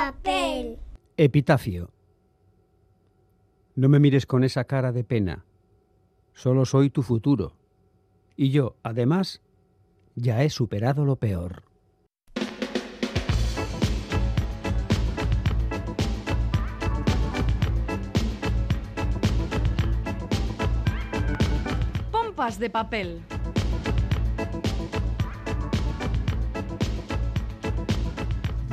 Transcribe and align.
papel. 0.00 0.78
Epitafio. 1.18 1.90
No 3.74 3.90
me 3.90 4.00
mires 4.00 4.24
con 4.24 4.44
esa 4.44 4.64
cara 4.64 4.92
de 4.92 5.04
pena. 5.04 5.44
Solo 6.32 6.64
soy 6.64 6.88
tu 6.88 7.02
futuro. 7.02 7.52
Y 8.34 8.50
yo, 8.50 8.76
además, 8.82 9.42
ya 10.14 10.42
he 10.42 10.48
superado 10.48 11.04
lo 11.04 11.16
peor. 11.16 11.64
Pompas 22.10 22.58
de 22.58 22.70
papel. 22.70 23.22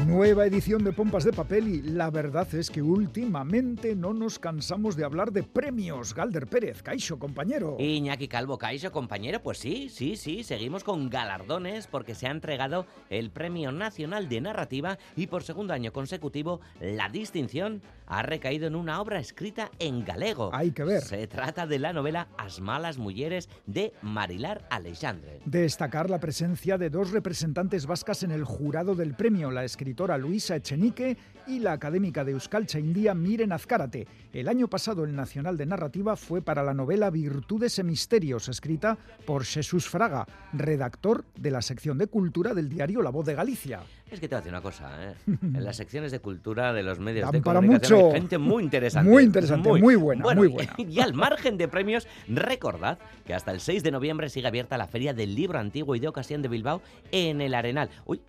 Nueva 0.08 0.46
edición 0.46 0.86
de 0.86 0.94
Pompas 0.94 1.26
de 1.26 1.34
Papel 1.34 1.68
y 1.68 1.82
la 1.82 2.10
verdad 2.10 2.48
es 2.56 2.70
que 2.70 2.82
últimamente 2.82 3.94
no 3.94 4.14
nos 4.14 4.40
cansamos 4.40 4.96
de 4.96 5.04
hablar 5.04 5.34
de 5.34 5.44
premios. 5.44 6.16
Galder 6.16 6.48
Pérez, 6.48 6.82
Caixo, 6.82 7.20
compañero. 7.20 7.76
Iñaki 7.78 8.30
Calvo 8.30 8.58
Caixo, 8.58 8.94
compañero, 8.94 9.42
pues 9.44 9.58
sí, 9.58 9.90
sí, 9.90 10.16
sí, 10.16 10.46
seguimos 10.46 10.86
con 10.86 11.10
galardones 11.10 11.88
porque 11.88 12.16
se 12.16 12.26
ha 12.26 12.32
entregado 12.32 12.86
el 13.10 13.32
Premio 13.32 13.74
Nacional 13.74 14.30
de 14.30 14.40
Narrativa 14.40 14.98
y 15.18 15.28
por 15.28 15.44
segundo 15.44 15.74
año 15.74 15.92
consecutivo 15.92 16.62
la 16.80 17.10
distinción 17.10 17.82
ha 18.08 18.24
recaído 18.24 18.68
en 18.68 18.76
una 18.76 19.02
obra 19.02 19.20
escrita 19.20 19.70
en 19.80 20.04
galego. 20.04 20.50
Hay 20.54 20.72
que 20.72 20.84
ver. 20.84 21.04
Se 21.04 21.28
trata 21.28 21.68
de 21.68 21.80
la 21.80 21.94
novela 21.94 22.30
As 22.38 22.60
malas 22.60 22.98
mujeres 22.98 23.50
de 23.66 23.94
Marilar 24.02 24.66
Alexandre. 24.70 25.42
Destacar 25.46 26.10
la 26.10 26.20
presencia 26.20 26.78
de 26.78 26.90
dos 26.90 27.12
representantes 27.12 27.86
vascas 27.86 28.24
en 28.24 28.32
el 28.32 28.44
jurado 28.44 28.96
del 28.96 29.14
premio, 29.14 29.52
la 29.52 29.66
escritora 29.66 30.18
Luisa 30.18 30.56
Echenique 30.56 31.18
y 31.48 31.60
la 31.60 31.72
académica 31.72 32.24
de 32.24 32.34
Euskalcha 32.34 32.80
India 32.80 33.14
Miren 33.14 33.52
Azcárate. 33.52 34.08
El 34.34 34.48
año 34.48 34.68
pasado 34.68 35.04
el 35.04 35.16
Nacional 35.16 35.58
de 35.58 35.66
Narrativa 35.66 36.16
fue 36.16 36.42
para 36.42 36.64
la 36.64 36.74
novela 36.74 37.10
Virtudes 37.10 37.80
e 37.80 37.84
Misterios, 37.84 38.50
escrita 38.50 38.98
por 39.26 39.46
Jesús 39.46 39.88
Fraga, 39.88 40.28
redactor 40.54 41.26
de 41.36 41.52
la 41.52 41.62
sección 41.62 41.98
de 41.98 42.08
cultura 42.08 42.54
del 42.54 42.70
diario 42.70 43.02
La 43.02 43.10
Voz 43.10 43.26
de 43.26 43.36
Galicia. 43.36 43.82
Es 44.12 44.20
que 44.20 44.28
te 44.28 44.36
voy 44.36 44.40
a 44.40 44.42
decir 44.42 44.54
una 44.54 44.62
cosa, 44.62 44.90
¿eh? 45.04 45.16
en 45.26 45.64
las 45.64 45.76
secciones 45.76 46.12
de 46.12 46.20
cultura 46.20 46.72
de 46.72 46.84
los 46.84 47.00
medios 47.00 47.26
Dan 47.26 47.34
de 47.34 47.42
para 47.42 47.60
comunicación 47.60 48.00
mucho. 48.00 48.14
hay 48.14 48.22
gente 48.22 48.38
muy 48.38 48.64
interesante. 48.64 49.10
Muy 49.10 49.24
interesante, 49.24 49.70
muy 49.70 49.96
buena, 49.96 50.24
Bueno, 50.24 50.42
muy 50.42 50.48
buena. 50.50 50.74
Y 50.78 51.00
al 51.00 51.14
margen 51.14 51.58
de 51.58 51.68
premios, 51.68 52.08
recordad 52.28 53.00
que 53.26 53.34
hasta 53.34 53.52
el 53.52 53.60
6 53.60 53.84
de 53.84 53.92
noviembre 53.92 54.30
sigue 54.30 54.48
abierta 54.48 54.78
la 54.78 54.88
Feria 54.88 55.14
del 55.14 55.36
Libro 55.36 55.60
Antiguo 55.60 55.96
y 55.96 56.00
de 56.00 56.08
Ocasión 56.08 56.42
de 56.42 56.48
Bilbao 56.48 56.82
en 57.12 57.42
el 57.42 57.54
Arenal. 57.54 57.90
Uy, 58.06 58.22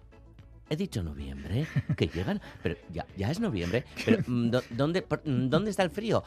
He 0.71 0.77
dicho 0.77 1.03
noviembre, 1.03 1.67
que 1.97 2.09
llegan, 2.09 2.41
pero 2.63 2.77
ya, 2.93 3.07
ya 3.17 3.31
es 3.31 3.41
noviembre. 3.41 3.85
Pero 4.05 4.19
mm, 4.27 4.51
¿dó- 4.51 4.63
¿dónde, 4.71 5.01
por- 5.03 5.23
mm, 5.25 5.49
¿dónde 5.49 5.71
está 5.71 5.83
el 5.83 5.91
frío? 5.91 6.23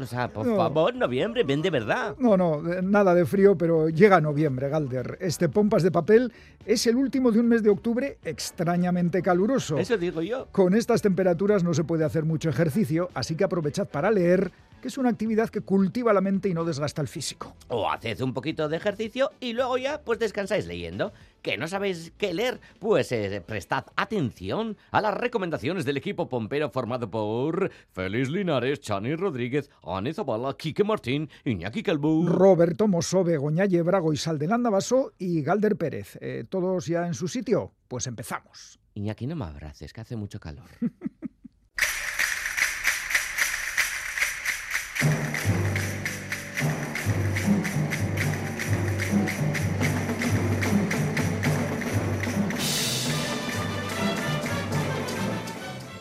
O 0.00 0.06
sea, 0.06 0.28
por 0.28 0.46
No. 0.46 0.56
favor, 0.56 0.94
noviembre, 0.94 1.44
ven 1.44 1.60
de 1.60 1.68
verdad. 1.70 2.14
No, 2.18 2.36
no, 2.38 2.72
eh, 2.72 2.80
nada 2.82 3.14
de 3.14 3.26
frío, 3.26 3.56
pero 3.56 3.90
llega 3.90 4.20
noviembre, 4.20 4.70
Galder. 4.70 5.18
Este 5.20 5.48
Pompas 5.50 5.82
de 5.82 5.90
Papel 5.90 6.32
es 6.64 6.86
el 6.86 6.96
último 6.96 7.30
de 7.32 7.40
un 7.40 7.48
mes 7.48 7.62
de 7.62 7.68
octubre 7.70 8.16
extrañamente 8.24 9.20
caluroso. 9.22 9.76
Eso 9.78 9.98
digo 9.98 10.22
yo. 10.22 10.46
Con 10.52 10.74
estas 10.74 11.02
temperaturas 11.02 11.62
no 11.62 11.74
se 11.74 11.84
puede 11.84 12.04
hacer 12.04 12.24
mucho 12.24 12.48
ejercicio, 12.48 13.10
así 13.14 13.34
que 13.36 13.44
aprovechad 13.44 13.88
para 13.88 14.10
leer, 14.10 14.50
que 14.82 14.88
es 14.88 14.98
una 14.98 15.08
actividad 15.08 15.48
que 15.48 15.62
cultiva 15.62 16.12
la 16.12 16.20
mente 16.20 16.48
y 16.48 16.54
no 16.54 16.64
desgasta 16.64 17.00
el 17.00 17.08
físico. 17.08 17.54
O 17.68 17.90
haced 17.90 18.20
un 18.20 18.34
poquito 18.34 18.68
de 18.68 18.76
ejercicio 18.76 19.30
y 19.40 19.54
luego 19.54 19.78
ya 19.78 20.02
pues 20.02 20.18
descansáis 20.18 20.66
leyendo. 20.66 21.12
¿Que 21.40 21.56
no 21.56 21.66
sabéis 21.66 22.12
qué 22.18 22.34
leer? 22.34 22.60
Pues 22.78 23.10
eh, 23.12 23.42
prestad 23.44 23.86
atención 23.96 24.76
a 24.90 25.00
las 25.00 25.14
recomendaciones 25.14 25.84
del 25.84 25.96
equipo 25.96 26.28
pompero 26.28 26.68
formado 26.70 27.10
por 27.10 27.70
Félix 27.92 28.28
Linares, 28.28 28.80
Chani 28.80 29.14
Rodríguez, 29.14 29.70
Ane 29.82 30.12
Zabala, 30.12 30.54
Quique 30.56 30.84
Martín, 30.84 31.30
Iñaki 31.44 31.82
Calvo. 31.82 32.26
Roberto 32.26 32.88
Mosó, 32.88 33.24
Begoña 33.24 33.64
Yebrago 33.64 34.12
y 34.12 34.16
Saldelanda 34.16 34.68
Basso 34.68 35.12
y 35.18 35.42
Galder 35.42 35.76
Pérez. 35.76 36.18
Eh, 36.20 36.44
¿Todos 36.48 36.86
ya 36.86 37.06
en 37.06 37.14
su 37.14 37.28
sitio? 37.28 37.72
Pues 37.88 38.06
empezamos. 38.06 38.80
Iñaki, 38.94 39.26
no 39.26 39.36
me 39.36 39.44
abraces, 39.44 39.92
que 39.92 40.00
hace 40.00 40.16
mucho 40.16 40.38
calor. 40.40 40.68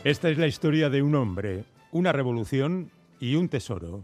Esta 0.03 0.31
es 0.31 0.39
la 0.39 0.47
historia 0.47 0.89
de 0.89 1.03
un 1.03 1.13
hombre, 1.13 1.63
una 1.91 2.11
revolución 2.11 2.89
y 3.19 3.35
un 3.35 3.49
tesoro. 3.49 4.03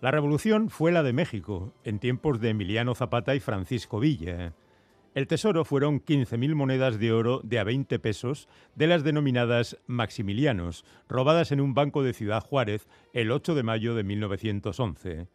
La 0.00 0.12
revolución 0.12 0.70
fue 0.70 0.92
la 0.92 1.02
de 1.02 1.12
México, 1.12 1.74
en 1.82 1.98
tiempos 1.98 2.40
de 2.40 2.50
Emiliano 2.50 2.94
Zapata 2.94 3.34
y 3.34 3.40
Francisco 3.40 3.98
Villa. 3.98 4.52
El 5.16 5.26
tesoro 5.26 5.64
fueron 5.64 6.00
15.000 6.00 6.54
monedas 6.54 7.00
de 7.00 7.10
oro 7.10 7.40
de 7.42 7.58
a 7.58 7.64
20 7.64 7.98
pesos 7.98 8.48
de 8.76 8.86
las 8.86 9.02
denominadas 9.02 9.78
Maximilianos, 9.88 10.84
robadas 11.08 11.50
en 11.50 11.60
un 11.60 11.74
banco 11.74 12.04
de 12.04 12.12
Ciudad 12.12 12.44
Juárez 12.44 12.86
el 13.12 13.32
8 13.32 13.56
de 13.56 13.62
mayo 13.64 13.96
de 13.96 14.04
1911. 14.04 15.26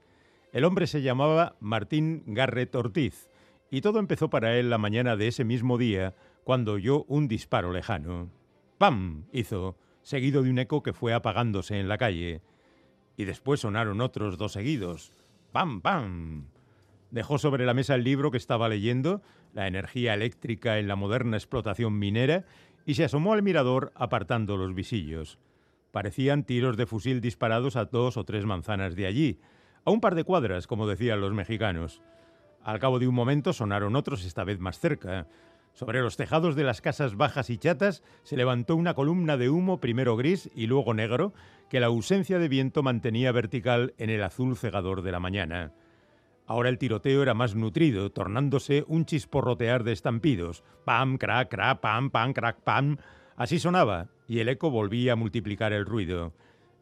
El 0.54 0.64
hombre 0.64 0.88
se 0.88 1.02
llamaba 1.02 1.58
Martín 1.60 2.24
Garret 2.28 2.74
Ortiz, 2.76 3.28
y 3.70 3.82
todo 3.82 4.00
empezó 4.00 4.30
para 4.30 4.58
él 4.58 4.70
la 4.70 4.78
mañana 4.78 5.18
de 5.18 5.28
ese 5.28 5.44
mismo 5.44 5.78
día, 5.78 6.16
cuando 6.46 6.72
oyó 6.72 7.04
un 7.10 7.28
disparo 7.28 7.74
lejano. 7.74 8.32
¡Pam! 8.78 9.26
hizo, 9.34 9.76
seguido 10.08 10.42
de 10.42 10.50
un 10.50 10.58
eco 10.58 10.84
que 10.84 10.94
fue 10.94 11.14
apagándose 11.14 11.82
en 11.82 11.90
la 11.90 11.98
calle. 11.98 12.42
Y 13.18 13.26
después 13.26 13.60
sonaron 13.60 14.00
otros 14.00 14.38
dos 14.38 14.54
seguidos. 14.54 15.12
¡Pam! 15.52 15.82
¡Pam! 15.82 16.46
Dejó 17.12 17.38
sobre 17.38 17.66
la 17.66 17.74
mesa 17.74 17.96
el 17.96 18.06
libro 18.06 18.32
que 18.32 18.38
estaba 18.38 18.70
leyendo, 18.70 19.22
La 19.54 19.68
energía 19.68 20.14
eléctrica 20.14 20.80
en 20.80 20.88
la 20.88 20.96
moderna 20.96 21.36
explotación 21.36 22.00
minera, 22.00 22.46
y 22.86 22.94
se 22.94 23.04
asomó 23.04 23.34
al 23.34 23.44
mirador 23.44 23.92
apartando 23.96 24.56
los 24.56 24.74
visillos. 24.74 25.40
Parecían 25.92 26.46
tiros 26.46 26.78
de 26.78 26.86
fusil 26.86 27.20
disparados 27.20 27.76
a 27.76 27.84
dos 27.84 28.16
o 28.16 28.24
tres 28.24 28.46
manzanas 28.46 28.96
de 28.96 29.08
allí, 29.08 29.40
a 29.84 29.92
un 29.92 30.00
par 30.00 30.16
de 30.16 30.24
cuadras, 30.24 30.68
como 30.68 30.88
decían 30.88 31.20
los 31.20 31.34
mexicanos. 31.34 32.02
Al 32.64 32.80
cabo 32.80 33.00
de 33.00 33.10
un 33.10 33.16
momento 33.16 33.52
sonaron 33.52 33.98
otros, 33.98 34.24
esta 34.24 34.46
vez 34.46 34.60
más 34.60 34.80
cerca. 34.80 35.28
Sobre 35.78 36.02
los 36.02 36.18
tejados 36.18 36.56
de 36.56 36.64
las 36.64 36.82
casas 36.82 37.16
bajas 37.16 37.52
y 37.52 37.60
chatas 37.60 38.02
se 38.24 38.36
levantó 38.36 38.76
una 38.76 38.96
columna 38.96 39.38
de 39.38 39.52
humo, 39.52 39.80
primero 39.80 40.18
gris 40.18 40.50
y 40.56 40.66
luego 40.66 40.96
negro, 40.96 41.36
que 41.70 41.80
la 41.80 41.86
ausencia 41.86 42.40
de 42.40 42.48
viento 42.48 42.82
mantenía 42.82 43.32
vertical 43.32 43.94
en 44.00 44.10
el 44.10 44.24
azul 44.24 44.58
cegador 44.58 45.04
de 45.04 45.12
la 45.12 45.20
mañana. 45.20 45.74
Ahora 46.48 46.70
el 46.70 46.80
tiroteo 46.80 47.22
era 47.22 47.36
más 47.36 47.54
nutrido, 47.54 48.12
tornándose 48.12 48.86
un 48.88 49.06
chisporrotear 49.06 49.84
de 49.84 49.92
estampidos. 49.92 50.64
Pam, 50.84 51.20
crac, 51.20 51.50
crac, 51.50 51.80
pam, 51.80 52.10
pam, 52.10 52.34
crac, 52.34 52.60
pam. 52.62 52.98
Así 53.36 53.60
sonaba, 53.60 54.08
y 54.28 54.40
el 54.40 54.50
eco 54.50 54.72
volvía 54.72 55.14
a 55.14 55.16
multiplicar 55.16 55.74
el 55.74 55.86
ruido. 55.86 56.34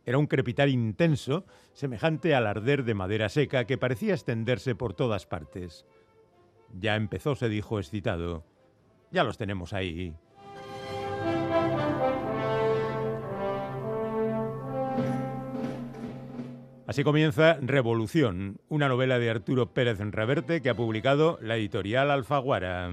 Era 0.05 0.19
un 0.19 0.27
crepitar 0.27 0.69
intenso, 0.69 1.45
semejante 1.73 2.33
al 2.33 2.47
arder 2.47 2.85
de 2.85 2.93
madera 2.93 3.27
seca 3.27 3.65
que 3.65 3.77
parecía 3.77 4.13
extenderse 4.13 4.73
por 4.73 4.93
todas 4.93 5.25
partes. 5.25 5.85
Ya 6.79 6.95
empezó, 6.95 7.35
se 7.35 7.49
dijo 7.49 7.77
excitado. 7.77 8.54
Ya 9.11 9.23
los 9.23 9.37
tenemos 9.37 9.73
ahí. 9.73 10.13
Así 16.87 17.03
comienza 17.03 17.57
Revolución, 17.61 18.61
una 18.69 18.87
novela 18.87 19.17
de 19.17 19.29
Arturo 19.31 19.73
Pérez 19.73 19.99
Reverte 19.99 20.61
que 20.61 20.69
ha 20.69 20.75
publicado 20.75 21.39
la 21.41 21.57
editorial 21.57 22.11
Alfaguara. 22.11 22.91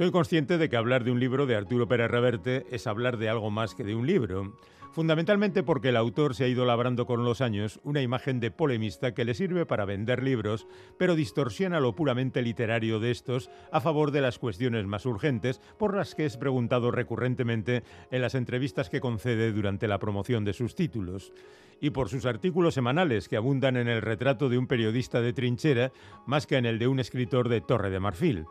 Soy 0.00 0.10
consciente 0.10 0.56
de 0.56 0.70
que 0.70 0.78
hablar 0.78 1.04
de 1.04 1.12
un 1.12 1.20
libro 1.20 1.44
de 1.44 1.56
Arturo 1.56 1.86
Pérez 1.86 2.10
Reverte 2.10 2.64
es 2.70 2.86
hablar 2.86 3.18
de 3.18 3.28
algo 3.28 3.50
más 3.50 3.74
que 3.74 3.84
de 3.84 3.94
un 3.94 4.06
libro, 4.06 4.54
fundamentalmente 4.92 5.62
porque 5.62 5.90
el 5.90 5.96
autor 5.98 6.34
se 6.34 6.44
ha 6.44 6.48
ido 6.48 6.64
labrando 6.64 7.04
con 7.04 7.22
los 7.22 7.42
años 7.42 7.80
una 7.84 8.00
imagen 8.00 8.40
de 8.40 8.50
polemista 8.50 9.12
que 9.12 9.26
le 9.26 9.34
sirve 9.34 9.66
para 9.66 9.84
vender 9.84 10.22
libros, 10.22 10.66
pero 10.96 11.16
distorsiona 11.16 11.80
lo 11.80 11.94
puramente 11.94 12.40
literario 12.40 12.98
de 12.98 13.10
estos 13.10 13.50
a 13.70 13.82
favor 13.82 14.10
de 14.10 14.22
las 14.22 14.38
cuestiones 14.38 14.86
más 14.86 15.04
urgentes 15.04 15.60
por 15.78 15.94
las 15.94 16.14
que 16.14 16.24
es 16.24 16.38
preguntado 16.38 16.90
recurrentemente 16.90 17.82
en 18.10 18.22
las 18.22 18.34
entrevistas 18.34 18.88
que 18.88 19.00
concede 19.00 19.52
durante 19.52 19.86
la 19.86 19.98
promoción 19.98 20.46
de 20.46 20.54
sus 20.54 20.74
títulos 20.74 21.34
y 21.78 21.90
por 21.90 22.08
sus 22.08 22.24
artículos 22.24 22.72
semanales 22.72 23.28
que 23.28 23.36
abundan 23.36 23.76
en 23.76 23.88
el 23.88 24.00
retrato 24.00 24.48
de 24.48 24.56
un 24.56 24.66
periodista 24.66 25.20
de 25.20 25.34
trinchera 25.34 25.92
más 26.24 26.46
que 26.46 26.56
en 26.56 26.64
el 26.64 26.78
de 26.78 26.88
un 26.88 27.00
escritor 27.00 27.50
de 27.50 27.60
Torre 27.60 27.90
de 27.90 28.00
Marfil. 28.00 28.46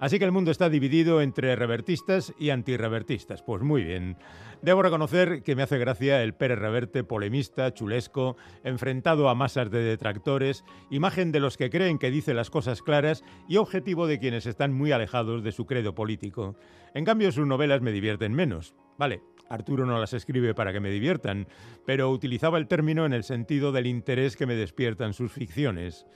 Así 0.00 0.18
que 0.18 0.24
el 0.24 0.32
mundo 0.32 0.50
está 0.50 0.68
dividido 0.68 1.20
entre 1.20 1.56
revertistas 1.56 2.32
y 2.38 2.50
antirrevertistas. 2.50 3.42
Pues 3.42 3.62
muy 3.62 3.82
bien. 3.82 4.16
Debo 4.62 4.82
reconocer 4.82 5.42
que 5.42 5.56
me 5.56 5.62
hace 5.62 5.78
gracia 5.78 6.22
el 6.22 6.34
Pérez 6.34 6.58
Reverte 6.58 7.02
polemista, 7.04 7.74
chulesco, 7.74 8.36
enfrentado 8.62 9.28
a 9.28 9.34
masas 9.34 9.70
de 9.70 9.80
detractores, 9.80 10.64
imagen 10.90 11.32
de 11.32 11.40
los 11.40 11.56
que 11.56 11.70
creen 11.70 11.98
que 11.98 12.10
dice 12.10 12.34
las 12.34 12.50
cosas 12.50 12.82
claras 12.82 13.24
y 13.48 13.56
objetivo 13.56 14.06
de 14.06 14.18
quienes 14.18 14.46
están 14.46 14.72
muy 14.72 14.92
alejados 14.92 15.42
de 15.42 15.52
su 15.52 15.66
credo 15.66 15.94
político. 15.94 16.56
En 16.94 17.04
cambio, 17.04 17.32
sus 17.32 17.46
novelas 17.46 17.82
me 17.82 17.92
divierten 17.92 18.32
menos. 18.32 18.74
Vale, 18.98 19.22
Arturo 19.48 19.86
no 19.86 19.98
las 19.98 20.12
escribe 20.12 20.54
para 20.54 20.72
que 20.72 20.80
me 20.80 20.90
diviertan, 20.90 21.48
pero 21.86 22.10
utilizaba 22.10 22.58
el 22.58 22.68
término 22.68 23.06
en 23.06 23.12
el 23.12 23.24
sentido 23.24 23.72
del 23.72 23.86
interés 23.86 24.36
que 24.36 24.46
me 24.46 24.54
despiertan 24.54 25.14
sus 25.14 25.32
ficciones. 25.32 26.06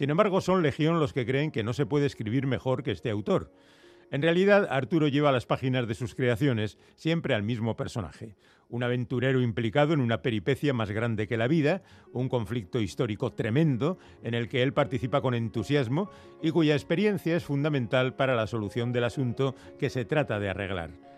Sin 0.00 0.08
embargo, 0.08 0.40
son 0.40 0.62
legión 0.62 0.98
los 0.98 1.12
que 1.12 1.26
creen 1.26 1.50
que 1.50 1.62
no 1.62 1.74
se 1.74 1.84
puede 1.84 2.06
escribir 2.06 2.46
mejor 2.46 2.82
que 2.82 2.90
este 2.90 3.10
autor. 3.10 3.52
En 4.10 4.22
realidad, 4.22 4.66
Arturo 4.70 5.08
lleva 5.08 5.30
las 5.30 5.44
páginas 5.44 5.86
de 5.86 5.94
sus 5.94 6.14
creaciones 6.14 6.78
siempre 6.96 7.34
al 7.34 7.42
mismo 7.42 7.76
personaje, 7.76 8.34
un 8.70 8.82
aventurero 8.82 9.42
implicado 9.42 9.92
en 9.92 10.00
una 10.00 10.22
peripecia 10.22 10.72
más 10.72 10.90
grande 10.90 11.28
que 11.28 11.36
la 11.36 11.48
vida, 11.48 11.82
un 12.14 12.30
conflicto 12.30 12.80
histórico 12.80 13.34
tremendo 13.34 13.98
en 14.22 14.32
el 14.32 14.48
que 14.48 14.62
él 14.62 14.72
participa 14.72 15.20
con 15.20 15.34
entusiasmo 15.34 16.10
y 16.42 16.50
cuya 16.50 16.72
experiencia 16.72 17.36
es 17.36 17.44
fundamental 17.44 18.16
para 18.16 18.34
la 18.34 18.46
solución 18.46 18.92
del 18.92 19.04
asunto 19.04 19.54
que 19.78 19.90
se 19.90 20.06
trata 20.06 20.40
de 20.40 20.48
arreglar. 20.48 21.09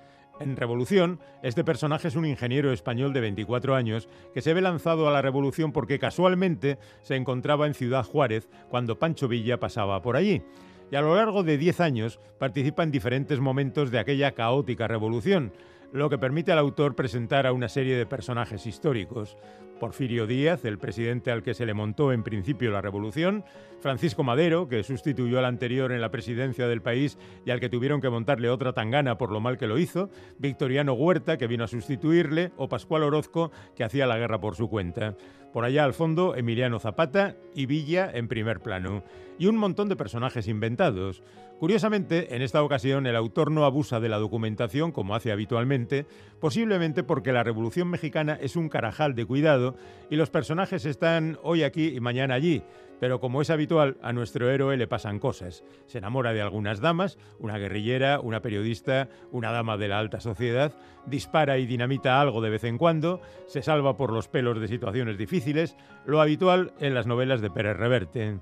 En 0.43 0.57
Revolución, 0.57 1.21
este 1.45 1.63
personaje 1.63 2.09
es 2.09 2.17
un 2.17 2.27
ingeniero 2.27 2.73
español 2.73 3.13
de 3.13 3.21
24 3.21 3.77
años 3.77 4.09
que 4.35 4.43
se 4.43 4.53
ve 4.53 4.61
lanzado 4.61 5.07
a 5.07 5.13
la 5.13 5.23
revolución 5.23 5.71
porque 5.71 6.01
casualmente 6.01 6.79
se 7.03 7.15
encontraba 7.15 7.69
en 7.69 7.75
Ciudad 7.75 8.05
Juárez 8.05 8.49
cuando 8.69 8.99
Pancho 8.99 9.29
Villa 9.29 9.61
pasaba 9.61 10.03
por 10.03 10.17
allí. 10.17 10.43
Y 10.91 10.97
a 10.97 11.01
lo 11.01 11.15
largo 11.15 11.45
de 11.45 11.59
10 11.59 11.79
años 11.79 12.19
participa 12.41 12.83
en 12.83 12.91
diferentes 12.91 13.39
momentos 13.39 13.93
de 13.93 14.01
aquella 14.01 14.33
caótica 14.33 14.89
revolución, 14.89 15.53
lo 15.93 16.09
que 16.09 16.19
permite 16.19 16.53
al 16.53 16.59
autor 16.59 16.95
presentar 16.95 17.47
a 17.47 17.53
una 17.53 17.69
serie 17.69 17.97
de 17.97 18.07
personajes 18.07 18.67
históricos. 18.67 19.37
Porfirio 19.79 20.29
Díaz, 20.29 20.65
el 20.65 20.79
presidente 20.79 21.33
al 21.33 21.43
que 21.43 21.55
se 21.55 21.67
le 21.67 21.75
montó 21.75 22.13
en 22.13 22.23
principio 22.23 22.71
la 22.71 22.81
revolución, 22.81 23.45
Francisco 23.81 24.23
Madero, 24.23 24.69
que 24.69 24.85
sustituyó 24.85 25.41
al 25.41 25.45
anterior 25.45 25.91
en 25.91 26.01
la 26.01 26.13
presidencia 26.13 26.69
del 26.69 26.83
país 26.83 27.19
y 27.45 27.51
al 27.51 27.59
que 27.59 27.69
tuvieron 27.69 28.01
que 28.01 28.09
montarle 28.09 28.49
otra 28.49 28.73
tangana 28.75 29.19
por 29.19 29.33
lo 29.33 29.41
mal 29.41 29.59
que 29.59 29.67
lo 29.67 29.79
hizo, 29.79 30.09
Victoriano 30.39 30.93
Huerta, 30.93 31.37
que 31.37 31.49
vino 31.49 31.65
a 31.65 31.69
sustituirle, 31.69 32.53
o 32.57 32.69
Pascual 32.69 33.03
Orozco, 33.03 33.51
que 33.75 33.83
hacía 33.83 34.07
la 34.07 34.19
guerra 34.19 34.41
por 34.41 34.55
su 34.55 34.71
cuenta. 34.71 35.17
Por 35.53 35.65
allá 35.65 35.85
al 35.85 35.95
fondo, 35.95 36.37
Emiliano 36.37 36.79
Zapata 36.79 37.37
y 37.55 37.67
Villa 37.67 38.09
en 38.15 38.29
primer 38.29 38.61
plano. 38.61 39.03
Y 39.39 39.47
un 39.47 39.57
montón 39.57 39.89
de 39.89 39.97
personajes 39.97 40.47
inventados. 40.47 41.23
Curiosamente, 41.63 42.35
en 42.35 42.43
esta 42.43 42.61
ocasión 42.61 43.07
el 43.07 43.15
autor 43.15 43.53
no 43.53 43.65
abusa 43.65 44.01
de 44.01 44.09
la 44.09 44.19
documentación 44.19 44.91
como 44.91 45.15
hace 45.15 45.31
habitualmente, 45.31 46.07
posiblemente 46.41 47.05
porque 47.05 47.33
la 47.33 47.45
Revolución 47.45 47.87
Mexicana 47.87 48.37
es 48.41 48.57
un 48.57 48.69
carajal 48.69 49.15
de 49.15 49.27
cuidado 49.27 49.77
y 50.11 50.17
los 50.17 50.29
personajes 50.29 50.85
están 50.87 51.39
hoy 51.45 51.63
aquí 51.63 51.95
y 51.95 52.01
mañana 52.01 52.35
allí, 52.35 52.65
pero 52.99 53.21
como 53.21 53.43
es 53.43 53.51
habitual, 53.51 53.97
a 54.03 54.13
nuestro 54.13 54.51
héroe 54.51 54.77
le 54.77 54.89
pasan 54.89 55.21
cosas. 55.21 55.63
Se 55.87 55.99
enamora 55.99 56.33
de 56.33 56.43
algunas 56.43 56.81
damas, 56.81 57.17
una 57.39 57.59
guerrillera, 57.59 58.19
una 58.19 58.43
periodista, 58.43 59.09
una 59.31 59.53
dama 59.53 59.77
de 59.77 59.87
la 59.87 60.01
alta 60.01 60.19
sociedad, 60.19 60.77
dispara 61.07 61.59
y 61.59 61.67
dinamita 61.67 62.21
algo 62.21 62.41
de 62.41 62.51
vez 62.51 62.65
en 62.65 62.77
cuando, 62.77 63.21
se 63.47 63.63
salva 63.63 63.97
por 63.97 64.13
los 64.13 64.27
pelos 64.27 64.61
de 64.61 64.67
situaciones 64.67 65.17
difíciles, 65.17 65.77
lo 66.07 66.21
habitual 66.21 66.73
en 66.81 66.95
las 66.95 67.07
novelas 67.07 67.41
de 67.41 67.51
Pérez 67.51 67.77
Reverte. 67.77 68.41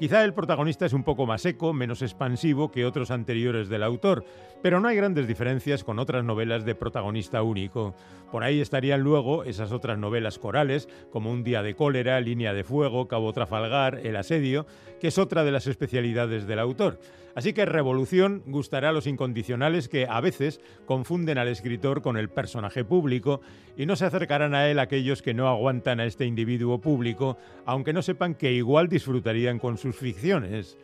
Quizá 0.00 0.24
el 0.24 0.32
protagonista 0.32 0.86
es 0.86 0.94
un 0.94 1.04
poco 1.04 1.26
más 1.26 1.42
seco, 1.42 1.74
menos 1.74 2.00
expansivo 2.00 2.70
que 2.70 2.86
otros 2.86 3.10
anteriores 3.10 3.68
del 3.68 3.82
autor, 3.82 4.24
pero 4.62 4.80
no 4.80 4.88
hay 4.88 4.96
grandes 4.96 5.28
diferencias 5.28 5.84
con 5.84 5.98
otras 5.98 6.24
novelas 6.24 6.64
de 6.64 6.74
protagonista 6.74 7.42
único. 7.42 7.94
Por 8.32 8.42
ahí 8.42 8.62
estarían 8.62 9.02
luego 9.02 9.44
esas 9.44 9.72
otras 9.72 9.98
novelas 9.98 10.38
corales, 10.38 10.88
como 11.10 11.30
Un 11.30 11.44
día 11.44 11.62
de 11.62 11.74
cólera, 11.74 12.18
Línea 12.18 12.54
de 12.54 12.64
fuego, 12.64 13.08
Cabo 13.08 13.34
Trafalgar, 13.34 14.00
El 14.02 14.16
asedio, 14.16 14.64
que 15.02 15.08
es 15.08 15.18
otra 15.18 15.44
de 15.44 15.52
las 15.52 15.66
especialidades 15.66 16.46
del 16.46 16.60
autor. 16.60 16.98
Así 17.34 17.52
que 17.52 17.64
Revolución 17.64 18.42
gustará 18.46 18.90
a 18.90 18.92
los 18.92 19.06
incondicionales 19.06 19.88
que 19.88 20.06
a 20.06 20.20
veces 20.20 20.60
confunden 20.86 21.38
al 21.38 21.48
escritor 21.48 22.02
con 22.02 22.16
el 22.16 22.28
personaje 22.28 22.84
público 22.84 23.40
y 23.76 23.86
no 23.86 23.96
se 23.96 24.04
acercarán 24.04 24.54
a 24.54 24.68
él 24.68 24.78
aquellos 24.78 25.22
que 25.22 25.34
no 25.34 25.48
aguantan 25.48 26.00
a 26.00 26.06
este 26.06 26.26
individuo 26.26 26.80
público, 26.80 27.38
aunque 27.66 27.92
no 27.92 28.02
sepan 28.02 28.34
que 28.34 28.52
igual 28.52 28.88
disfrutarían 28.88 29.58
con 29.58 29.78
sus 29.78 29.96
ficciones. 29.96 30.76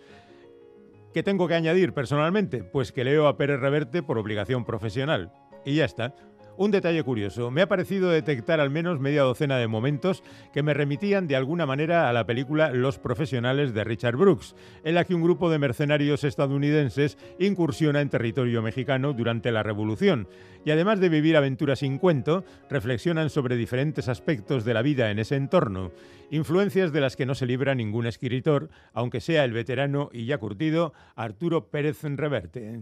¿Qué 1.13 1.23
tengo 1.23 1.49
que 1.49 1.55
añadir 1.55 1.95
personalmente? 1.95 2.63
Pues 2.63 2.93
que 2.93 3.05
leo 3.05 3.27
a 3.27 3.37
Pérez 3.37 3.59
Reverte 3.59 4.03
por 4.03 4.19
obligación 4.19 4.65
profesional. 4.65 5.33
Y 5.65 5.77
ya 5.77 5.87
está. 5.87 6.15
Un 6.59 6.71
detalle 6.71 7.03
curioso, 7.03 7.51
me 7.51 7.61
ha 7.61 7.69
parecido 7.69 8.09
detectar 8.09 8.61
al 8.61 8.71
menos 8.71 8.99
media 8.99 9.21
docena 9.21 9.59
de 9.59 9.69
momentos 9.69 10.23
que 10.55 10.63
me 10.63 10.73
remitían 10.73 11.27
de 11.27 11.37
alguna 11.37 11.67
manera 11.67 12.09
a 12.09 12.15
la 12.15 12.25
película 12.25 12.71
Los 12.71 12.99
Profesionales 12.99 13.75
de 13.75 13.85
Richard 13.85 14.17
Brooks, 14.17 14.55
en 14.83 14.95
la 14.95 15.05
que 15.05 15.15
un 15.15 15.23
grupo 15.23 15.51
de 15.51 15.59
mercenarios 15.59 16.25
estadounidenses 16.25 17.19
incursiona 17.39 18.01
en 18.01 18.09
territorio 18.09 18.63
mexicano 18.63 19.13
durante 19.13 19.53
la 19.53 19.63
Revolución, 19.63 20.29
y 20.65 20.71
además 20.71 20.99
de 20.99 21.11
vivir 21.11 21.37
aventuras 21.37 21.81
sin 21.81 21.99
cuento, 21.99 22.43
reflexionan 22.71 23.29
sobre 23.29 23.57
diferentes 23.57 24.09
aspectos 24.09 24.65
de 24.65 24.73
la 24.73 24.81
vida 24.81 25.11
en 25.11 25.19
ese 25.19 25.37
entorno, 25.37 25.93
influencias 26.31 26.91
de 26.91 27.03
las 27.03 27.17
que 27.17 27.27
no 27.27 27.35
se 27.35 27.45
libra 27.45 27.75
ningún 27.75 28.07
escritor, 28.07 28.71
aunque 28.95 29.21
sea 29.21 29.45
el 29.45 29.53
veterano 29.53 30.09
y 30.11 30.25
ya 30.25 30.39
curtido 30.39 30.95
Arturo 31.17 31.69
Pérez 31.69 32.03
Reverte. 32.03 32.81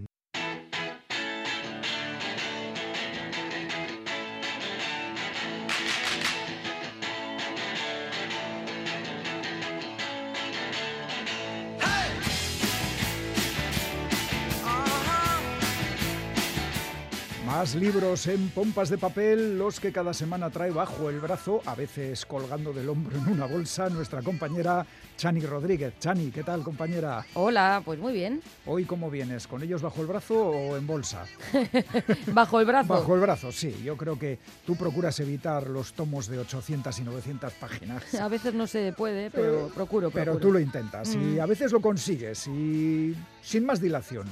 Más 17.64 17.76
libros 17.76 18.26
en 18.26 18.50
pompas 18.50 18.90
de 18.90 18.99
papel, 18.99 19.56
los 19.56 19.81
que 19.81 19.90
cada 19.90 20.12
semana 20.12 20.50
trae 20.50 20.70
bajo 20.70 21.08
el 21.08 21.19
brazo, 21.19 21.62
a 21.64 21.75
veces 21.75 22.26
colgando 22.26 22.75
del 22.75 22.90
hombro 22.90 23.16
en 23.16 23.26
una 23.26 23.46
bolsa, 23.46 23.88
nuestra 23.88 24.20
compañera 24.20 24.85
Chani 25.16 25.40
Rodríguez. 25.40 25.94
Chani, 25.99 26.30
¿qué 26.30 26.42
tal, 26.42 26.62
compañera? 26.62 27.25
Hola, 27.33 27.80
pues 27.83 27.99
muy 27.99 28.12
bien. 28.12 28.42
¿Hoy 28.66 28.85
cómo 28.85 29.11
vienes? 29.11 29.47
¿Con 29.47 29.62
ellos 29.62 29.80
bajo 29.80 30.02
el 30.02 30.09
brazo 30.09 30.35
o 30.47 30.76
en 30.76 30.87
bolsa? 30.87 31.25
bajo 32.35 32.61
el 32.61 32.66
brazo. 32.66 32.88
Bajo 32.92 33.14
el 33.14 33.23
brazo, 33.23 33.50
sí. 33.50 33.75
Yo 33.83 33.97
creo 33.97 34.18
que 34.18 34.38
tú 34.66 34.76
procuras 34.76 35.18
evitar 35.21 35.66
los 35.71 35.94
tomos 35.94 36.26
de 36.26 36.40
800 36.40 36.99
y 36.99 37.02
900 37.02 37.50
páginas. 37.54 38.14
A 38.21 38.28
veces 38.28 38.52
no 38.52 38.66
se 38.66 38.92
puede, 38.92 39.30
pero 39.30 39.68
procuro, 39.68 40.11
procuro. 40.11 40.11
Pero 40.11 40.37
tú 40.37 40.52
lo 40.52 40.61
intentas 40.61 41.14
y 41.14 41.16
Mm. 41.16 41.40
a 41.40 41.47
veces 41.47 41.73
lo 41.73 41.80
consigues. 41.80 42.47
Y 42.47 43.16
sin 43.40 43.64
más 43.64 43.80
dilación, 43.80 44.26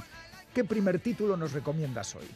¿qué 0.54 0.64
primer 0.64 0.98
título 0.98 1.34
nos 1.38 1.52
recomiendas 1.52 2.14
hoy? 2.14 2.26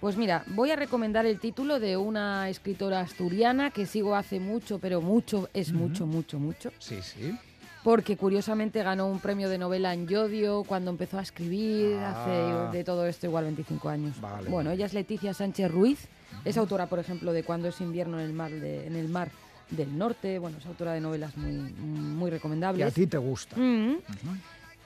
Pues 0.00 0.16
mira, 0.16 0.44
voy 0.48 0.70
a 0.70 0.76
recomendar 0.76 1.24
el 1.26 1.40
título 1.40 1.80
de 1.80 1.96
una 1.96 2.48
escritora 2.48 3.00
asturiana 3.00 3.70
que 3.70 3.86
sigo 3.86 4.14
hace 4.14 4.38
mucho, 4.40 4.78
pero 4.78 5.00
mucho, 5.00 5.48
es 5.54 5.72
mucho, 5.72 6.06
mucho, 6.06 6.38
mucho. 6.38 6.70
Sí, 6.78 6.98
sí. 7.02 7.36
Porque 7.82 8.16
curiosamente 8.16 8.82
ganó 8.82 9.06
un 9.06 9.20
premio 9.20 9.48
de 9.48 9.58
novela 9.58 9.94
en 9.94 10.06
Yodio 10.06 10.64
cuando 10.64 10.90
empezó 10.90 11.18
a 11.18 11.22
escribir, 11.22 11.96
Ah. 12.00 12.68
hace 12.70 12.76
de 12.78 12.84
todo 12.84 13.06
esto 13.06 13.26
igual 13.26 13.44
25 13.44 13.88
años. 13.88 14.20
Vale. 14.20 14.50
Bueno, 14.50 14.70
ella 14.70 14.86
es 14.86 14.92
Leticia 14.92 15.32
Sánchez 15.32 15.70
Ruiz, 15.70 16.08
es 16.44 16.56
autora, 16.58 16.86
por 16.88 16.98
ejemplo, 16.98 17.32
de 17.32 17.42
Cuando 17.44 17.68
es 17.68 17.80
invierno 17.80 18.18
en 18.20 18.26
el 18.26 18.32
mar, 18.32 18.50
de- 18.50 18.86
en 18.86 18.96
el 18.96 19.08
mar 19.08 19.30
del 19.70 19.96
norte, 19.96 20.38
bueno, 20.38 20.58
es 20.58 20.66
autora 20.66 20.92
de 20.92 21.00
novelas 21.00 21.36
muy, 21.36 21.52
muy 21.52 22.28
Que 22.28 22.34
a 22.34 22.38
recomendables. 22.38 22.92
ti 22.94 23.06
te 23.06 23.18
gusta. 23.18 23.56
Ujú. 23.56 24.00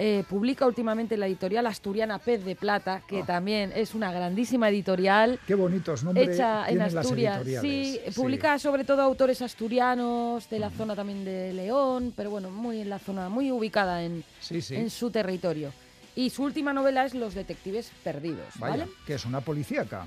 Eh, 0.03 0.25
publica 0.27 0.65
últimamente 0.67 1.15
la 1.19 1.27
editorial 1.27 1.67
asturiana 1.67 2.19
Pez 2.19 2.43
de 2.43 2.57
Plata, 2.57 3.03
que 3.07 3.21
Ah. 3.21 3.27
también 3.27 3.71
es 3.77 3.95
una 3.95 4.11
grandísima 4.11 4.71
editorial 4.71 5.39
Qué 5.47 5.55
bonitos 5.55 6.03
nombres 6.05 6.31
hecha 6.37 6.67
en 6.71 6.79
las 6.79 6.95
Asturias. 6.97 7.43
Sí, 7.61 8.01
publica 8.17 8.59
sobre 8.59 8.85
todo 8.85 9.03
autores 9.03 9.43
asturianos 9.43 10.49
de 10.49 10.59
la 10.59 10.71
zona 10.71 10.97
también 10.97 11.23
de 11.27 11.53
León, 11.53 12.15
pero 12.17 12.31
bueno, 12.31 12.49
muy 12.51 12.81
en 12.81 12.89
la 12.89 12.99
zona, 12.99 13.29
muy 13.29 13.53
ubicada 13.53 14.03
en, 14.03 14.25
Sí, 14.41 14.63
sí. 14.63 14.75
en 14.75 14.89
su 14.89 15.11
territorio. 15.11 15.71
Y 16.17 16.31
su 16.31 16.45
última 16.45 16.73
novela 16.73 17.05
es 17.05 17.15
Los 17.15 17.35
detectives 17.35 17.91
perdidos, 18.03 18.47
Vaya, 18.59 18.85
¿vale? 18.85 18.93
que 19.07 19.15
es 19.17 19.27
una 19.27 19.43
policíaca. 19.43 20.07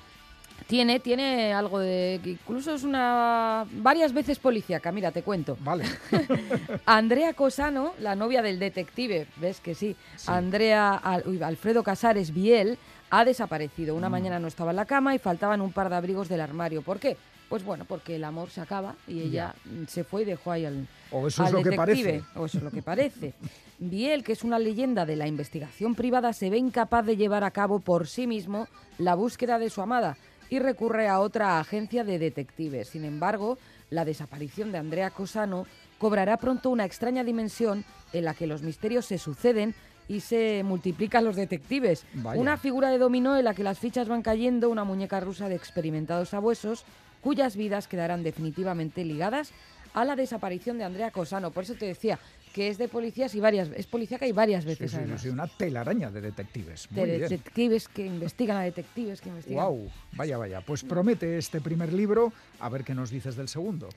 Tiene, 0.68 1.00
tiene 1.00 1.54
algo 1.54 1.80
de. 1.80 2.20
que 2.24 2.32
Incluso 2.32 2.74
es 2.76 2.84
una. 2.84 3.66
varias 3.74 4.14
veces 4.14 4.40
policíaca, 4.40 4.92
mira, 4.92 5.12
te 5.12 5.22
cuento. 5.24 5.58
Vale. 5.62 5.86
Andrea 6.86 7.34
Cosano, 7.34 7.94
la 8.00 8.16
novia 8.16 8.42
del 8.42 8.60
detective, 8.60 9.28
ves 9.38 9.60
que 9.60 9.76
sí, 9.76 9.96
Sí. 10.16 10.26
Andrea 10.28 10.94
Al- 10.96 11.24
uy, 11.28 11.42
Alfredo 11.42 11.84
Casares 11.84 12.34
Biel, 12.34 12.78
ha 13.10 13.26
desaparecido. 13.26 13.94
Mm. 13.94 13.98
Una 13.98 14.10
mañana 14.10 14.40
no 14.40 14.48
estaba 14.48 14.72
en 14.72 14.78
la 14.78 14.86
cama 14.86 15.14
y 15.16 15.20
faltaban 15.20 15.62
un 15.62 15.72
par 15.72 15.90
de 15.90 15.96
abrigos 15.96 16.30
del 16.30 16.42
armario. 16.42 16.82
¿Por 16.82 17.00
qué? 17.00 17.18
Pues 17.50 17.64
bueno, 17.64 17.86
porque 17.86 18.16
el 18.16 18.24
amor 18.24 18.50
se 18.50 18.62
acaba 18.62 18.96
y 19.08 19.22
ella 19.22 19.54
mm, 19.66 19.84
se 19.88 20.04
fue 20.04 20.24
y 20.24 20.26
dejó 20.26 20.52
ahí 20.52 20.66
al, 20.66 20.88
O 21.12 21.28
eso 21.28 21.44
es 21.44 21.48
al 21.50 21.54
lo 21.54 21.62
que 21.64 21.70
detective, 21.72 22.10
parece. 22.24 22.40
O 22.40 22.46
eso 22.46 22.58
es 22.58 22.64
lo 22.64 22.72
que 22.72 22.82
parece. 22.82 23.34
Biel, 23.80 24.24
que 24.24 24.32
es 24.32 24.44
una 24.44 24.58
leyenda 24.60 25.06
de 25.06 25.16
la 25.18 25.28
investigación 25.28 25.94
privada, 25.94 26.32
se 26.34 26.50
ve 26.50 26.58
incapaz 26.58 27.06
de 27.06 27.18
llevar 27.18 27.44
a 27.44 27.52
cabo 27.52 27.80
por 27.80 28.08
sí 28.08 28.28
mismo 28.28 28.68
la 28.98 29.14
búsqueda 29.16 29.60
de 29.60 29.70
su 29.70 29.82
amada 29.82 30.16
y 30.54 30.60
recurre 30.60 31.08
a 31.08 31.20
otra 31.20 31.60
agencia 31.60 32.04
de 32.04 32.20
detectives. 32.20 32.90
Sin 32.90 33.06
embargo, 33.06 33.58
la 33.90 34.06
desaparición 34.06 34.72
de 34.72 34.78
Andrea 34.78 35.10
Cosano 35.10 35.66
cobrará 35.98 36.38
pronto 36.38 36.70
una 36.70 36.86
extraña 36.86 37.24
dimensión 37.24 37.84
en 38.14 38.26
la 38.26 38.36
que 38.36 38.46
los 38.46 38.62
misterios 38.62 39.08
se 39.08 39.18
suceden 39.18 39.74
y 40.08 40.20
se 40.20 40.62
multiplican 40.64 41.24
los 41.24 41.36
detectives. 41.36 42.06
Vaya. 42.14 42.40
Una 42.40 42.58
figura 42.58 42.92
de 42.92 43.00
dominó 43.00 43.36
en 43.36 43.46
la 43.46 43.56
que 43.56 43.64
las 43.64 43.80
fichas 43.80 44.08
van 44.08 44.22
cayendo, 44.22 44.70
una 44.70 44.84
muñeca 44.84 45.20
rusa 45.20 45.50
de 45.50 45.56
experimentados 45.56 46.30
sabuesos, 46.30 46.86
cuyas 47.22 47.56
vidas 47.56 47.88
quedarán 47.88 48.22
definitivamente 48.22 49.04
ligadas 49.04 49.54
a 49.96 50.06
la 50.06 50.16
desaparición 50.16 50.78
de 50.78 50.84
Andrea 50.84 51.10
Cosano. 51.10 51.50
Por 51.50 51.64
eso 51.64 51.74
te 51.74 51.88
decía 51.88 52.20
que 52.54 52.70
es 52.70 52.78
de 52.78 52.88
policías 52.88 53.34
y 53.34 53.40
varias, 53.40 53.70
es 53.76 53.88
policíaca 53.88 54.28
y 54.28 54.32
varias 54.32 54.64
veces 54.64 54.92
sí, 54.92 54.98
sí, 54.98 55.14
sí, 55.18 55.30
una 55.30 55.48
telaraña 55.48 56.12
de 56.12 56.22
detectives. 56.22 56.88
De 56.92 57.04
bien. 57.04 57.22
detectives 57.22 57.88
que 57.88 58.06
investigan 58.06 58.58
a 58.58 58.62
detectives 58.62 59.20
que 59.20 59.30
investigan. 59.30 59.66
Wow, 59.66 59.90
vaya, 60.14 60.38
vaya. 60.38 60.62
Pues 60.62 60.84
promete 60.84 61.38
este 61.40 61.60
primer 61.60 61.92
libro. 61.92 62.32
A 62.60 62.70
ver 62.70 62.84
qué 62.84 62.94
nos 62.94 63.10
dices 63.10 63.36
del 63.36 63.48
segundo. 63.48 63.90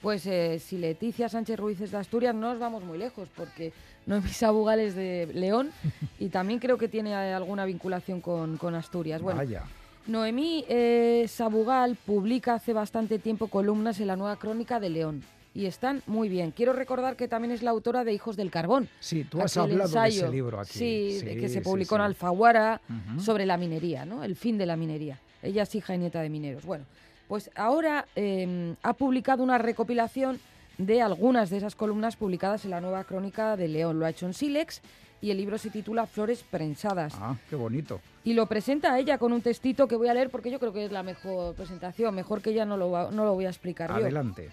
Pues 0.00 0.26
eh, 0.26 0.60
si 0.60 0.78
Leticia 0.78 1.28
Sánchez 1.28 1.58
Ruiz 1.58 1.80
es 1.80 1.90
de 1.90 1.96
Asturias, 1.96 2.34
no 2.34 2.52
nos 2.52 2.60
vamos 2.60 2.84
muy 2.84 2.98
lejos, 2.98 3.28
porque 3.34 3.72
Noemí 4.06 4.28
Sabugal 4.28 4.78
es 4.78 4.94
de 4.94 5.28
León 5.34 5.70
y 6.20 6.28
también 6.28 6.60
creo 6.60 6.78
que 6.78 6.88
tiene 6.88 7.14
alguna 7.14 7.64
vinculación 7.64 8.20
con, 8.20 8.58
con 8.58 8.74
Asturias. 8.76 9.22
Bueno, 9.22 9.38
Vaya. 9.38 9.64
Noemí 10.06 10.64
eh, 10.68 11.24
Sabugal 11.26 11.96
publica 11.96 12.54
hace 12.54 12.72
bastante 12.72 13.18
tiempo 13.18 13.48
columnas 13.48 13.98
en 13.98 14.06
la 14.06 14.16
nueva 14.16 14.36
crónica 14.36 14.78
de 14.78 14.90
León 14.90 15.24
y 15.54 15.66
están 15.66 16.02
muy 16.06 16.28
bien. 16.28 16.50
Quiero 16.50 16.72
recordar 16.72 17.14
que 17.16 17.28
también 17.28 17.52
es 17.52 17.62
la 17.62 17.70
autora 17.70 18.02
de 18.04 18.12
Hijos 18.12 18.36
del 18.36 18.50
Carbón. 18.50 18.88
Sí, 19.00 19.24
tú 19.24 19.40
has 19.40 19.56
hablado 19.56 19.78
de 19.78 19.84
ensayo, 19.86 20.24
ese 20.24 20.32
libro 20.32 20.60
aquí. 20.60 20.72
Sí, 20.78 21.18
de 21.24 21.36
que 21.36 21.48
se 21.48 21.58
sí, 21.58 21.60
publicó 21.60 21.94
en. 21.96 22.02
Alfaguara 22.02 22.80
sobre 23.18 23.46
la 23.46 23.56
minería, 23.56 24.04
¿no? 24.04 24.24
El 24.24 24.34
fin 24.36 24.58
de 24.58 24.66
la 24.66 24.76
minería. 24.76 25.18
Ella 25.42 25.62
es 25.62 25.74
hija 25.74 25.94
y 25.94 25.98
nieta 25.98 26.20
de 26.22 26.28
mineros. 26.28 26.64
Bueno, 26.64 26.84
pues 27.28 27.50
ahora 27.54 28.06
eh, 28.16 28.74
ha 28.82 28.92
publicado 28.94 29.42
una 29.42 29.58
recopilación 29.58 30.40
de 30.78 31.02
algunas 31.02 31.50
de 31.50 31.58
esas 31.58 31.76
columnas 31.76 32.16
publicadas 32.16 32.64
en 32.64 32.72
la 32.72 32.80
nueva 32.80 33.04
crónica 33.04 33.56
de 33.56 33.68
León. 33.68 33.98
Lo 34.00 34.06
ha 34.06 34.10
hecho 34.10 34.26
en 34.26 34.34
Silex 34.34 34.80
y 35.20 35.30
el 35.30 35.36
libro 35.36 35.56
se 35.56 35.70
titula 35.70 36.06
Flores 36.06 36.44
prensadas. 36.50 37.14
Ah, 37.16 37.36
qué 37.48 37.54
bonito. 37.56 38.00
Y 38.24 38.32
lo 38.32 38.46
presenta 38.46 38.92
a 38.92 38.98
ella 38.98 39.18
con 39.18 39.32
un 39.32 39.40
textito 39.42 39.86
que 39.86 39.96
voy 39.96 40.08
a 40.08 40.14
leer 40.14 40.30
porque 40.30 40.50
yo 40.50 40.58
creo 40.58 40.72
que 40.72 40.84
es 40.86 40.90
la 40.92 41.02
mejor 41.02 41.54
presentación. 41.54 42.14
Mejor 42.14 42.40
que 42.42 42.50
ella 42.50 42.64
no 42.64 42.76
lo, 42.76 42.90
va- 42.90 43.10
no 43.10 43.24
lo 43.24 43.34
voy 43.34 43.44
a 43.46 43.50
explicar 43.50 43.90
yo. 43.90 43.96
Adelante. 43.96 44.50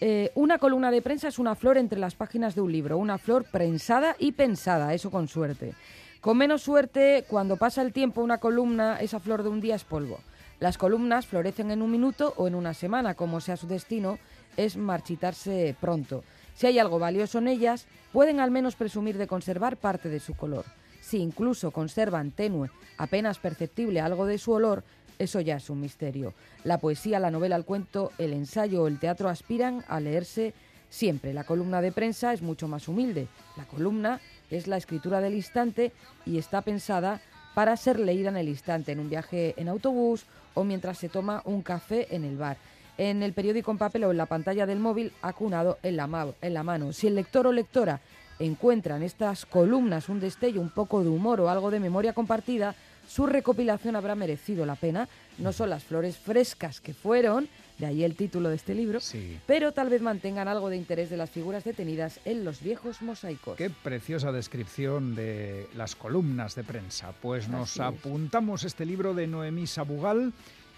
Eh, 0.00 0.30
una 0.34 0.58
columna 0.58 0.90
de 0.90 1.00
prensa 1.00 1.28
es 1.28 1.38
una 1.38 1.54
flor 1.54 1.78
entre 1.78 1.98
las 1.98 2.14
páginas 2.14 2.54
de 2.54 2.60
un 2.60 2.70
libro, 2.70 2.98
una 2.98 3.16
flor 3.16 3.44
prensada 3.50 4.14
y 4.18 4.32
pensada, 4.32 4.92
eso 4.92 5.10
con 5.10 5.26
suerte. 5.26 5.74
Con 6.20 6.36
menos 6.36 6.62
suerte, 6.62 7.24
cuando 7.28 7.56
pasa 7.56 7.80
el 7.80 7.92
tiempo, 7.92 8.20
una 8.20 8.38
columna, 8.38 9.00
esa 9.00 9.20
flor 9.20 9.42
de 9.42 9.48
un 9.48 9.60
día 9.60 9.74
es 9.74 9.84
polvo. 9.84 10.20
Las 10.60 10.76
columnas 10.76 11.26
florecen 11.26 11.70
en 11.70 11.82
un 11.82 11.90
minuto 11.90 12.34
o 12.36 12.46
en 12.46 12.54
una 12.54 12.74
semana, 12.74 13.14
como 13.14 13.40
sea 13.40 13.56
su 13.56 13.66
destino, 13.66 14.18
es 14.56 14.76
marchitarse 14.76 15.74
pronto. 15.80 16.24
Si 16.54 16.66
hay 16.66 16.78
algo 16.78 16.98
valioso 16.98 17.38
en 17.38 17.48
ellas, 17.48 17.86
pueden 18.12 18.40
al 18.40 18.50
menos 18.50 18.76
presumir 18.76 19.16
de 19.16 19.26
conservar 19.26 19.76
parte 19.76 20.08
de 20.08 20.20
su 20.20 20.34
color. 20.34 20.64
Si 21.00 21.18
incluso 21.18 21.70
conservan 21.70 22.32
tenue, 22.32 22.70
apenas 22.98 23.38
perceptible 23.38 24.00
algo 24.00 24.26
de 24.26 24.38
su 24.38 24.52
olor, 24.52 24.82
eso 25.18 25.40
ya 25.40 25.56
es 25.56 25.70
un 25.70 25.80
misterio. 25.80 26.34
La 26.64 26.78
poesía, 26.78 27.20
la 27.20 27.30
novela, 27.30 27.56
el 27.56 27.64
cuento, 27.64 28.12
el 28.18 28.32
ensayo 28.32 28.82
o 28.82 28.88
el 28.88 28.98
teatro 28.98 29.28
aspiran 29.28 29.84
a 29.88 30.00
leerse 30.00 30.54
siempre. 30.90 31.32
La 31.32 31.44
columna 31.44 31.80
de 31.80 31.92
prensa 31.92 32.32
es 32.32 32.42
mucho 32.42 32.68
más 32.68 32.88
humilde. 32.88 33.28
La 33.56 33.64
columna 33.64 34.20
es 34.50 34.66
la 34.66 34.76
escritura 34.76 35.20
del 35.20 35.34
instante 35.34 35.92
y 36.24 36.38
está 36.38 36.62
pensada 36.62 37.20
para 37.54 37.76
ser 37.76 37.98
leída 37.98 38.28
en 38.28 38.36
el 38.36 38.48
instante, 38.48 38.92
en 38.92 39.00
un 39.00 39.08
viaje 39.08 39.54
en 39.56 39.68
autobús 39.68 40.26
o 40.54 40.64
mientras 40.64 40.98
se 40.98 41.08
toma 41.08 41.42
un 41.44 41.62
café 41.62 42.14
en 42.14 42.24
el 42.24 42.36
bar. 42.36 42.56
En 42.98 43.22
el 43.22 43.32
periódico 43.32 43.70
en 43.70 43.78
papel 43.78 44.04
o 44.04 44.10
en 44.10 44.16
la 44.16 44.26
pantalla 44.26 44.66
del 44.66 44.78
móvil 44.78 45.12
acunado 45.22 45.78
en 45.82 45.96
la, 45.96 46.34
en 46.40 46.54
la 46.54 46.62
mano. 46.62 46.92
Si 46.92 47.06
el 47.06 47.14
lector 47.14 47.46
o 47.46 47.52
lectora 47.52 48.00
encuentra 48.38 48.96
en 48.96 49.02
estas 49.02 49.46
columnas 49.46 50.08
un 50.08 50.20
destello, 50.20 50.60
un 50.60 50.70
poco 50.70 51.02
de 51.02 51.08
humor 51.08 51.40
o 51.40 51.48
algo 51.48 51.70
de 51.70 51.80
memoria 51.80 52.12
compartida, 52.12 52.74
su 53.08 53.26
recopilación 53.26 53.96
habrá 53.96 54.14
merecido 54.14 54.66
la 54.66 54.74
pena. 54.76 55.08
No 55.38 55.52
son 55.52 55.70
las 55.70 55.84
flores 55.84 56.16
frescas 56.16 56.80
que 56.80 56.94
fueron, 56.94 57.48
de 57.78 57.86
ahí 57.86 58.04
el 58.04 58.14
título 58.16 58.48
de 58.48 58.56
este 58.56 58.74
libro, 58.74 59.00
Sí. 59.00 59.38
pero 59.46 59.72
tal 59.72 59.88
vez 59.90 60.00
mantengan 60.02 60.48
algo 60.48 60.70
de 60.70 60.76
interés 60.76 61.10
de 61.10 61.16
las 61.16 61.28
figuras 61.30 61.62
detenidas 61.64 62.20
en 62.24 62.44
los 62.44 62.60
viejos 62.62 63.02
mosaicos. 63.02 63.56
Qué 63.56 63.68
preciosa 63.70 64.32
descripción 64.32 65.14
de 65.14 65.68
las 65.76 65.94
columnas 65.94 66.54
de 66.54 66.64
prensa. 66.64 67.12
Pues 67.20 67.48
nos 67.48 67.70
Así 67.78 67.80
es. 67.80 67.86
apuntamos 68.00 68.64
este 68.64 68.86
libro 68.86 69.12
de 69.14 69.26
Noemí 69.26 69.66
Sabugal 69.66 70.32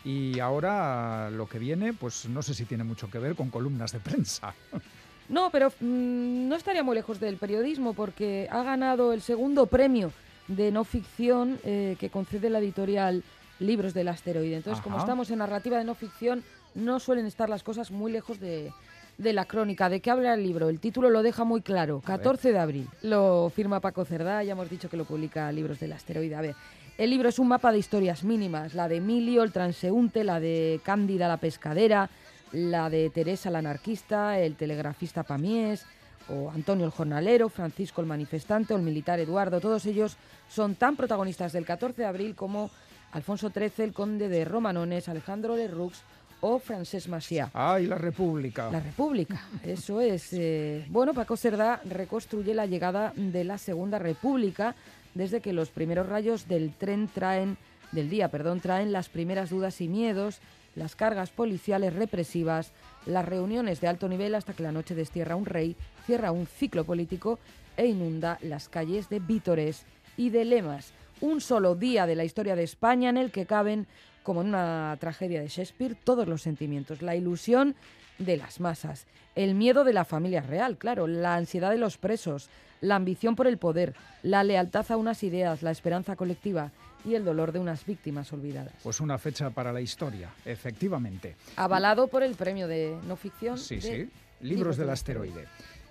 y 0.04 0.38
ahora 0.40 1.30
lo 1.30 1.47
que 1.49 1.58
viene, 1.58 1.92
pues 1.92 2.26
no 2.28 2.42
sé 2.42 2.54
si 2.54 2.64
tiene 2.64 2.85
mucho 2.85 3.11
que 3.11 3.18
ver 3.18 3.35
con 3.37 3.50
columnas 3.50 3.92
de 3.92 4.00
prensa. 4.00 4.54
No, 5.30 5.50
pero 5.50 5.68
mm, 5.68 6.49
no 6.49 6.56
estaría 6.56 6.82
muy 6.82 6.94
lejos 6.94 7.20
del 7.20 7.37
periodismo 7.37 7.92
porque 7.92 8.49
ha 8.50 8.62
ganado 8.62 9.12
el 9.12 9.20
segundo 9.20 9.66
premio 9.66 10.11
de 10.49 10.73
no 10.73 10.85
ficción 10.85 11.59
eh, 11.64 11.97
que 12.00 12.11
concede 12.11 12.50
la 12.50 12.59
editorial 12.59 13.23
Libros 13.61 13.95
del 13.95 14.09
Asteroide. 14.09 14.57
Entonces, 14.57 14.83
como 14.83 14.99
estamos 14.99 15.31
en 15.31 15.38
narrativa 15.38 15.78
de 15.78 15.85
no 15.85 15.95
ficción, 15.95 16.45
no 16.75 17.00
suelen 17.00 17.26
estar 17.26 17.49
las 17.49 17.62
cosas 17.62 17.90
muy 17.90 18.12
lejos 18.12 18.40
de, 18.40 18.73
de 19.19 19.33
la 19.33 19.45
crónica. 19.45 19.88
¿De 19.88 20.00
qué 20.00 20.11
habla 20.11 20.35
el 20.35 20.43
libro? 20.43 20.69
El 20.69 20.81
título 20.81 21.11
lo 21.11 21.23
deja 21.23 21.45
muy 21.45 21.61
claro. 21.61 22.00
A 22.05 22.11
ver. 22.11 22.19
14 22.19 22.52
de 22.52 22.59
abril. 22.59 22.88
Lo 23.02 23.50
firma 23.55 23.81
Paco 23.81 24.05
Cerdá, 24.05 24.43
ya 24.45 24.52
hemos 24.52 24.71
dicho 24.71 24.88
que 24.88 24.97
lo 24.97 25.05
publica 25.05 25.50
Libros 25.52 25.81
del 25.81 25.93
Asteroide. 25.93 26.37
A 26.37 26.40
ver, 26.40 26.55
el 26.97 27.11
libro 27.11 27.28
es 27.28 27.38
un 27.38 27.49
mapa 27.49 27.73
de 27.73 27.78
historias 27.78 28.25
mínimas. 28.25 28.75
La 28.75 28.88
de 28.88 28.97
Emilio, 28.97 29.43
el 29.43 29.52
transeúnte, 29.52 30.25
la 30.25 30.40
de 30.40 30.81
Cándida, 30.85 31.28
la 31.28 31.37
pescadera, 31.37 32.09
la 32.52 32.88
de 32.88 33.11
Teresa, 33.11 33.50
la 33.50 33.59
anarquista, 33.59 34.38
el 34.38 34.55
telegrafista 34.55 35.25
Pamies, 35.25 35.85
o 36.28 36.50
Antonio 36.50 36.87
el 36.87 36.92
jornalero, 36.92 37.49
Francisco 37.49 38.00
el 38.00 38.06
manifestante 38.06 38.75
o 38.75 38.76
el 38.76 38.82
militar 38.82 39.18
Eduardo. 39.20 39.61
Todos 39.61 39.87
ellos 39.87 40.16
son 40.49 40.75
tan 40.75 40.97
protagonistas 40.97 41.52
del 41.52 41.64
14 41.64 42.02
de 42.02 42.08
abril 42.08 42.35
como 42.35 42.70
Alfonso 43.12 43.50
XIII, 43.50 43.85
el 43.85 43.92
conde 43.92 44.28
de 44.28 44.44
Romanones, 44.44 45.08
Alejandro 45.08 45.56
de 45.56 45.68
Rux 45.68 46.02
o 46.40 46.58
Francesc 46.58 47.08
Macià. 47.08 47.50
¡Ay, 47.52 47.87
la 47.87 47.97
República! 47.97 48.70
La 48.70 48.80
República, 48.80 49.40
eso 49.64 50.00
es. 50.00 50.32
eh, 50.32 50.87
bueno, 50.88 51.14
Paco 51.14 51.37
Cerdá 51.37 51.80
reconstruye 51.85 52.54
la 52.54 52.66
llegada 52.66 53.12
de 53.16 53.44
la 53.44 53.58
Segunda 53.58 53.99
República 53.99 54.75
desde 55.14 55.40
que 55.40 55.52
los 55.52 55.70
primeros 55.70 56.08
rayos 56.08 56.47
del 56.47 56.73
tren 56.73 57.08
traen, 57.08 57.56
del 57.90 58.08
día, 58.08 58.28
perdón, 58.28 58.61
traen 58.61 58.92
las 58.92 59.08
primeras 59.08 59.50
dudas 59.50 59.80
y 59.80 59.88
miedos, 59.88 60.38
las 60.76 60.94
cargas 60.94 61.30
policiales 61.30 61.94
represivas, 61.94 62.73
las 63.06 63.25
reuniones 63.25 63.80
de 63.80 63.88
alto 63.88 64.08
nivel 64.08 64.35
hasta 64.35 64.52
que 64.52 64.62
la 64.62 64.70
noche 64.70 64.94
destierra 64.94 65.35
un 65.35 65.47
rey, 65.47 65.75
cierra 66.08 66.32
un 66.32 66.46
ciclo 66.46 66.84
político 66.84 67.38
e 67.76 67.86
inunda 67.86 68.38
las 68.40 68.70
calles 68.70 69.10
de 69.10 69.20
vítores 69.20 69.84
y 70.16 70.30
de 70.30 70.46
lemas. 70.46 70.94
Un 71.20 71.42
solo 71.42 71.74
día 71.74 72.06
de 72.06 72.16
la 72.16 72.24
historia 72.24 72.56
de 72.56 72.62
España 72.62 73.10
en 73.10 73.18
el 73.18 73.30
que 73.30 73.44
caben, 73.44 73.86
como 74.22 74.40
en 74.40 74.48
una 74.48 74.96
tragedia 75.00 75.42
de 75.42 75.48
Shakespeare, 75.48 75.94
todos 76.02 76.26
los 76.26 76.40
sentimientos, 76.40 77.02
la 77.02 77.14
ilusión 77.14 77.74
de 78.16 78.38
las 78.38 78.58
masas, 78.58 79.04
el 79.34 79.54
miedo 79.54 79.84
de 79.84 79.92
la 79.92 80.06
familia 80.06 80.40
real, 80.40 80.78
claro, 80.78 81.06
la 81.06 81.34
ansiedad 81.34 81.70
de 81.70 81.76
los 81.76 81.98
presos, 81.98 82.48
la 82.80 82.96
ambición 82.96 83.36
por 83.36 83.46
el 83.46 83.58
poder, 83.58 83.94
la 84.22 84.44
lealtad 84.44 84.90
a 84.90 84.96
unas 84.96 85.22
ideas, 85.22 85.62
la 85.62 85.72
esperanza 85.72 86.16
colectiva 86.16 86.72
y 87.04 87.16
el 87.16 87.24
dolor 87.26 87.52
de 87.52 87.58
unas 87.58 87.84
víctimas 87.84 88.32
olvidadas. 88.32 88.72
Pues 88.82 89.00
una 89.00 89.18
fecha 89.18 89.50
para 89.50 89.74
la 89.74 89.82
historia, 89.82 90.30
efectivamente. 90.46 91.36
Avalado 91.56 92.08
por 92.08 92.22
el 92.22 92.34
premio 92.34 92.66
de 92.66 92.98
no 93.06 93.14
ficción. 93.16 93.58
Sí, 93.58 93.74
de 93.76 93.82
sí. 93.82 94.10
Libros 94.40 94.78
del 94.78 94.88
asteroide. 94.88 95.46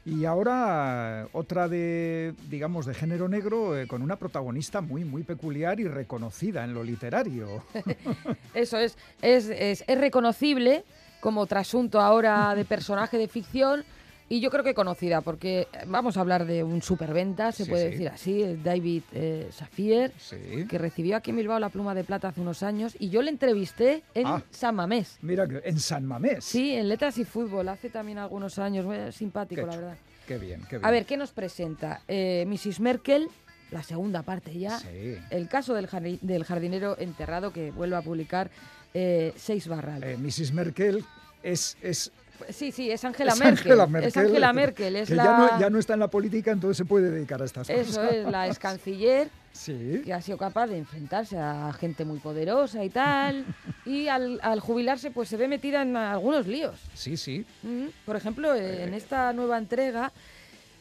Y 0.07 0.23
ahora 0.23 1.27
otra 1.33 1.67
de, 1.67 2.33
digamos, 2.49 2.85
de 2.85 2.93
género 2.93 3.27
negro 3.27 3.77
eh, 3.77 3.87
con 3.87 4.01
una 4.01 4.15
protagonista 4.15 4.79
muy, 4.79 5.03
muy 5.03 5.23
peculiar 5.23 5.81
y 5.81 5.87
reconocida 5.89 6.63
en 6.63 6.73
lo 6.73 6.81
literario. 6.81 7.61
Eso 8.53 8.77
es, 8.77 8.97
es, 9.21 9.49
es, 9.49 9.83
es 9.85 9.97
reconocible 9.99 10.85
como 11.19 11.45
trasunto 11.45 11.99
ahora 11.99 12.55
de 12.55 12.63
personaje 12.63 13.17
de 13.17 13.27
ficción 13.27 13.83
y 14.29 14.39
yo 14.41 14.49
creo 14.49 14.63
que 14.63 14.73
conocida 14.73 15.21
porque 15.21 15.67
vamos 15.87 16.17
a 16.17 16.21
hablar 16.21 16.45
de 16.45 16.63
un 16.63 16.81
superventa, 16.81 17.51
se 17.51 17.63
Sí, 17.65 17.69
puede 17.69 17.85
sí. 17.85 17.91
decir 17.91 18.09
así, 18.09 18.43
el 18.43 18.63
David 18.63 19.03
eh, 19.13 19.47
Safier, 19.51 20.11
Sí. 20.17 20.65
que 20.69 20.77
recibió 20.77 21.15
aquí 21.17 21.31
en 21.31 21.37
Bilbao 21.37 21.59
la 21.59 21.69
pluma 21.69 21.95
de 21.95 22.03
plata 22.03 22.27
hace 22.29 22.41
unos 22.41 22.63
años 22.63 22.95
y 22.99 23.09
yo 23.09 23.21
le 23.21 23.29
entrevisté 23.31 24.03
en 24.13 24.27
Ah. 24.27 24.43
San 24.51 24.75
Mamés. 24.75 25.17
Mira, 25.21 25.47
en 25.63 25.79
San 25.79 26.05
Mamés. 26.05 26.43
Sí, 26.43 26.73
en 26.73 26.89
Letras 26.89 27.17
y 27.17 27.25
Fútbol, 27.25 27.69
hace 27.69 27.89
también 27.89 28.17
algunos 28.17 28.59
años, 28.59 28.85
muy 28.85 28.97
simpático 29.11 29.61
Qué 29.61 29.67
la 29.67 29.75
verdad. 29.75 29.97
Qué 30.27 30.37
bien, 30.37 30.61
qué 30.69 30.77
bien. 30.77 30.85
A 30.85 30.91
ver, 30.91 31.05
¿qué 31.05 31.15
nos 31.15 31.31
presenta? 31.31 32.01
Eh, 32.07 32.43
Mrs. 32.47 32.81
Merkel, 32.81 33.29
la 33.71 33.81
segunda 33.81 34.23
parte 34.23 34.57
ya. 34.57 34.77
Sí. 34.79 35.15
El 35.29 35.47
caso 35.47 35.73
del, 35.73 35.87
del 36.21 36.43
jardinero 36.43 36.97
enterrado 36.99 37.53
que 37.53 37.71
vuelve 37.71 37.95
a 37.95 38.01
publicar 38.01 38.49
eh, 38.93 39.33
Seis 39.37 39.67
Barral. 39.69 40.03
Eh, 40.03 40.17
Mrs. 40.17 40.51
Merkel 40.53 41.05
es, 41.43 41.77
es, 41.81 42.11
sí, 42.49 42.71
sí, 42.71 42.89
es 42.91 43.03
Angela 43.05 43.33
es 43.33 43.39
Merkel. 43.39 43.57
Angela 43.71 43.87
Merkel. 43.87 44.07
Es 44.09 44.17
Angela 44.17 44.53
Merkel, 44.53 44.95
es 44.95 45.09
que 45.09 45.15
la... 45.15 45.23
ya, 45.23 45.37
no, 45.37 45.59
ya 45.59 45.69
no 45.69 45.79
está 45.79 45.93
en 45.93 45.99
la 46.01 46.07
política, 46.09 46.51
entonces 46.51 46.77
se 46.77 46.85
puede 46.85 47.09
dedicar 47.11 47.41
a 47.41 47.45
estas 47.45 47.69
Eso 47.69 47.99
cosas. 48.01 48.13
es, 48.13 48.25
la 48.25 48.47
ex 48.47 48.59
canciller 48.59 49.29
Sí. 49.53 50.03
que 50.05 50.13
ha 50.13 50.21
sido 50.21 50.37
capaz 50.37 50.67
de 50.67 50.77
enfrentarse 50.77 51.35
a 51.37 51.73
gente 51.73 52.05
muy 52.05 52.19
poderosa 52.19 52.83
y 52.83 52.89
tal. 52.91 53.43
y 53.85 54.07
al, 54.07 54.39
al 54.43 54.59
jubilarse, 54.59 55.09
pues 55.09 55.29
se 55.29 55.37
ve 55.37 55.47
metida 55.47 55.81
en 55.81 55.97
algunos 55.97 56.45
líos. 56.45 56.75
Sí, 56.93 57.17
sí. 57.17 57.43
Mm, 57.63 57.85
Por 58.05 58.15
ejemplo, 58.15 58.53
eh, 58.53 58.83
en 58.83 58.93
esta 58.93 59.33
nueva 59.33 59.57
entrega 59.57 60.11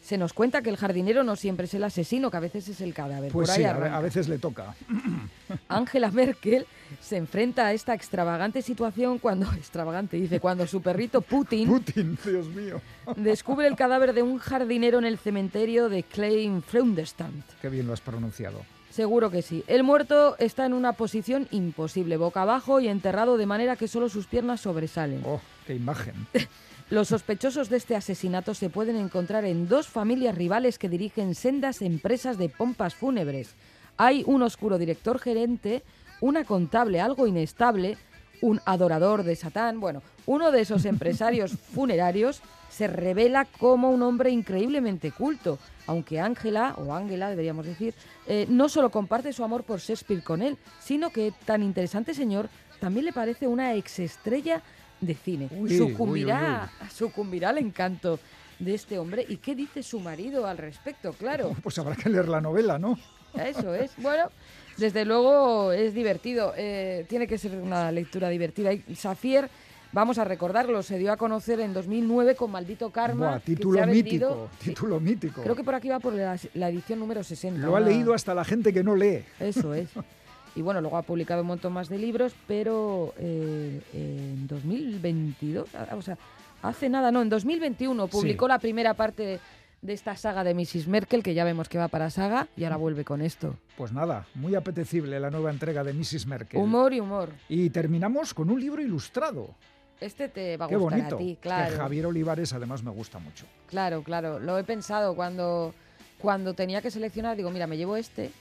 se 0.06 0.18
nos 0.18 0.32
cuenta 0.32 0.62
que 0.62 0.70
el 0.70 0.76
jardinero 0.76 1.24
no 1.24 1.34
siempre 1.34 1.66
es 1.66 1.74
el 1.74 1.82
asesino, 1.82 2.30
que 2.30 2.36
a 2.36 2.40
veces 2.40 2.68
es 2.68 2.80
el 2.80 2.94
cadáver. 2.94 3.32
Pues 3.32 3.48
Por 3.48 3.56
sí, 3.56 3.64
a, 3.64 3.98
veces 3.98 4.28
le 4.28 4.38
toca. 4.38 4.76
Angela 5.68 6.12
Merkel 6.12 6.64
se 7.00 7.16
enfrenta 7.16 7.66
a 7.66 7.72
esta 7.72 7.92
extravagante 7.92 8.62
situación 8.62 9.18
cuando, 9.18 9.52
extravagante 9.56 10.16
dice, 10.16 10.38
cuando 10.38 10.64
su 10.68 10.80
perrito 10.80 11.22
Putin 11.22 11.66
Putin, 11.66 12.16
Dios 12.24 12.46
mío. 12.50 12.80
descubre 13.16 13.66
el 13.66 13.74
cadáver 13.74 14.12
de 14.12 14.22
un 14.22 14.38
jardinero 14.38 14.98
en 15.00 15.06
el 15.06 15.18
cementerio 15.18 15.88
de 15.88 16.04
Klein-Freundestand. 16.04 17.42
Qué 17.60 17.68
bien 17.68 17.88
lo 17.88 17.92
has 17.92 18.00
pronunciado. 18.00 18.62
Seguro 18.90 19.32
que 19.32 19.42
sí. 19.42 19.64
El 19.66 19.82
muerto 19.82 20.36
está 20.38 20.66
en 20.66 20.72
una 20.72 20.92
posición 20.92 21.48
imposible, 21.50 22.16
boca 22.16 22.42
abajo 22.42 22.78
y 22.78 22.86
enterrado 22.86 23.36
de 23.38 23.46
manera 23.46 23.74
que 23.74 23.88
solo 23.88 24.08
sus 24.08 24.28
piernas 24.28 24.60
sobresalen. 24.60 25.22
Oh, 25.26 25.40
qué 25.66 25.74
imagen. 25.74 26.14
Los 26.88 27.08
sospechosos 27.08 27.68
de 27.68 27.78
este 27.78 27.96
asesinato 27.96 28.54
se 28.54 28.70
pueden 28.70 28.94
encontrar 28.94 29.44
en 29.44 29.66
dos 29.66 29.88
familias 29.88 30.36
rivales 30.36 30.78
que 30.78 30.88
dirigen 30.88 31.34
sendas 31.34 31.82
empresas 31.82 32.38
de 32.38 32.48
pompas 32.48 32.94
fúnebres. 32.94 33.56
Hay 33.96 34.22
un 34.24 34.42
oscuro 34.42 34.78
director 34.78 35.18
gerente, 35.18 35.82
una 36.20 36.44
contable 36.44 37.00
algo 37.00 37.26
inestable, 37.26 37.98
un 38.40 38.60
adorador 38.66 39.24
de 39.24 39.34
Satán. 39.34 39.80
Bueno, 39.80 40.00
uno 40.26 40.52
de 40.52 40.60
esos 40.60 40.84
empresarios 40.84 41.56
funerarios 41.74 42.40
se 42.70 42.86
revela 42.86 43.46
como 43.46 43.90
un 43.90 44.02
hombre 44.02 44.30
increíblemente 44.30 45.10
culto, 45.10 45.58
aunque 45.88 46.20
Ángela, 46.20 46.76
o 46.78 46.94
Ángela 46.94 47.30
deberíamos 47.30 47.66
decir, 47.66 47.94
eh, 48.28 48.46
no 48.48 48.68
solo 48.68 48.90
comparte 48.90 49.32
su 49.32 49.42
amor 49.42 49.64
por 49.64 49.80
Shakespeare 49.80 50.22
con 50.22 50.40
él, 50.40 50.56
sino 50.78 51.10
que 51.10 51.32
tan 51.46 51.64
interesante 51.64 52.14
señor 52.14 52.48
también 52.78 53.06
le 53.06 53.12
parece 53.12 53.48
una 53.48 53.74
exestrella 53.74 54.62
de 55.00 55.14
cine. 55.14 55.48
Uy, 55.50 55.76
sucumbirá, 55.76 56.70
sucumbirá 56.92 57.50
al 57.50 57.58
encanto 57.58 58.18
de 58.58 58.74
este 58.74 58.98
hombre. 58.98 59.24
¿Y 59.28 59.36
qué 59.36 59.54
dice 59.54 59.82
su 59.82 60.00
marido 60.00 60.46
al 60.46 60.58
respecto? 60.58 61.12
Claro. 61.12 61.54
Pues 61.62 61.78
habrá 61.78 61.94
que 61.96 62.08
leer 62.08 62.28
la 62.28 62.40
novela, 62.40 62.78
¿no? 62.78 62.98
Eso 63.34 63.74
es. 63.74 63.92
Bueno, 63.98 64.30
desde 64.78 65.04
luego 65.04 65.72
es 65.72 65.92
divertido. 65.92 66.54
eh, 66.56 67.04
tiene 67.08 67.26
que 67.26 67.36
ser 67.36 67.52
una 67.56 67.92
lectura 67.92 68.30
divertida. 68.30 68.72
Y 68.72 68.94
Safier, 68.94 69.50
vamos 69.92 70.16
a 70.16 70.24
recordarlo, 70.24 70.82
se 70.82 70.98
dio 70.98 71.12
a 71.12 71.18
conocer 71.18 71.60
en 71.60 71.74
2009 71.74 72.34
con 72.34 72.50
Maldito 72.50 72.88
Karma. 72.90 73.28
Buah, 73.32 73.40
título 73.40 73.80
vendido- 73.80 73.94
mítico, 74.30 74.50
título 74.64 75.00
mítico. 75.00 75.42
Creo 75.42 75.54
que 75.54 75.64
por 75.64 75.74
aquí 75.74 75.88
va 75.90 76.00
por 76.00 76.14
la, 76.14 76.38
la 76.54 76.68
edición 76.70 76.98
número 76.98 77.22
60. 77.22 77.60
Lo 77.60 77.76
ha 77.76 77.80
una- 77.80 77.88
leído 77.90 78.14
hasta 78.14 78.34
la 78.34 78.44
gente 78.44 78.72
que 78.72 78.82
no 78.82 78.96
lee. 78.96 79.22
Eso 79.38 79.74
es. 79.74 79.90
Y 80.56 80.62
bueno, 80.62 80.80
luego 80.80 80.96
ha 80.96 81.02
publicado 81.02 81.42
un 81.42 81.48
montón 81.48 81.72
más 81.74 81.88
de 81.88 81.98
libros, 81.98 82.34
pero 82.48 83.12
eh, 83.18 83.80
en 83.92 84.46
2022, 84.46 85.68
ah, 85.74 85.94
o 85.94 86.00
sea, 86.02 86.16
hace 86.62 86.88
nada, 86.88 87.12
no, 87.12 87.20
en 87.22 87.28
2021 87.28 88.08
publicó 88.08 88.48
la 88.48 88.58
primera 88.58 88.94
parte 88.94 89.38
de 89.82 89.92
esta 89.92 90.16
saga 90.16 90.42
de 90.44 90.54
Mrs. 90.54 90.88
Merkel, 90.88 91.22
que 91.22 91.34
ya 91.34 91.44
vemos 91.44 91.68
que 91.68 91.76
va 91.76 91.88
para 91.88 92.08
saga, 92.08 92.48
y 92.56 92.64
ahora 92.64 92.76
vuelve 92.78 93.04
con 93.04 93.20
esto. 93.20 93.54
Pues 93.76 93.92
nada, 93.92 94.26
muy 94.34 94.54
apetecible 94.54 95.20
la 95.20 95.30
nueva 95.30 95.50
entrega 95.50 95.84
de 95.84 95.92
Mrs. 95.92 96.26
Merkel. 96.26 96.58
Humor 96.58 96.94
y 96.94 97.00
humor. 97.00 97.28
Y 97.50 97.68
terminamos 97.68 98.32
con 98.32 98.48
un 98.50 98.58
libro 98.58 98.80
ilustrado. 98.80 99.54
Este 100.00 100.28
te 100.28 100.56
va 100.56 100.64
a 100.64 100.68
Qué 100.68 100.76
gustar 100.76 100.98
bonito. 100.98 101.16
a 101.16 101.18
ti, 101.18 101.34
Que 101.34 101.40
claro. 101.40 101.76
Javier 101.76 102.06
Olivares 102.06 102.52
además 102.54 102.82
me 102.82 102.90
gusta 102.90 103.18
mucho. 103.18 103.44
Claro, 103.68 104.02
claro. 104.02 104.38
Lo 104.38 104.58
he 104.58 104.64
pensado 104.64 105.14
cuando, 105.14 105.74
cuando 106.18 106.54
tenía 106.54 106.80
que 106.82 106.90
seleccionar. 106.90 107.36
Digo, 107.36 107.50
mira, 107.50 107.66
me 107.66 107.76
llevo 107.76 107.96
este. 107.96 108.30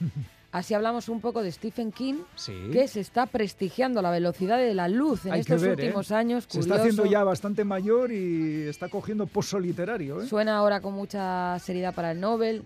Así 0.56 0.72
hablamos 0.72 1.10
un 1.10 1.20
poco 1.20 1.42
de 1.42 1.52
Stephen 1.52 1.92
King, 1.92 2.14
Sí. 2.34 2.54
que 2.72 2.88
se 2.88 3.00
está 3.00 3.26
prestigiando 3.26 4.00
la 4.00 4.10
velocidad 4.10 4.56
de 4.56 4.72
la 4.72 4.88
luz 4.88 5.26
en 5.26 5.32
Hay 5.34 5.40
estos 5.40 5.60
ver, 5.60 5.78
¿eh? 5.78 5.84
últimos 5.84 6.10
años. 6.12 6.46
Se 6.48 6.60
está 6.60 6.76
haciendo 6.76 7.04
ya 7.04 7.22
bastante 7.24 7.62
mayor 7.62 8.10
y 8.10 8.62
está 8.66 8.88
cogiendo 8.88 9.26
pozo 9.26 9.60
literario. 9.60 10.22
¿eh? 10.22 10.26
Suena 10.26 10.56
ahora 10.56 10.80
con 10.80 10.94
mucha 10.94 11.58
seriedad 11.58 11.94
para 11.94 12.12
el 12.12 12.20
Nobel. 12.20 12.64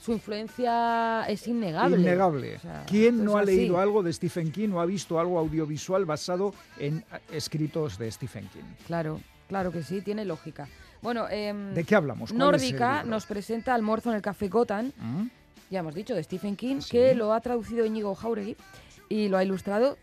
Su 0.00 0.12
influencia 0.12 1.24
es 1.28 1.46
innegable. 1.46 1.98
Innegable. 1.98 2.56
O 2.56 2.60
sea, 2.60 2.84
¿Quién 2.86 3.22
no 3.22 3.36
ha 3.36 3.42
así. 3.42 3.54
leído 3.54 3.78
algo 3.80 4.02
de 4.02 4.14
Stephen 4.14 4.50
King 4.50 4.70
o 4.70 4.80
ha 4.80 4.86
visto 4.86 5.20
algo 5.20 5.38
audiovisual 5.38 6.06
basado 6.06 6.54
en 6.78 7.04
eh, 7.12 7.18
escritos 7.32 7.98
de 7.98 8.10
Stephen 8.12 8.48
King? 8.48 8.64
Claro, 8.86 9.20
claro 9.46 9.70
que 9.70 9.82
sí, 9.82 10.00
tiene 10.00 10.24
lógica. 10.24 10.68
Bueno, 11.02 11.26
em, 11.28 11.74
¿De 11.74 11.84
qué 11.84 11.94
hablamos? 11.96 12.32
¿Cuál 12.32 12.54
es 12.54 12.62
el 12.62 12.70
Nórdica 12.72 13.02
nos 13.04 13.26
presenta 13.26 13.74
Almuerzo 13.74 14.08
en 14.08 14.16
el 14.16 14.22
Café 14.22 14.48
Gotham, 14.48 14.90
¿Mm? 14.96 15.26
Ya 15.70 15.80
hemos 15.80 15.94
dicho, 15.94 16.14
de 16.14 16.22
Stephen 16.22 16.56
King, 16.56 16.80
Sí. 16.80 16.90
que 16.90 17.14
lo 17.14 17.32
ha 17.32 17.40
traducido 17.40 17.84
Íñigo 17.84 18.14
Jauregui 18.14 18.56
y 19.08 19.28
lo 19.28 19.38
ha 19.38 19.44
ilustrado 19.44 19.96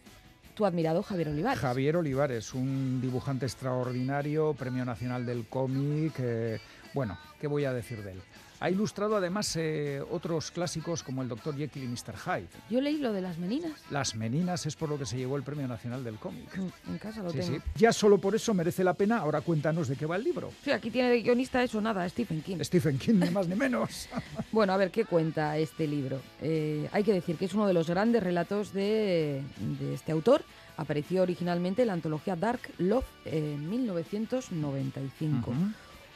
tu 0.56 0.66
admirado 0.66 1.02
Javier 1.04 1.30
Olivares. 1.30 1.60
Javier 1.60 1.98
Olivares, 1.98 2.54
un 2.54 3.02
dibujante 3.02 3.46
extraordinario, 3.46 4.54
Premio 4.54 4.86
Nacional 4.86 5.26
del 5.26 5.46
Cómic. 5.48 6.14
eh, 6.20 6.60
bueno, 6.94 7.18
¿qué 7.42 7.48
voy 7.48 7.66
a 7.66 7.74
decir 7.74 8.04
de 8.04 8.12
él? 8.12 8.22
Ha 8.64 8.70
ilustrado 8.70 9.18
además 9.18 9.54
eh, 9.58 10.02
otros 10.10 10.50
clásicos 10.50 11.04
como 11.04 11.22
El 11.22 11.28
Dr. 11.28 11.54
Jekyll 11.58 11.84
y 11.84 11.88
Mr. 11.88 12.16
Hyde. 12.16 12.48
Yo 12.70 12.80
leí 12.80 12.98
lo 12.98 13.12
de 13.12 13.20
las 13.20 13.38
meninas. 13.38 13.74
Las 13.92 14.16
Meninas 14.16 14.66
es 14.66 14.78
por 14.78 14.88
lo 14.88 14.98
que 14.98 15.06
se 15.06 15.18
llevó 15.18 15.36
el 15.36 15.44
Premio 15.44 15.68
Nacional 15.68 16.02
del 16.02 16.16
Cómic. 16.16 16.48
En 16.88 16.98
casa 16.98 17.22
lo 17.22 17.32
Sí, 17.32 17.40
tengo. 17.40 17.56
sí. 17.58 17.62
Ya 17.76 17.92
solo 17.92 18.20
por 18.20 18.36
eso 18.36 18.54
merece 18.54 18.86
la 18.86 18.94
pena. 18.94 19.18
Ahora 19.18 19.42
cuéntanos 19.42 19.90
de 19.90 19.98
qué 19.98 20.06
va 20.06 20.16
el 20.16 20.24
libro. 20.24 20.50
Sí, 20.64 20.72
aquí 20.72 20.90
tiene 20.92 21.10
de 21.10 21.22
guionista 21.22 21.62
eso, 21.62 21.82
nada, 21.82 22.08
Stephen 22.08 22.42
King. 22.42 22.60
Stephen 22.62 22.98
King, 22.98 23.16
ni 23.16 23.30
más 23.32 23.50
ni 23.50 23.56
menos. 23.56 24.08
Bueno, 24.54 24.72
a 24.72 24.78
ver, 24.78 24.92
¿qué 24.92 25.04
cuenta 25.04 25.58
este 25.58 25.86
libro? 25.86 26.22
Eh, 26.42 26.88
hay 26.94 27.04
que 27.04 27.12
decir 27.12 27.36
que 27.38 27.46
es 27.46 27.54
uno 27.56 27.68
de 27.68 27.74
los 27.74 27.90
grandes 27.90 28.24
relatos 28.24 28.72
de, 28.72 29.42
de 29.80 29.94
este 29.94 30.12
autor. 30.14 30.44
Apareció 30.78 31.22
originalmente 31.24 31.82
en 31.82 31.88
la 31.88 31.94
antología 31.94 32.36
Dark 32.38 32.62
Love 32.78 33.06
en 33.26 33.70
1995. 33.70 35.52
Ujú. 35.52 35.60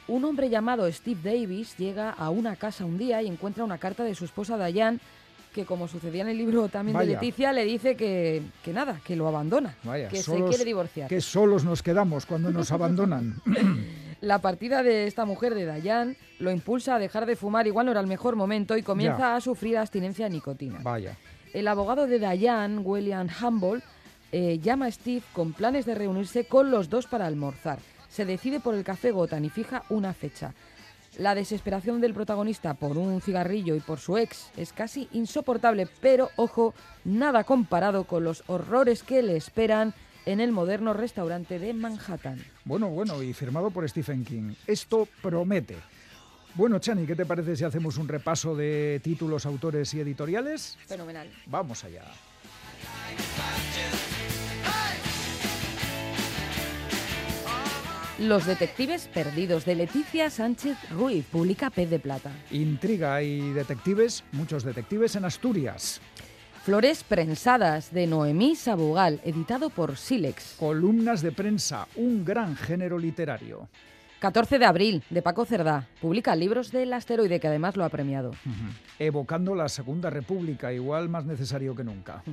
Un 0.08 0.24
hombre 0.24 0.48
llamado 0.48 0.90
Steve 0.90 1.20
Davis 1.22 1.76
llega 1.76 2.10
a 2.10 2.30
una 2.30 2.56
casa 2.56 2.84
un 2.84 2.96
día 2.98 3.20
y 3.22 3.28
encuentra 3.28 3.62
una 3.64 3.78
carta 3.78 4.04
de 4.04 4.14
su 4.14 4.24
esposa 4.24 4.56
Diane 4.66 4.98
que, 5.54 5.64
como 5.64 5.86
sucedía 5.88 6.22
en 6.22 6.28
el 6.28 6.38
libro 6.38 6.68
también 6.68 6.96
de. 6.98 7.06
Leticia, 7.06 7.52
le 7.52 7.64
dice 7.64 7.96
que, 7.96 8.42
que 8.62 8.72
nada, 8.72 9.00
que 9.04 9.16
lo 9.16 9.28
abandona, 9.28 9.74
Vaya, 9.84 10.08
que 10.08 10.22
se 10.22 10.42
quiere 10.44 10.64
divorciar. 10.64 11.08
Que 11.08 11.20
solos 11.20 11.64
nos 11.64 11.82
quedamos 11.82 12.26
cuando 12.26 12.50
nos 12.50 12.70
abandonan. 12.72 13.40
La 14.20 14.40
partida 14.40 14.82
de 14.82 15.06
esta 15.06 15.24
mujer 15.24 15.54
de 15.54 15.64
Dayan 15.64 16.16
lo 16.40 16.50
impulsa 16.50 16.96
a 16.96 16.98
dejar 16.98 17.24
de 17.24 17.36
fumar, 17.36 17.66
igual 17.66 17.86
no 17.86 17.92
era 17.92 18.00
el 18.00 18.06
mejor 18.08 18.34
momento, 18.34 18.76
y 18.76 18.82
comienza 18.82 19.18
Ya. 19.18 19.36
a 19.36 19.40
sufrir 19.40 19.78
abstinencia 19.78 20.24
de 20.26 20.32
nicotina. 20.32 20.80
Vaya. 20.82 21.16
El 21.52 21.68
abogado 21.68 22.06
de 22.06 22.18
Dayan, 22.18 22.80
William 22.84 23.28
Humboldt, 23.42 23.84
eh, 24.32 24.58
llama 24.60 24.86
a 24.86 24.90
Steve 24.90 25.22
con 25.32 25.52
planes 25.52 25.86
de 25.86 25.94
reunirse 25.94 26.44
con 26.46 26.70
los 26.70 26.88
dos 26.90 27.06
para 27.06 27.26
almorzar. 27.26 27.78
Se 28.08 28.24
decide 28.24 28.60
por 28.60 28.74
el 28.74 28.84
café 28.84 29.10
Gotham 29.10 29.44
y 29.44 29.50
fija 29.50 29.84
una 29.88 30.12
fecha. 30.12 30.54
La 31.16 31.34
desesperación 31.34 32.00
del 32.00 32.14
protagonista 32.14 32.74
por 32.74 32.96
un 32.96 33.20
cigarrillo 33.20 33.74
y 33.74 33.80
por 33.80 33.98
su 33.98 34.18
ex 34.18 34.50
es 34.56 34.72
casi 34.72 35.08
insoportable, 35.12 35.88
pero 36.00 36.30
ojo, 36.36 36.74
nada 37.04 37.44
comparado 37.44 38.04
con 38.04 38.24
los 38.24 38.44
horrores 38.46 39.02
que 39.02 39.22
le 39.22 39.36
esperan 39.36 39.94
en 40.26 40.40
el 40.40 40.52
moderno 40.52 40.92
restaurante 40.92 41.58
de 41.58 41.72
Manhattan. 41.72 42.38
Bueno, 42.64 42.88
bueno, 42.88 43.22
y 43.22 43.32
firmado 43.32 43.70
por 43.70 43.88
Stephen 43.88 44.24
King. 44.24 44.54
Esto 44.66 45.08
promete. 45.22 45.76
Bueno, 46.54 46.78
Chani, 46.78 47.06
¿qué 47.06 47.16
te 47.16 47.24
parece 47.24 47.56
si 47.56 47.64
hacemos 47.64 47.98
un 47.98 48.08
repaso 48.08 48.54
de 48.54 49.00
títulos, 49.02 49.46
autores 49.46 49.92
y 49.94 50.00
editoriales? 50.00 50.76
Fenomenal. 50.86 51.30
Vamos 51.46 51.84
allá. 51.84 52.04
Los 58.18 58.46
detectives 58.46 59.06
perdidos 59.06 59.64
de 59.64 59.76
Leticia 59.76 60.28
Sánchez 60.28 60.76
Ruiz 60.90 61.24
publica 61.26 61.70
Pez 61.70 61.88
de 61.88 62.00
Plata. 62.00 62.32
Intriga 62.50 63.22
y 63.22 63.52
detectives, 63.52 64.24
muchos 64.32 64.64
detectives 64.64 65.14
en 65.14 65.24
Asturias. 65.24 66.00
Flores 66.64 67.04
prensadas 67.04 67.92
de 67.92 68.08
Noemí 68.08 68.56
Sabugal, 68.56 69.20
editado 69.24 69.70
por 69.70 69.96
Silex. 69.96 70.56
Columnas 70.58 71.22
de 71.22 71.30
prensa, 71.30 71.86
un 71.94 72.24
gran 72.24 72.56
género 72.56 72.98
literario. 72.98 73.68
14 74.18 74.58
de 74.58 74.64
abril, 74.64 75.04
de 75.10 75.22
Paco 75.22 75.44
Cerdá. 75.44 75.86
Publica 76.00 76.34
libros 76.34 76.72
del 76.72 76.92
asteroide, 76.92 77.38
que 77.38 77.46
además 77.46 77.76
lo 77.76 77.84
ha 77.84 77.88
premiado. 77.88 78.32
Evocando 78.98 79.54
la 79.54 79.68
Segunda 79.68 80.10
República, 80.10 80.72
igual 80.72 81.08
más 81.08 81.24
necesario 81.24 81.76
que 81.76 81.84
nunca. 81.84 82.24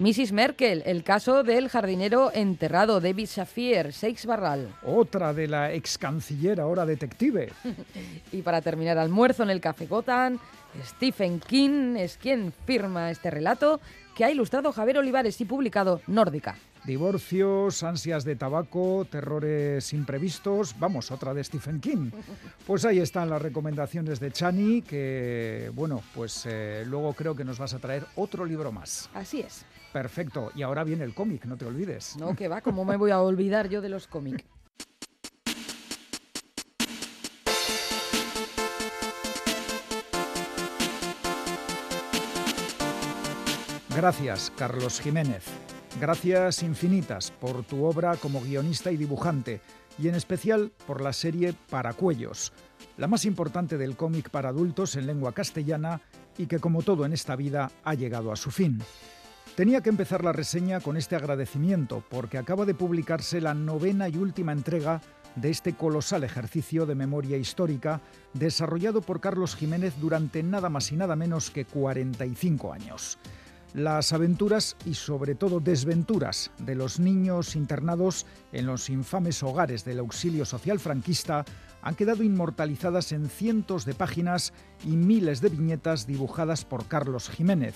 Mrs. 0.00 0.30
Merkel, 0.30 0.84
el 0.86 1.02
caso 1.02 1.42
del 1.42 1.68
jardinero 1.68 2.30
enterrado 2.32 3.00
David 3.00 3.26
Shafir, 3.26 3.92
Seix 3.92 4.26
Barral. 4.26 4.72
Otra 4.84 5.34
de 5.34 5.48
la 5.48 5.72
ex 5.72 5.98
canciller, 5.98 6.60
ahora 6.60 6.86
detective. 6.86 7.52
y 8.32 8.42
para 8.42 8.62
terminar, 8.62 8.96
almuerzo 8.96 9.42
en 9.42 9.50
el 9.50 9.60
Café 9.60 9.86
Gotham, 9.86 10.38
Stephen 10.84 11.40
King 11.40 11.96
es 11.96 12.16
quien 12.16 12.52
firma 12.64 13.10
este 13.10 13.28
relato 13.28 13.80
que 14.14 14.24
ha 14.24 14.30
ilustrado 14.30 14.72
Javier 14.72 14.98
Olivares 14.98 15.40
y 15.40 15.44
publicado 15.44 16.00
Nórdica. 16.06 16.56
Divorcios, 16.84 17.82
ansias 17.82 18.24
de 18.24 18.36
tabaco, 18.36 19.04
terrores 19.10 19.92
imprevistos. 19.92 20.76
Vamos, 20.78 21.10
otra 21.10 21.34
de 21.34 21.42
Stephen 21.42 21.80
King. 21.80 22.10
Pues 22.66 22.84
ahí 22.84 22.98
están 22.98 23.30
las 23.30 23.40
recomendaciones 23.40 24.20
de 24.20 24.30
Chani, 24.30 24.82
que 24.82 25.72
bueno, 25.74 26.02
pues 26.14 26.44
eh, 26.46 26.84
luego 26.86 27.14
creo 27.14 27.34
que 27.34 27.42
nos 27.42 27.58
vas 27.58 27.72
a 27.72 27.78
traer 27.78 28.04
otro 28.14 28.44
libro 28.44 28.70
más. 28.70 29.08
Así 29.14 29.40
es. 29.40 29.64
Perfecto. 29.98 30.52
Y 30.54 30.62
ahora 30.62 30.84
viene 30.84 31.02
el 31.02 31.12
cómic, 31.12 31.44
no 31.44 31.56
te 31.56 31.64
olvides. 31.64 32.16
No, 32.18 32.36
que 32.36 32.46
va, 32.46 32.60
¿cómo 32.60 32.84
me 32.84 32.96
voy 32.96 33.10
a 33.10 33.20
olvidar 33.20 33.68
yo 33.68 33.80
de 33.80 33.88
los 33.88 34.06
cómics? 34.06 34.44
Gracias, 43.96 44.52
Carlos 44.56 45.00
Jiménez. 45.00 45.42
Gracias 46.00 46.62
infinitas 46.62 47.32
por 47.32 47.64
tu 47.64 47.84
obra 47.84 48.14
como 48.18 48.40
guionista 48.40 48.92
y 48.92 48.96
dibujante, 48.96 49.60
y 49.98 50.06
en 50.06 50.14
especial 50.14 50.70
por 50.86 51.00
la 51.00 51.12
serie 51.12 51.54
Paracuellos, 51.70 52.52
la 52.98 53.08
más 53.08 53.24
importante 53.24 53.76
del 53.76 53.96
cómic 53.96 54.30
para 54.30 54.50
adultos 54.50 54.94
en 54.94 55.08
lengua 55.08 55.32
castellana 55.32 56.00
y 56.36 56.46
que 56.46 56.60
como 56.60 56.82
todo 56.82 57.04
en 57.04 57.12
esta 57.12 57.34
vida 57.34 57.72
ha 57.82 57.94
llegado 57.94 58.30
a 58.30 58.36
su 58.36 58.52
fin. 58.52 58.80
Tenía 59.58 59.80
que 59.80 59.88
empezar 59.88 60.22
la 60.22 60.32
reseña 60.32 60.78
con 60.78 60.96
este 60.96 61.16
agradecimiento 61.16 62.04
porque 62.08 62.38
acaba 62.38 62.64
de 62.64 62.76
publicarse 62.76 63.40
la 63.40 63.54
novena 63.54 64.08
y 64.08 64.16
última 64.16 64.52
entrega 64.52 65.00
de 65.34 65.50
este 65.50 65.72
colosal 65.72 66.22
ejercicio 66.22 66.86
de 66.86 66.94
memoria 66.94 67.36
histórica 67.36 68.00
desarrollado 68.34 69.00
por 69.00 69.20
Carlos 69.20 69.56
Jiménez 69.56 69.94
durante 69.98 70.44
nada 70.44 70.68
más 70.68 70.92
y 70.92 70.96
nada 70.96 71.16
menos 71.16 71.50
que 71.50 71.64
45 71.64 72.72
años. 72.72 73.18
Las 73.74 74.12
aventuras 74.12 74.76
y 74.86 74.94
sobre 74.94 75.34
todo 75.34 75.58
desventuras 75.58 76.52
de 76.58 76.76
los 76.76 77.00
niños 77.00 77.56
internados 77.56 78.26
en 78.52 78.64
los 78.64 78.88
infames 78.88 79.42
hogares 79.42 79.84
del 79.84 79.98
auxilio 79.98 80.44
social 80.44 80.78
franquista 80.78 81.44
han 81.82 81.96
quedado 81.96 82.22
inmortalizadas 82.22 83.10
en 83.10 83.28
cientos 83.28 83.84
de 83.84 83.94
páginas 83.94 84.52
y 84.84 84.96
miles 84.96 85.40
de 85.40 85.48
viñetas 85.48 86.06
dibujadas 86.06 86.64
por 86.64 86.86
Carlos 86.86 87.28
Jiménez, 87.28 87.74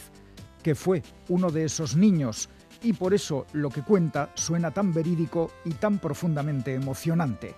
que 0.62 0.75
fue 0.75 1.03
uno 1.29 1.51
de 1.51 1.64
esos 1.64 1.96
niños 1.96 2.48
y 2.83 2.92
por 2.92 3.14
eso 3.14 3.46
lo 3.53 3.70
que 3.70 3.83
cuenta 3.83 4.31
suena 4.35 4.70
tan 4.70 4.92
verídico 4.92 5.51
y 5.64 5.70
tan 5.70 5.98
profundamente 5.98 6.75
emocionante. 6.75 7.55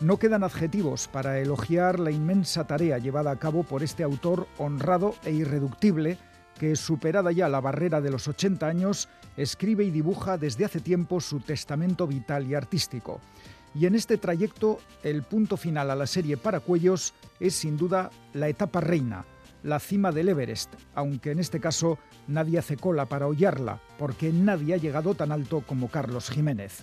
No 0.00 0.18
quedan 0.18 0.44
adjetivos 0.44 1.08
para 1.08 1.38
elogiar 1.38 1.98
la 2.00 2.10
inmensa 2.10 2.66
tarea 2.66 2.98
llevada 2.98 3.30
a 3.30 3.38
cabo 3.38 3.62
por 3.62 3.82
este 3.82 4.02
autor 4.02 4.46
honrado 4.58 5.14
e 5.24 5.32
irreductible 5.32 6.18
que, 6.58 6.76
superada 6.76 7.32
ya 7.32 7.48
la 7.48 7.60
barrera 7.60 8.00
de 8.00 8.10
los 8.10 8.28
80 8.28 8.66
años, 8.66 9.08
escribe 9.36 9.84
y 9.84 9.90
dibuja 9.90 10.38
desde 10.38 10.64
hace 10.64 10.80
tiempo 10.80 11.20
su 11.20 11.40
testamento 11.40 12.06
vital 12.06 12.46
y 12.46 12.54
artístico. 12.54 13.20
Y 13.74 13.86
en 13.86 13.94
este 13.94 14.16
trayecto, 14.16 14.78
el 15.02 15.22
punto 15.22 15.56
final 15.56 15.90
a 15.90 15.94
la 15.94 16.06
serie 16.06 16.36
Paracuellos 16.36 17.12
es 17.40 17.54
sin 17.54 17.76
duda 17.76 18.10
la 18.32 18.48
etapa 18.48 18.80
reina, 18.80 19.24
la 19.62 19.80
cima 19.80 20.12
del 20.12 20.28
Everest, 20.28 20.74
aunque 20.94 21.30
en 21.30 21.38
este 21.38 21.60
caso 21.60 21.98
nadie 22.28 22.58
hace 22.58 22.76
cola 22.76 23.06
para 23.06 23.26
hollarla, 23.26 23.80
porque 23.98 24.32
nadie 24.32 24.74
ha 24.74 24.78
llegado 24.78 25.14
tan 25.14 25.32
alto 25.32 25.62
como 25.66 25.88
Carlos 25.88 26.30
Jiménez. 26.30 26.82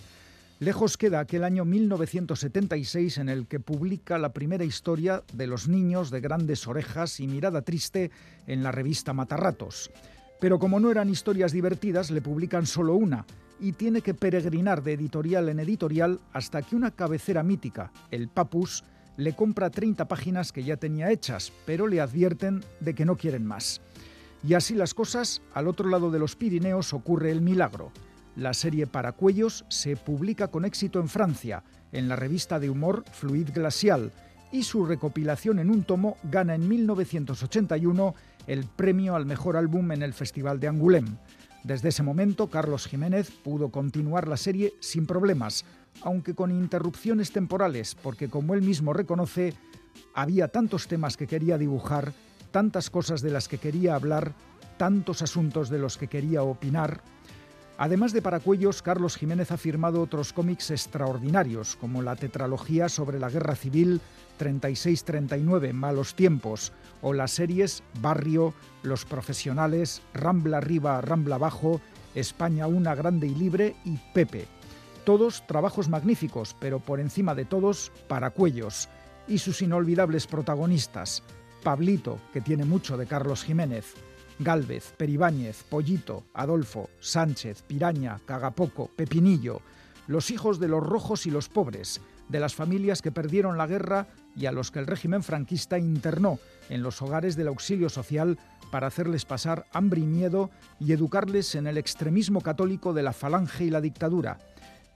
Lejos 0.59 0.95
queda 0.97 1.19
aquel 1.19 1.43
año 1.43 1.65
1976 1.65 3.17
en 3.17 3.27
el 3.27 3.47
que 3.47 3.59
publica 3.59 4.17
la 4.17 4.31
primera 4.31 4.63
historia 4.63 5.23
de 5.33 5.47
los 5.47 5.67
niños 5.67 6.09
de 6.09 6.21
grandes 6.21 6.67
orejas 6.67 7.19
y 7.19 7.27
mirada 7.27 7.63
triste 7.63 8.11
en 8.47 8.63
la 8.63 8.71
revista 8.71 9.13
Matarratos. 9.13 9.91
Pero 10.39 10.59
como 10.59 10.79
no 10.79 10.91
eran 10.91 11.09
historias 11.09 11.51
divertidas, 11.51 12.11
le 12.11 12.21
publican 12.21 12.65
solo 12.65 12.95
una 12.95 13.25
y 13.59 13.73
tiene 13.73 14.01
que 14.01 14.13
peregrinar 14.13 14.83
de 14.83 14.93
editorial 14.93 15.49
en 15.49 15.59
editorial 15.59 16.19
hasta 16.33 16.61
que 16.61 16.75
una 16.75 16.91
cabecera 16.91 17.43
mítica, 17.43 17.91
el 18.11 18.27
Papus, 18.27 18.83
le 19.17 19.33
compra 19.33 19.69
30 19.69 20.07
páginas 20.07 20.51
que 20.51 20.63
ya 20.63 20.77
tenía 20.77 21.11
hechas, 21.11 21.51
pero 21.65 21.87
le 21.87 22.01
advierten 22.01 22.63
de 22.79 22.93
que 22.95 23.05
no 23.05 23.17
quieren 23.17 23.45
más. 23.45 23.81
Y 24.45 24.55
así 24.55 24.75
las 24.75 24.93
cosas, 24.93 25.41
al 25.53 25.67
otro 25.67 25.89
lado 25.89 26.11
de 26.11 26.19
los 26.19 26.35
Pirineos 26.35 26.93
ocurre 26.93 27.31
el 27.31 27.41
milagro. 27.41 27.91
La 28.35 28.53
serie 28.53 28.87
Paracuellos 28.87 29.65
se 29.69 29.95
publica 29.95 30.49
con 30.49 30.65
éxito 30.65 30.99
en 30.99 31.07
Francia, 31.07 31.63
en 31.91 32.09
la 32.09 32.15
revista 32.15 32.59
de 32.59 32.69
humor 32.69 33.03
Fluid 33.11 33.49
Glacial, 33.53 34.11
y 34.51 34.63
su 34.63 34.85
recopilación 34.85 35.59
en 35.59 35.69
un 35.69 35.83
tomo 35.83 36.17
gana 36.23 36.55
en 36.55 36.67
1981 36.67 38.15
el 38.47 38.65
premio 38.65 39.15
al 39.15 39.25
mejor 39.25 39.57
álbum 39.57 39.91
en 39.91 40.03
el 40.03 40.13
Festival 40.13 40.59
de 40.59 40.69
Angoulême. 40.69 41.17
Desde 41.63 41.89
ese 41.89 42.03
momento, 42.03 42.49
Carlos 42.49 42.87
Jiménez 42.87 43.31
pudo 43.31 43.69
continuar 43.69 44.27
la 44.27 44.35
serie 44.35 44.73
sin 44.81 45.05
problemas, 45.05 45.63
aunque 46.01 46.33
con 46.33 46.51
interrupciones 46.51 47.31
temporales, 47.31 47.95
porque 47.95 48.29
como 48.29 48.53
él 48.53 48.61
mismo 48.61 48.93
reconoce, 48.93 49.53
había 50.13 50.47
tantos 50.47 50.87
temas 50.87 51.17
que 51.17 51.27
quería 51.27 51.57
dibujar, 51.57 52.13
tantas 52.51 52.89
cosas 52.89 53.21
de 53.21 53.31
las 53.31 53.47
que 53.47 53.57
quería 53.57 53.95
hablar, 53.95 54.33
tantos 54.77 55.21
asuntos 55.21 55.69
de 55.69 55.79
los 55.79 55.97
que 55.97 56.07
quería 56.07 56.43
opinar, 56.43 57.01
Además 57.77 58.13
de 58.13 58.21
Paracuellos, 58.21 58.83
Carlos 58.83 59.17
Jiménez 59.17 59.51
ha 59.51 59.57
firmado 59.57 60.01
otros 60.01 60.31
cómics 60.31 60.69
extraordinarios, 60.69 61.75
como 61.75 62.03
la 62.03 62.15
tetralogía 62.15 62.87
sobre 62.87 63.19
la 63.19 63.29
Guerra 63.29 63.55
Civil 63.55 63.99
36-39, 64.39 65.73
Malos 65.73 66.13
Tiempos, 66.13 66.71
o 67.01 67.13
las 67.13 67.31
series 67.31 67.81
Barrio, 67.99 68.53
Los 68.83 69.05
Profesionales, 69.05 70.03
Rambla 70.13 70.57
Arriba, 70.57 71.01
Rambla 71.01 71.35
Abajo, 71.35 71.81
España 72.13 72.67
Una 72.67 72.93
Grande 72.93 73.27
y 73.27 73.33
Libre 73.35 73.75
y 73.83 73.97
Pepe. 74.13 74.45
Todos 75.05 75.45
trabajos 75.47 75.89
magníficos, 75.89 76.55
pero 76.59 76.79
por 76.79 76.99
encima 76.99 77.35
de 77.35 77.45
todos, 77.45 77.91
Paracuellos, 78.07 78.87
y 79.27 79.37
sus 79.39 79.61
inolvidables 79.61 80.27
protagonistas, 80.27 81.23
Pablito, 81.63 82.19
que 82.31 82.41
tiene 82.41 82.65
mucho 82.65 82.97
de 82.97 83.05
Carlos 83.05 83.43
Jiménez, 83.43 83.95
Gálvez, 84.39 84.93
Peribáñez, 84.97 85.63
Pollito, 85.63 86.23
Adolfo, 86.33 86.89
Sánchez, 86.99 87.63
Piraña, 87.63 88.19
Cagapoco, 88.25 88.89
Pepinillo, 88.95 89.61
los 90.07 90.31
hijos 90.31 90.59
de 90.59 90.67
los 90.67 90.83
rojos 90.83 91.25
y 91.25 91.31
los 91.31 91.49
pobres, 91.49 92.01
de 92.29 92.39
las 92.39 92.55
familias 92.55 93.01
que 93.01 93.11
perdieron 93.11 93.57
la 93.57 93.67
guerra 93.67 94.07
y 94.35 94.45
a 94.45 94.51
los 94.51 94.71
que 94.71 94.79
el 94.79 94.87
régimen 94.87 95.23
franquista 95.23 95.77
internó 95.77 96.39
en 96.69 96.81
los 96.81 97.01
hogares 97.01 97.35
del 97.35 97.49
auxilio 97.49 97.89
social 97.89 98.39
para 98.71 98.87
hacerles 98.87 99.25
pasar 99.25 99.65
hambre 99.71 100.01
y 100.01 100.05
miedo 100.05 100.49
y 100.79 100.93
educarles 100.93 101.55
en 101.55 101.67
el 101.67 101.77
extremismo 101.77 102.41
católico 102.41 102.93
de 102.93 103.03
la 103.03 103.13
falange 103.13 103.65
y 103.65 103.69
la 103.69 103.81
dictadura. 103.81 104.39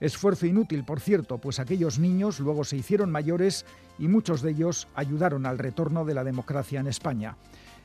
Esfuerzo 0.00 0.46
inútil, 0.46 0.84
por 0.84 1.00
cierto, 1.00 1.38
pues 1.38 1.58
aquellos 1.58 1.98
niños 1.98 2.38
luego 2.38 2.62
se 2.62 2.76
hicieron 2.76 3.10
mayores 3.10 3.66
y 3.98 4.06
muchos 4.06 4.42
de 4.42 4.52
ellos 4.52 4.86
ayudaron 4.94 5.44
al 5.44 5.58
retorno 5.58 6.04
de 6.04 6.14
la 6.14 6.22
democracia 6.22 6.78
en 6.78 6.86
España. 6.86 7.36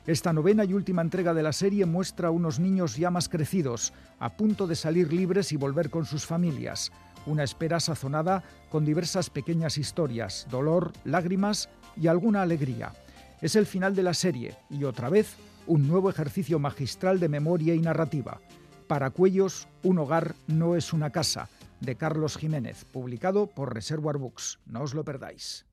Esta 0.06 0.32
novena 0.32 0.64
y 0.64 0.74
última 0.74 1.02
entrega 1.02 1.34
de 1.34 1.42
la 1.42 1.52
serie 1.52 1.86
muestra 1.86 2.28
a 2.28 2.30
unos 2.30 2.60
niños 2.60 2.96
ya 2.96 3.10
más 3.10 3.28
crecidos, 3.28 3.92
a 4.20 4.36
punto 4.36 4.66
de 4.66 4.76
salir 4.76 5.12
libres 5.12 5.50
y 5.50 5.56
volver 5.56 5.90
con 5.90 6.04
sus 6.04 6.26
familias. 6.26 6.92
Una 7.26 7.42
espera 7.42 7.80
sazonada 7.80 8.44
con 8.70 8.84
diversas 8.84 9.30
pequeñas 9.30 9.78
historias, 9.78 10.46
dolor, 10.50 10.92
lágrimas 11.04 11.70
y 11.96 12.06
alguna 12.06 12.42
alegría. 12.42 12.92
Es 13.40 13.56
el 13.56 13.66
final 13.66 13.96
de 13.96 14.02
la 14.02 14.14
serie 14.14 14.54
y 14.70 14.84
otra 14.84 15.08
vez 15.08 15.34
un 15.66 15.88
nuevo 15.88 16.10
ejercicio 16.10 16.58
magistral 16.58 17.18
de 17.18 17.28
memoria 17.28 17.74
y 17.74 17.80
narrativa. 17.80 18.40
Para 18.86 19.10
Cuellos, 19.10 19.66
un 19.82 19.98
hogar 19.98 20.34
no 20.46 20.76
es 20.76 20.92
una 20.92 21.10
casa, 21.10 21.48
de 21.84 21.96
Carlos 21.96 22.36
Jiménez, 22.36 22.84
publicado 22.84 23.46
por 23.46 23.74
Reservoir 23.74 24.18
Books. 24.18 24.58
No 24.66 24.82
os 24.82 24.94
lo 24.94 25.04
perdáis. 25.04 25.66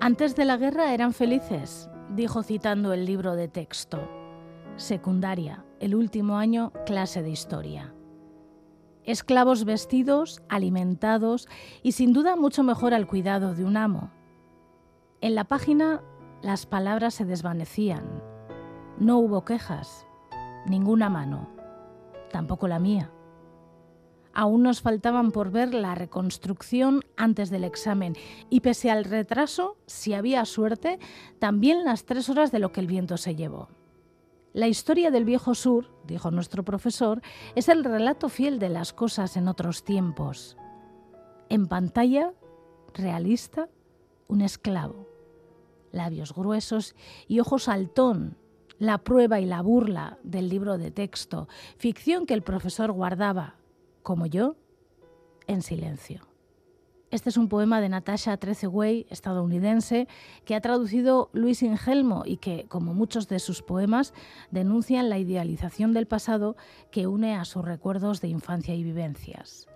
Antes 0.00 0.34
de 0.34 0.44
la 0.44 0.56
guerra 0.56 0.92
eran 0.92 1.12
felices, 1.12 1.88
dijo 2.10 2.42
citando 2.42 2.92
el 2.92 3.06
libro 3.06 3.36
de 3.36 3.46
texto. 3.48 4.00
Secundaria, 4.76 5.64
el 5.78 5.94
último 5.94 6.38
año, 6.38 6.72
clase 6.86 7.22
de 7.22 7.30
historia. 7.30 7.94
Esclavos 9.04 9.64
vestidos, 9.64 10.42
alimentados 10.48 11.48
y 11.82 11.92
sin 11.92 12.12
duda 12.12 12.36
mucho 12.36 12.62
mejor 12.62 12.94
al 12.94 13.06
cuidado 13.06 13.54
de 13.54 13.64
un 13.64 13.76
amo. 13.76 14.10
En 15.20 15.36
la 15.36 15.44
página 15.44 16.02
las 16.42 16.66
palabras 16.66 17.14
se 17.14 17.24
desvanecían. 17.24 18.22
No 18.98 19.18
hubo 19.18 19.44
quejas, 19.44 20.06
ninguna 20.66 21.08
mano, 21.08 21.48
tampoco 22.32 22.66
la 22.66 22.80
mía. 22.80 23.10
Aún 24.34 24.62
nos 24.62 24.80
faltaban 24.80 25.30
por 25.30 25.50
ver 25.50 25.72
la 25.74 25.94
reconstrucción 25.94 27.02
antes 27.16 27.50
del 27.50 27.64
examen 27.64 28.16
y 28.50 28.60
pese 28.60 28.90
al 28.90 29.04
retraso, 29.04 29.76
si 29.86 30.14
había 30.14 30.44
suerte, 30.44 30.98
también 31.38 31.84
las 31.84 32.06
tres 32.06 32.28
horas 32.28 32.50
de 32.50 32.58
lo 32.58 32.72
que 32.72 32.80
el 32.80 32.86
viento 32.86 33.18
se 33.18 33.36
llevó. 33.36 33.68
La 34.54 34.68
historia 34.68 35.10
del 35.10 35.24
viejo 35.24 35.54
sur, 35.54 35.86
dijo 36.06 36.30
nuestro 36.30 36.64
profesor, 36.64 37.22
es 37.54 37.68
el 37.68 37.84
relato 37.84 38.28
fiel 38.28 38.58
de 38.58 38.68
las 38.68 38.92
cosas 38.92 39.36
en 39.36 39.48
otros 39.48 39.84
tiempos. 39.84 40.56
En 41.48 41.68
pantalla, 41.68 42.32
realista, 42.94 43.68
un 44.28 44.40
esclavo. 44.40 45.11
Labios 45.92 46.34
gruesos 46.34 46.96
y 47.28 47.40
ojos 47.40 47.64
saltón, 47.64 48.36
la 48.78 48.98
prueba 48.98 49.38
y 49.38 49.46
la 49.46 49.62
burla 49.62 50.18
del 50.24 50.48
libro 50.48 50.76
de 50.78 50.90
texto, 50.90 51.48
ficción 51.76 52.26
que 52.26 52.34
el 52.34 52.42
profesor 52.42 52.90
guardaba, 52.90 53.54
como 54.02 54.26
yo, 54.26 54.56
en 55.46 55.62
silencio. 55.62 56.32
Este 57.12 57.28
es 57.28 57.36
un 57.36 57.48
poema 57.48 57.82
de 57.82 57.90
Natasha 57.90 58.38
Trethewey, 58.38 59.06
estadounidense, 59.10 60.08
que 60.46 60.54
ha 60.54 60.62
traducido 60.62 61.28
Luis 61.34 61.62
Ingelmo 61.62 62.22
y 62.24 62.38
que, 62.38 62.64
como 62.68 62.94
muchos 62.94 63.28
de 63.28 63.38
sus 63.38 63.60
poemas, 63.60 64.14
denuncian 64.50 65.10
la 65.10 65.18
idealización 65.18 65.92
del 65.92 66.06
pasado 66.06 66.56
que 66.90 67.06
une 67.06 67.34
a 67.34 67.44
sus 67.44 67.66
recuerdos 67.66 68.22
de 68.22 68.28
infancia 68.28 68.74
y 68.74 68.82
vivencias. 68.82 69.68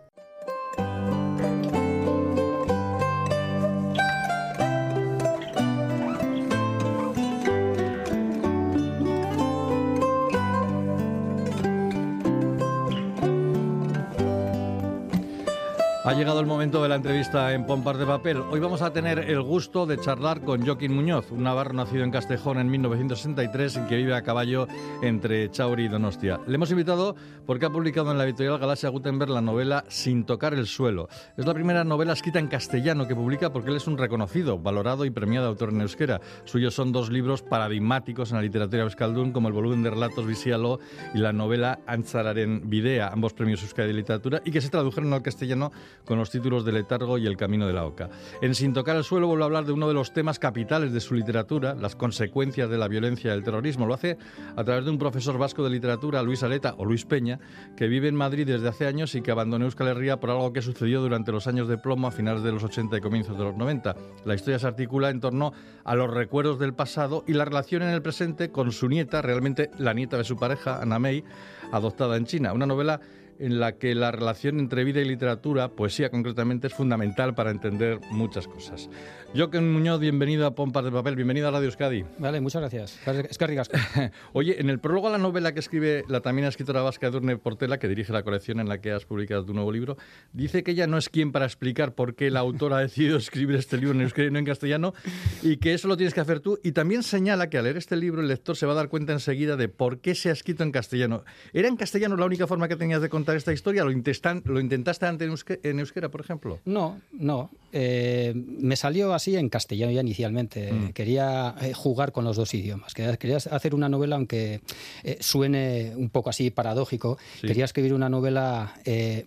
Ha 16.07 16.15
llegado 16.15 16.39
el 16.39 16.47
momento 16.47 16.81
de 16.85 16.89
la 16.89 16.95
entrevista 16.95 17.53
en 17.53 17.67
Pompas 17.67 17.99
de 17.99 18.07
Papel. 18.07 18.41
Hoy 18.53 18.61
vamos 18.61 18.81
a 18.81 18.93
tener 18.93 19.19
el 19.19 19.43
gusto 19.43 19.87
de 19.87 19.99
charlar 19.99 20.43
con 20.43 20.65
Joaquín 20.65 20.95
Muñoz, 20.95 21.33
un 21.33 21.43
navarro 21.43 21.73
nacido 21.73 22.05
en 22.05 22.13
Castejón 22.13 22.61
en 22.61 22.71
1963 22.71 23.77
y 23.79 23.89
que 23.89 23.97
vive 23.97 24.15
a 24.15 24.23
caballo 24.23 24.69
entre 25.03 25.51
Chauri 25.51 25.87
y 25.87 25.89
Donostia. 25.89 26.39
Le 26.47 26.55
hemos 26.55 26.71
invitado 26.71 27.17
porque 27.45 27.67
ha 27.67 27.71
publicado 27.71 28.13
en 28.13 28.19
la 28.19 28.25
editorial 28.25 28.61
Galaxia 28.61 28.89
Gutenberg 28.89 29.33
la 29.33 29.41
novela 29.41 29.85
Sin 29.89 30.25
tocar 30.25 30.55
el 30.55 30.69
suelo. 30.69 31.09
Es 31.37 31.45
la 31.45 31.55
primera 31.55 31.83
novela 31.83 32.13
escrita 32.13 32.39
en 32.39 32.47
castellano 32.47 33.09
que 33.09 33.17
publica 33.17 33.53
porque 33.53 33.71
él 33.71 33.77
es 33.77 33.89
un 33.89 33.99
reconocido, 33.99 34.61
valorado 34.61 35.07
y 35.07 35.11
premiado 35.11 35.49
autor 35.49 35.71
en 35.71 35.81
euskera. 35.81 36.21
Suyos 36.45 36.73
son 36.73 36.93
dos 36.93 37.11
libros 37.11 37.43
paradigmáticos 37.43 38.31
en 38.31 38.37
la 38.37 38.43
literatura 38.43 38.85
euskaldun 38.85 39.33
como 39.33 39.49
el 39.49 39.55
volumen 39.55 39.83
de 39.83 39.91
relatos 39.91 40.25
Visialo 40.25 40.79
y 41.15 41.19
la 41.19 41.33
novela 41.33 41.81
Antzararen 41.85 42.71
Videa, 42.71 43.09
ambos 43.09 43.33
premios 43.33 43.61
Euskadi 43.65 43.89
de 43.89 43.95
literatura 43.95 44.41
y 44.45 44.53
que 44.53 44.61
se 44.61 44.71
tradujeron 44.71 45.13
al 45.13 45.23
castellano 45.23 45.73
con 46.05 46.19
los 46.19 46.31
títulos 46.31 46.65
de 46.65 46.73
Letargo 46.73 47.19
y 47.19 47.27
El 47.27 47.37
Camino 47.37 47.67
de 47.67 47.73
la 47.73 47.85
Oca. 47.85 48.09
En 48.41 48.55
Sin 48.55 48.73
tocar 48.73 48.97
el 48.97 49.05
suelo 49.05 49.27
vuelve 49.27 49.45
a 49.45 49.47
hablar 49.47 49.65
de 49.65 49.73
uno 49.73 49.89
de 49.89 49.95
los 49.95 50.13
temas 50.13 50.39
capitales 50.39 50.93
de 50.93 51.01
su 51.01 51.15
literatura, 51.15 51.75
las 51.75 51.97
consecuencias 51.97 52.71
de 52.71 52.79
la 52.79 52.89
violencia 52.89 53.33
y 53.33 53.37
el 53.37 53.45
terrorismo. 53.45 53.87
Lo 53.87 53.95
hace 53.95 54.17
a 54.57 54.65
través 54.65 54.85
de 54.85 54.91
un 54.91 54.99
profesor 54.99 55.39
vasco 55.39 55.65
de 55.65 55.71
literatura, 55.71 56.23
Luis 56.23 56.43
Aleta 56.43 56.75
o 56.79 56.85
Luis 56.85 57.05
Peña, 57.05 57.41
que 57.77 57.89
vive 57.89 58.09
en 58.09 58.15
Madrid 58.15 58.47
desde 58.47 58.69
hace 58.69 58.87
años 58.87 59.15
y 59.15 59.23
que 59.23 59.31
abandonó 59.31 59.65
Euskal 59.65 59.89
Herria 59.89 60.19
por 60.19 60.31
algo 60.31 60.53
que 60.53 60.63
sucedió 60.63 61.01
durante 61.01 61.33
los 61.33 61.47
años 61.47 61.69
de 61.69 61.79
plomo 61.79 62.09
a 62.09 62.11
finales 62.11 62.43
de 62.43 62.53
los 62.53 62.63
80 62.63 62.97
y 62.97 63.01
comienzos 63.01 63.37
de 63.37 63.45
los 63.45 63.57
90. 63.57 63.95
La 64.25 64.35
historia 64.35 64.59
se 64.59 64.67
articula 64.67 65.11
en 65.11 65.21
torno 65.21 65.53
a 65.85 65.95
los 65.95 66.11
recuerdos 66.11 66.59
del 66.59 66.75
pasado 66.75 67.25
y 67.27 67.33
la 67.33 67.45
relación 67.45 67.83
en 67.83 67.91
el 67.91 68.03
presente 68.03 68.51
con 68.51 68.73
su 68.73 68.89
nieta, 68.89 69.23
realmente 69.23 69.71
la 69.79 69.95
nieta 69.95 70.17
de 70.17 70.25
su 70.25 70.37
pareja, 70.37 70.81
Anna 70.81 70.99
May, 70.99 71.25
adoptada 71.73 72.17
en 72.17 72.27
China. 72.27 72.53
Una 72.53 72.67
novela 72.67 73.01
en 73.39 73.61
la 73.61 73.73
que 73.73 73.95
la 73.95 74.13
relación 74.13 74.59
entre 74.61 74.85
vida 74.85 75.01
y 75.01 75.05
literatura, 75.05 75.69
poesía 75.69 76.11
concretamente, 76.11 76.67
es 76.67 76.75
fundamental 76.75 77.35
para 77.35 77.51
entender 77.51 78.01
muchas 78.11 78.47
cosas. 78.47 78.89
Joaquín 79.35 79.71
Muñoz, 79.73 80.01
bienvenido 80.01 80.47
a 80.47 80.55
Pompas 80.55 80.85
de 80.85 80.91
Papel, 80.91 81.17
bienvenido 81.17 81.49
a 81.49 81.51
Radio 81.51 81.67
Euskadi. 81.67 82.05
Vale, 82.19 82.41
muchas 82.41 82.63
gracias. 82.63 82.99
Es 83.29 83.37
que 83.37 83.47
Oye, 84.33 84.61
en 84.61 84.71
el 84.71 84.79
prólogo 84.79 85.09
a 85.09 85.11
la 85.11 85.19
novela 85.19 85.53
que 85.53 85.61
escribe 85.61 86.05
la 86.09 86.21
también 86.21 86.49
escritora 86.49 86.81
vasca 86.81 87.09
Edurne 87.09 87.37
Portela, 87.37 87.79
que 87.79 87.89
dirige 87.89 88.13
la 88.13 88.23
colección 88.23 88.61
en 88.61 88.69
la 88.69 88.81
que 88.81 88.93
has 88.93 89.05
publicado 89.05 89.45
tu 89.45 89.53
nuevo 89.53 89.71
libro, 89.73 89.97
dice 90.33 90.63
que 90.63 90.71
ella 90.71 90.87
no 90.87 90.97
es 90.97 91.09
quien 91.09 91.33
para 91.33 91.45
explicar 91.45 91.95
por 91.95 92.15
qué 92.15 92.31
la 92.31 92.41
autora 92.41 92.77
ha 92.79 92.81
decidido 92.81 93.19
escribir 93.19 93.57
este 93.57 93.77
libro 93.77 93.95
en 93.95 94.03
euskera 94.03 94.29
y 94.29 94.31
no 94.31 94.39
en 94.39 94.47
castellano, 94.47 94.95
y 95.43 95.59
que 95.59 95.75
eso 95.75 95.89
lo 95.89 95.97
tienes 95.97 96.15
que 96.15 96.21
hacer 96.21 96.41
tú. 96.41 96.59
Y 96.63 96.73
también 96.73 97.03
señala 97.03 97.51
que 97.51 97.59
al 97.59 97.65
leer 97.65 97.77
este 97.77 97.97
libro 97.97 98.23
el 98.23 98.29
lector 98.29 98.57
se 98.57 98.65
va 98.65 98.73
a 98.73 98.77
dar 98.77 98.89
cuenta 98.89 99.13
enseguida 99.13 99.57
de 99.57 99.69
por 99.69 100.01
qué 100.01 100.15
se 100.15 100.31
ha 100.31 100.33
escrito 100.33 100.63
en 100.63 100.73
castellano. 100.73 101.25
¿Era 101.53 101.69
en 101.69 101.77
castellano 101.77 102.17
la 102.17 102.25
única 102.25 102.47
forma 102.47 102.69
que 102.69 102.77
tenías 102.77 103.03
de 103.03 103.09
contar 103.09 103.26
esta 103.35 103.53
historia? 103.53 103.85
¿Lo, 103.85 103.91
lo 103.91 104.61
intentaste 104.61 105.07
antes 105.07 105.45
en 105.63 105.79
euskera, 105.79 106.09
por 106.11 106.21
ejemplo? 106.21 106.61
No, 106.65 107.01
no. 107.13 107.51
Eh, 107.79 108.33
me 108.35 108.75
salió 108.75 109.13
así 109.13 109.37
en 109.37 109.51
castellano 109.51 109.93
ya 109.93 110.01
inicialmente. 110.01 110.73
Mm. 110.73 110.93
Quería 110.93 111.55
eh, 111.61 111.75
jugar 111.75 112.11
con 112.13 112.25
los 112.25 112.37
dos 112.37 112.55
idiomas. 112.55 112.95
Quería, 112.95 113.37
hacer 113.37 113.75
una 113.75 113.91
novela, 113.91 114.17
aunque 114.17 114.63
eh, 115.03 115.19
suene 115.21 115.93
un 115.95 116.09
poco 116.09 116.31
así 116.31 116.51
paradójico. 116.51 117.19
Quería 117.43 117.67
escribir 117.67 117.93
una 117.93 118.09
novela, 118.09 118.73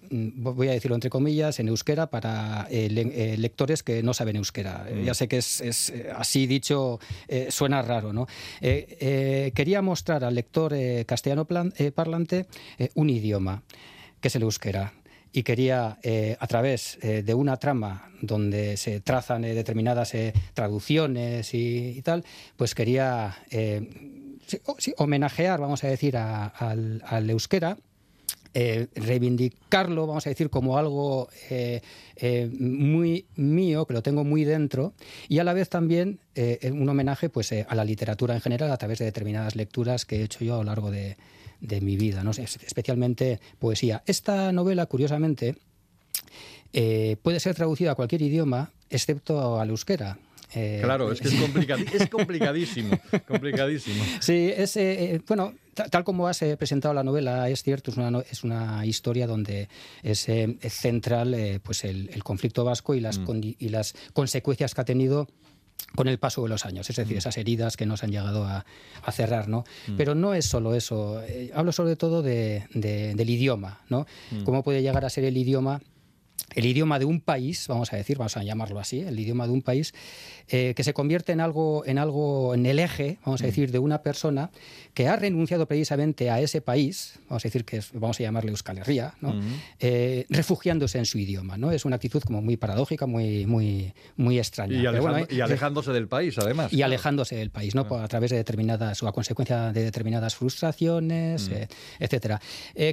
voy 0.09 0.67
a 0.67 0.71
decirlo 0.71 0.95
entre 0.95 1.11
comillas, 1.11 1.59
en 1.59 1.67
euskera 1.67 2.09
para 2.09 2.67
lectores 2.69 3.83
que 3.83 4.01
no 4.01 4.15
saben 4.15 4.37
euskera. 4.37 4.87
Mm. 4.91 5.03
Ya 5.03 5.13
sé 5.13 5.27
que 5.27 5.37
es, 5.37 5.93
así 6.15 6.47
dicho, 6.47 6.99
suena 7.49 7.83
raro. 7.83 8.13
¿no? 8.13 8.27
quería 8.59 9.81
mostrar 9.83 10.23
al 10.23 10.33
lector 10.33 10.73
castellano 11.05 11.45
parlante 11.45 12.47
un 12.95 13.09
idioma 13.09 13.61
que 14.21 14.27
es 14.27 14.35
el 14.35 14.43
euskera 14.43 14.93
y 15.31 15.43
quería, 15.43 15.99
eh, 16.01 16.37
a 16.39 16.47
través 16.47 16.97
eh, 17.01 17.23
de 17.23 17.33
una 17.33 17.57
trama 17.57 18.11
donde 18.21 18.77
se 18.77 18.99
trazan 18.99 19.43
eh, 19.43 19.53
determinadas 19.53 20.13
traducciones 20.53 21.53
y, 21.53 22.01
tal, 22.03 22.25
pues 22.57 22.73
quería 22.73 23.37
homenajear, 24.97 25.59
vamos 25.59 25.83
a 25.83 25.87
decir, 25.87 26.17
al, 26.17 27.29
euskera. 27.29 27.77
reivindicarlo, 28.53 30.07
vamos 30.07 30.25
a 30.25 30.31
decir, 30.31 30.49
como 30.49 30.77
algo 30.77 31.29
muy 32.57 33.27
mío, 33.35 33.85
que 33.85 33.93
lo 33.93 34.01
tengo 34.01 34.23
muy 34.23 34.43
dentro, 34.43 34.93
y 35.27 35.37
a 35.37 35.43
la 35.43 35.53
vez 35.53 35.69
también 35.69 36.19
un 36.63 36.89
homenaje 36.89 37.29
pues, 37.29 37.51
a 37.51 37.75
la 37.75 37.85
literatura 37.85 38.33
en 38.33 38.41
general 38.41 38.71
a 38.71 38.77
través 38.77 38.99
de 38.99 39.05
determinadas 39.05 39.55
lecturas 39.55 40.05
que 40.05 40.17
he 40.17 40.23
hecho 40.23 40.43
yo 40.43 40.55
a 40.55 40.57
lo 40.57 40.63
largo 40.63 40.89
de, 40.89 41.15
de 41.61 41.81
mi 41.81 41.97
vida, 41.97 42.23
¿no? 42.23 42.31
especialmente 42.31 43.39
poesía. 43.59 44.03
Esta 44.05 44.51
novela, 44.51 44.85
curiosamente, 44.85 45.55
eh, 46.73 47.17
puede 47.21 47.39
ser 47.39 47.55
traducida 47.55 47.91
a 47.91 47.95
cualquier 47.95 48.21
idioma, 48.21 48.71
excepto 48.89 49.59
al 49.59 49.69
euskera. 49.69 50.17
Eh, 50.53 50.79
claro, 50.83 51.11
es 51.11 51.21
que 51.21 51.27
es, 51.27 51.33
es 51.93 52.09
complicadísimo, 52.09 52.97
complicadísimo. 53.27 54.03
Sí, 54.19 54.51
es, 54.55 54.77
eh, 54.77 55.21
bueno, 55.27 55.53
tal 55.91 56.03
como 56.03 56.27
has 56.27 56.39
presentado 56.57 56.93
la 56.93 57.03
novela, 57.03 57.49
es 57.49 57.61
cierto, 57.61 57.91
es 57.91 57.97
una, 57.97 58.19
es 58.21 58.43
una 58.43 58.85
historia 58.85 59.27
donde 59.27 59.69
es, 60.01 60.27
central 60.69 61.61
pues 61.63 61.83
el, 61.83 62.23
conflicto 62.23 62.63
vasco 62.63 62.95
y 62.95 62.99
las, 62.99 63.19
mm. 63.19 63.41
y 63.59 63.69
las 63.69 63.93
consecuencias 64.13 64.73
que 64.73 64.81
ha 64.81 64.85
tenido 64.85 65.27
con 65.95 66.07
el 66.07 66.19
paso 66.19 66.43
de 66.43 66.49
los 66.49 66.65
años, 66.65 66.89
es 66.89 66.95
decir, 66.95 67.15
mm. 67.15 67.19
esas 67.19 67.37
heridas 67.37 67.77
que 67.77 67.85
nos 67.85 68.03
han 68.03 68.11
llegado 68.11 68.45
a, 68.45 68.65
cerrar, 69.11 69.47
¿no? 69.47 69.63
Mm. 69.87 69.95
Pero 69.97 70.15
no 70.15 70.33
es 70.33 70.45
solo 70.45 70.75
eso, 70.75 71.21
eh, 71.23 71.51
hablo 71.55 71.71
sobre 71.71 71.95
todo 71.95 72.21
de, 72.21 72.65
del 72.73 73.29
idioma, 73.29 73.81
¿no? 73.89 74.05
Mm. 74.31 74.43
¿Cómo 74.43 74.63
puede 74.63 74.81
llegar 74.81 75.03
a 75.03 75.09
ser 75.09 75.23
el 75.23 75.35
idioma 75.35 75.81
el 76.55 76.65
idioma 76.65 76.99
de 76.99 77.05
un 77.05 77.21
país, 77.21 77.65
vamos 77.67 77.93
a 77.93 77.95
decir, 77.95 78.17
vamos 78.17 78.35
a 78.37 78.43
llamarlo 78.43 78.79
así, 78.79 79.01
el 79.01 79.19
idioma 79.19 79.45
de 79.45 79.53
un 79.53 79.61
país, 79.61 79.93
eh, 80.47 80.73
que 80.75 80.83
se 80.83 80.93
convierte 80.93 81.31
en 81.31 81.41
algo, 81.41 81.83
en 81.85 81.97
algo, 81.97 82.53
en 82.53 82.65
el 82.65 82.79
eje, 82.79 83.19
vamos 83.25 83.41
a 83.41 83.45
decir, 83.45 83.71
de 83.71 83.79
una 83.79 84.01
persona 84.01 84.49
que 84.93 85.07
ha 85.07 85.15
renunciado 85.15 85.67
precisamente 85.67 86.29
a 86.29 86.41
ese 86.41 86.61
país, 86.61 87.19
vamos 87.29 87.45
a 87.45 87.47
decir 87.47 87.65
que 87.65 87.81
vamos 87.93 88.19
a 88.19 88.23
llamarle 88.23 88.51
Euskal 88.51 88.79
Herria, 88.79 89.13
¿no? 89.21 89.39
Eh, 89.79 90.25
refugiándose 90.29 90.97
en 90.97 91.05
su 91.05 91.19
idioma, 91.19 91.57
¿no? 91.57 91.71
Es 91.71 91.85
una 91.85 91.97
actitud 91.97 92.21
como 92.23 92.41
muy 92.41 92.57
paradójica, 92.57 93.05
muy, 93.05 93.45
muy, 93.45 93.93
muy 94.17 94.39
extraña. 94.39 94.73
Y, 94.73 94.85
eh, 94.85 95.41
alejándose 95.41 95.91
del 95.91 96.07
país, 96.07 96.37
además. 96.39 96.73
Y 96.73 96.81
alejándose 96.81 97.35
del 97.35 97.51
país, 97.51 97.75
¿no? 97.75 97.81
A 97.81 98.07
través 98.07 98.31
de 98.31 98.37
determinadas, 98.37 99.03
o 99.03 99.07
a 99.07 99.13
consecuencia 99.13 99.71
de 99.71 99.83
determinadas 99.83 100.35
frustraciones, 100.35 101.49
etcétera. 101.99 102.41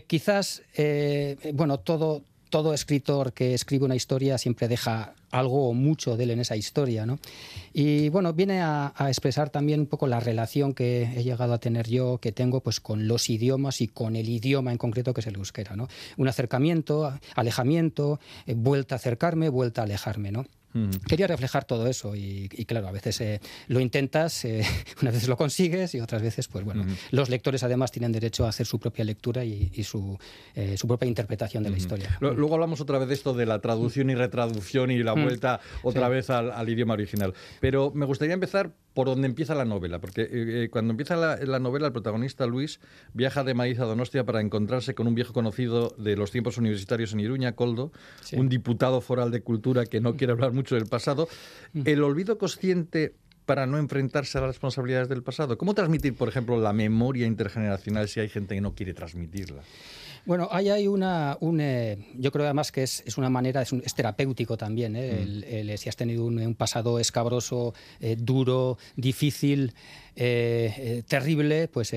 quizás, 0.07 0.63
bueno, 1.55 1.79
todo 1.79 2.23
todo 2.51 2.75
escritor 2.75 3.33
que 3.33 3.55
escribe 3.55 3.85
una 3.85 3.97
historia 3.97 4.39
siempre 4.39 4.69
deja 4.69 5.15
algo 5.31 5.69
o 5.69 5.75
mucho 5.75 6.17
de 6.17 6.25
él 6.25 6.31
en 6.31 6.41
esa 6.41 6.57
historia. 6.57 7.07
¿no? 7.07 7.19
Y 7.73 8.09
bueno, 8.09 8.33
viene 8.33 8.61
a, 8.63 8.93
expresar 9.09 9.51
también 9.51 9.81
un 9.81 9.87
poco 9.87 10.07
la 10.07 10.21
relación 10.21 10.75
que 10.75 11.03
he 11.17 11.23
llegado 11.23 11.53
a 11.53 11.59
tener 11.59 11.89
yo, 11.89 12.19
que 12.19 12.33
tengo 12.33 12.61
pues, 12.61 12.81
con 12.81 13.09
los 13.09 13.29
idiomas 13.29 13.81
y 13.81 13.89
con 13.89 14.17
el 14.17 14.29
idioma 14.29 14.73
en 14.73 14.79
concreto 14.79 15.13
que 15.15 15.21
es 15.21 15.27
el 15.27 15.37
euskera. 15.37 15.77
¿no? 15.77 15.89
Un 16.17 16.29
acercamiento, 16.29 17.19
alejamiento, 17.35 18.21
eh, 18.47 18.55
vuelta 18.57 18.95
a 18.95 18.97
acercarme, 18.97 19.49
vuelta 19.49 19.83
a 19.83 19.85
alejarme. 19.85 20.33
¿no? 20.33 20.47
Quería 21.07 21.27
reflejar 21.27 21.65
todo 21.65 21.87
eso 21.87 22.15
y, 22.15 22.49
claro, 22.67 22.89
a 22.89 22.93
veces 22.93 23.21
eh, 23.21 23.41
lo 23.69 23.81
intentas, 23.81 24.45
eh, 24.45 24.63
unas 25.03 25.15
veces 25.15 25.29
lo 25.29 25.37
consigues 25.37 25.95
y 25.95 26.01
otras 26.01 26.23
veces, 26.23 26.49
pues 26.49 26.65
bueno, 26.65 26.85
los 27.11 27.29
lectores 27.29 27.63
además 27.63 27.93
tienen 27.93 28.13
derecho 28.13 28.47
a 28.47 28.51
hacer 28.51 28.67
su 28.67 28.79
propia 28.79 29.05
lectura 29.05 29.45
y, 29.45 29.85
su, 29.85 30.19
eh, 30.55 30.77
su 30.77 30.87
propia 30.87 31.07
interpretación 31.07 31.63
de 31.63 31.71
la 31.71 31.77
historia. 31.77 32.17
Luego 32.21 32.55
hablamos 32.55 32.81
otra 32.81 32.99
vez 32.99 33.09
de 33.09 33.15
esto 33.15 33.35
de 33.35 33.47
la 33.47 33.61
traducción 33.61 34.11
y 34.11 34.15
retraducción 34.15 34.91
y 34.91 35.03
la 35.03 35.13
vuelta 35.13 35.61
otra 35.83 36.09
vez 36.09 36.31
al, 36.31 36.69
idioma 36.69 36.95
original. 36.95 37.35
Pero 37.61 37.93
me 37.95 38.07
gustaría 38.07 38.35
empezar 38.35 38.73
por 38.95 39.07
donde 39.07 39.27
empieza 39.27 39.55
la 39.55 39.67
novela, 39.67 40.01
porque 40.01 40.69
cuando 40.71 40.93
empieza 40.93 41.17
la, 41.17 41.59
novela 41.59 41.87
el 41.87 41.93
protagonista 41.93 42.47
Luis 42.47 42.81
viaja 43.13 43.45
de 43.45 43.53
Maíz 43.55 43.79
a 43.79 43.85
Donostia 43.85 44.25
para 44.25 44.41
encontrarse 44.41 44.95
con 44.95 45.07
un 45.07 45.15
viejo 45.15 45.33
conocido 45.33 45.95
de 45.99 46.17
los 46.17 46.31
tiempos 46.31 46.57
universitarios 46.59 47.13
en 47.13 47.21
Iruña, 47.21 47.53
Coldo, 47.53 47.93
un 48.33 48.49
diputado 48.49 49.01
foral 49.01 49.31
de 49.31 49.43
cultura 49.43 49.85
que 49.85 50.01
no 50.01 50.17
quiere 50.17 50.33
hablar 50.33 50.53
mucho 50.53 50.66
del 50.75 50.87
pasado, 50.87 51.29
el 51.85 52.03
olvido 52.03 52.39
consciente 52.39 53.15
para 53.47 53.67
no 53.67 53.79
enfrentarse 53.79 54.39
a 54.39 54.41
las 54.43 54.49
responsabilidades 54.49 55.09
del 55.09 55.23
pasado. 55.23 55.57
¿Cómo 55.57 55.75
transmitir, 55.75 56.15
por 56.15 56.29
ejemplo, 56.29 56.61
la 56.61 56.73
memoria 56.73 57.27
intergeneracional 57.27 58.09
si 58.09 58.21
hay 58.21 58.29
gente 58.29 58.57
que 58.57 58.61
no 58.61 58.75
quiere 58.75 58.93
transmitirla? 58.93 59.63
Bueno, 60.27 60.49
ahí 60.51 60.71
hay 60.71 60.89
una, 60.89 61.39
un, 61.41 61.61
eh, 61.61 61.99
yo 62.17 62.33
creo 62.33 62.47
además 62.47 62.73
que 62.73 62.83
es, 62.83 63.05
es 63.07 63.17
una 63.17 63.31
manera, 63.31 63.63
es, 63.63 63.71
un, 63.71 63.81
es 63.85 63.95
terapéutico 63.95 64.57
también, 64.57 64.97
¿eh? 64.97 65.25
mm. 65.25 65.45
el, 65.71 65.79
si 65.79 65.89
has 65.89 65.95
tenido 65.95 66.25
un, 66.25 66.55
pasado 66.57 66.99
escabroso, 66.99 67.75
eh, 68.01 68.17
duro, 68.19 68.77
difícil, 68.97 69.73
terrible, 70.15 71.69
pues 71.69 71.93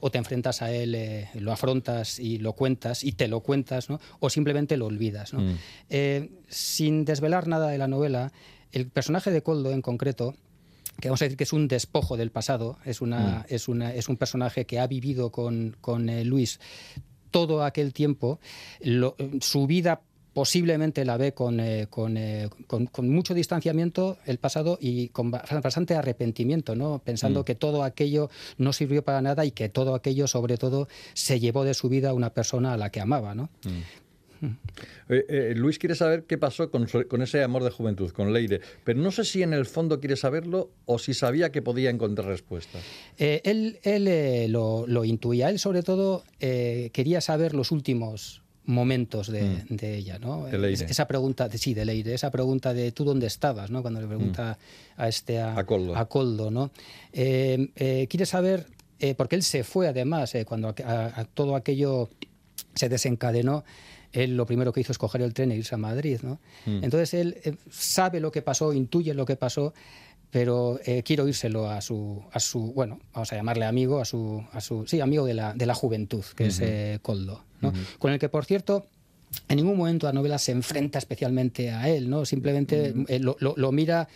o 0.00 0.10
te 0.10 0.18
enfrentas 0.18 0.62
a 0.62 0.72
él, 0.72 1.26
lo 1.34 1.52
afrontas 1.52 2.18
y 2.20 2.38
lo 2.38 2.54
cuentas 2.54 3.04
y 3.04 3.12
te 3.12 3.28
lo 3.28 3.40
cuentas, 3.40 3.90
¿no? 3.90 4.00
o 4.20 4.30
simplemente 4.30 4.76
lo 4.76 4.86
olvidas. 4.86 5.34
¿no? 5.34 5.40
Mm. 5.40 6.28
sin 6.48 7.04
desvelar 7.04 7.48
nada 7.48 7.68
de 7.68 7.76
la 7.76 7.88
novela, 7.88 8.32
el 8.72 8.88
personaje 8.88 9.30
de 9.30 9.42
Coldo 9.42 9.72
en 9.72 9.82
concreto, 9.82 10.36
que 11.00 11.08
vamos 11.08 11.20
a 11.20 11.26
decir 11.26 11.36
que 11.36 11.44
es 11.44 11.52
un 11.52 11.68
despojo 11.68 12.16
del 12.16 12.30
pasado, 12.30 12.78
es, 12.84 13.00
una, 13.00 13.44
mm. 13.50 13.54
es, 13.54 13.68
una, 13.68 13.92
es 13.92 14.08
un 14.08 14.16
personaje 14.16 14.64
que 14.64 14.78
ha 14.78 14.86
vivido 14.86 15.30
con, 15.30 15.76
con 15.80 16.06
Luis 16.28 16.60
todo 17.30 17.64
aquel 17.64 17.92
tiempo, 17.92 18.40
su 19.40 19.66
vida 19.66 20.02
posiblemente 20.38 21.04
la 21.04 21.16
ve 21.16 21.34
eh, 21.34 21.88
eh, 21.90 22.48
con, 22.68 22.86
con, 22.86 23.08
mucho 23.08 23.34
distanciamiento 23.34 24.18
el 24.24 24.38
pasado 24.38 24.78
y 24.80 25.08
con 25.08 25.32
bastante 25.32 25.96
arrepentimiento, 25.96 26.76
¿no? 26.76 27.00
pensando 27.04 27.40
mm. 27.40 27.44
que 27.44 27.54
todo 27.56 27.82
aquello 27.82 28.30
no 28.56 28.72
sirvió 28.72 29.02
para 29.02 29.20
nada 29.20 29.44
y 29.44 29.50
que 29.50 29.68
todo 29.68 29.96
aquello, 29.96 30.28
sobre 30.28 30.56
todo, 30.56 30.86
se 31.14 31.40
llevó 31.40 31.64
de 31.64 31.74
su 31.74 31.88
vida 31.88 32.10
a 32.10 32.14
una 32.14 32.30
persona 32.30 32.74
a 32.74 32.76
la 32.76 32.90
que 32.90 33.00
amaba. 33.00 33.34
¿no? 33.34 33.50
Mm. 33.64 33.80
Eh, 35.10 35.54
Luis 35.56 35.78
quiere 35.78 35.94
saber 35.94 36.24
qué 36.24 36.36
pasó 36.36 36.70
con, 36.70 36.86
ese 37.22 37.42
amor 37.42 37.64
de 37.64 37.70
juventud, 37.70 38.10
con 38.10 38.34
Leire, 38.34 38.60
pero 38.84 39.00
no 39.00 39.10
sé 39.10 39.24
si 39.24 39.42
en 39.42 39.54
el 39.54 39.64
fondo 39.64 40.00
quiere 40.00 40.16
saberlo 40.16 40.70
o 40.84 40.98
si 40.98 41.14
sabía 41.14 41.50
que 41.50 41.62
podía 41.62 41.88
encontrar 41.88 42.28
respuestas. 42.28 42.82
él, 43.16 43.78
él 43.84 44.52
lo, 44.52 44.86
lo, 44.86 45.06
intuía, 45.06 45.48
él 45.48 45.58
sobre 45.58 45.82
todo 45.82 46.24
quería 46.38 47.22
saber 47.22 47.54
los 47.54 47.72
últimos 47.72 48.42
momentos 48.68 49.32
de, 49.32 49.64
mm. 49.66 49.76
ella, 49.80 50.18
¿no? 50.18 50.46
Esa 50.46 51.08
pregunta, 51.08 51.48
de, 51.48 51.56
sí, 51.56 51.72
de 51.72 51.86
Leire, 51.86 52.12
esa 52.12 52.30
pregunta 52.30 52.74
de 52.74 52.92
tú 52.92 53.02
dónde 53.02 53.26
estabas, 53.26 53.70
¿no? 53.70 53.80
Cuando 53.80 54.00
le 54.00 54.06
pregunta 54.06 54.58
mm. 54.96 55.00
a 55.00 55.08
este 55.08 55.40
a, 55.40 55.64
Coldo. 55.64 56.50
¿no? 56.50 56.70
Eh, 57.12 57.70
eh, 57.76 58.06
quiere 58.10 58.26
saber, 58.26 58.66
eh, 59.00 59.14
porque 59.14 59.36
él 59.36 59.42
se 59.42 59.64
fue 59.64 59.88
además, 59.88 60.34
cuando 60.46 60.74
todo 61.32 61.56
aquello 61.56 62.10
se 62.74 62.90
desencadenó, 62.90 63.64
él 64.12 64.36
lo 64.36 64.46
primero 64.46 64.72
que 64.72 64.80
hizo 64.80 64.92
es 64.92 64.98
coger 64.98 65.22
el 65.22 65.34
tren 65.34 65.52
e 65.52 65.56
irse 65.56 65.74
a 65.74 65.78
Madrid, 65.78 66.20
¿no? 66.22 66.40
Mm. 66.66 66.84
Entonces 66.84 67.14
él 67.14 67.58
sabe 67.70 68.20
lo 68.20 68.32
que 68.32 68.42
pasó, 68.42 68.72
intuye 68.72 69.14
lo 69.14 69.26
que 69.26 69.36
pasó, 69.36 69.74
pero 70.30 70.78
eh, 70.84 71.02
quiero 71.02 71.26
írselo 71.26 71.70
a 71.70 71.80
su, 71.80 72.22
a 72.32 72.40
su, 72.40 72.72
bueno, 72.72 73.00
vamos 73.14 73.32
a 73.32 73.36
llamarle 73.36 73.64
amigo, 73.64 74.00
a 74.00 74.04
su, 74.04 74.44
a 74.52 74.60
su 74.60 74.86
sí, 74.86 75.00
amigo 75.00 75.24
de 75.24 75.34
la, 75.34 75.54
de 75.54 75.66
la 75.66 75.74
juventud, 75.74 76.24
que 76.36 76.46
es 76.46 76.60
eh, 76.60 76.98
Coldo, 77.02 77.44
¿no? 77.60 77.72
con 77.98 78.12
el 78.12 78.18
que, 78.18 78.28
por 78.28 78.44
cierto, 78.44 78.86
en 79.48 79.56
ningún 79.56 79.76
momento 79.76 80.06
la 80.06 80.12
novela 80.12 80.38
se 80.38 80.52
enfrenta 80.52 80.98
especialmente 80.98 81.70
a 81.70 81.88
él, 81.88 82.08
¿no? 82.08 82.24
Simplemente 82.24 82.94
eh, 83.08 83.18
lo, 83.18 83.36
lo, 83.38 83.72
mira 83.72 84.08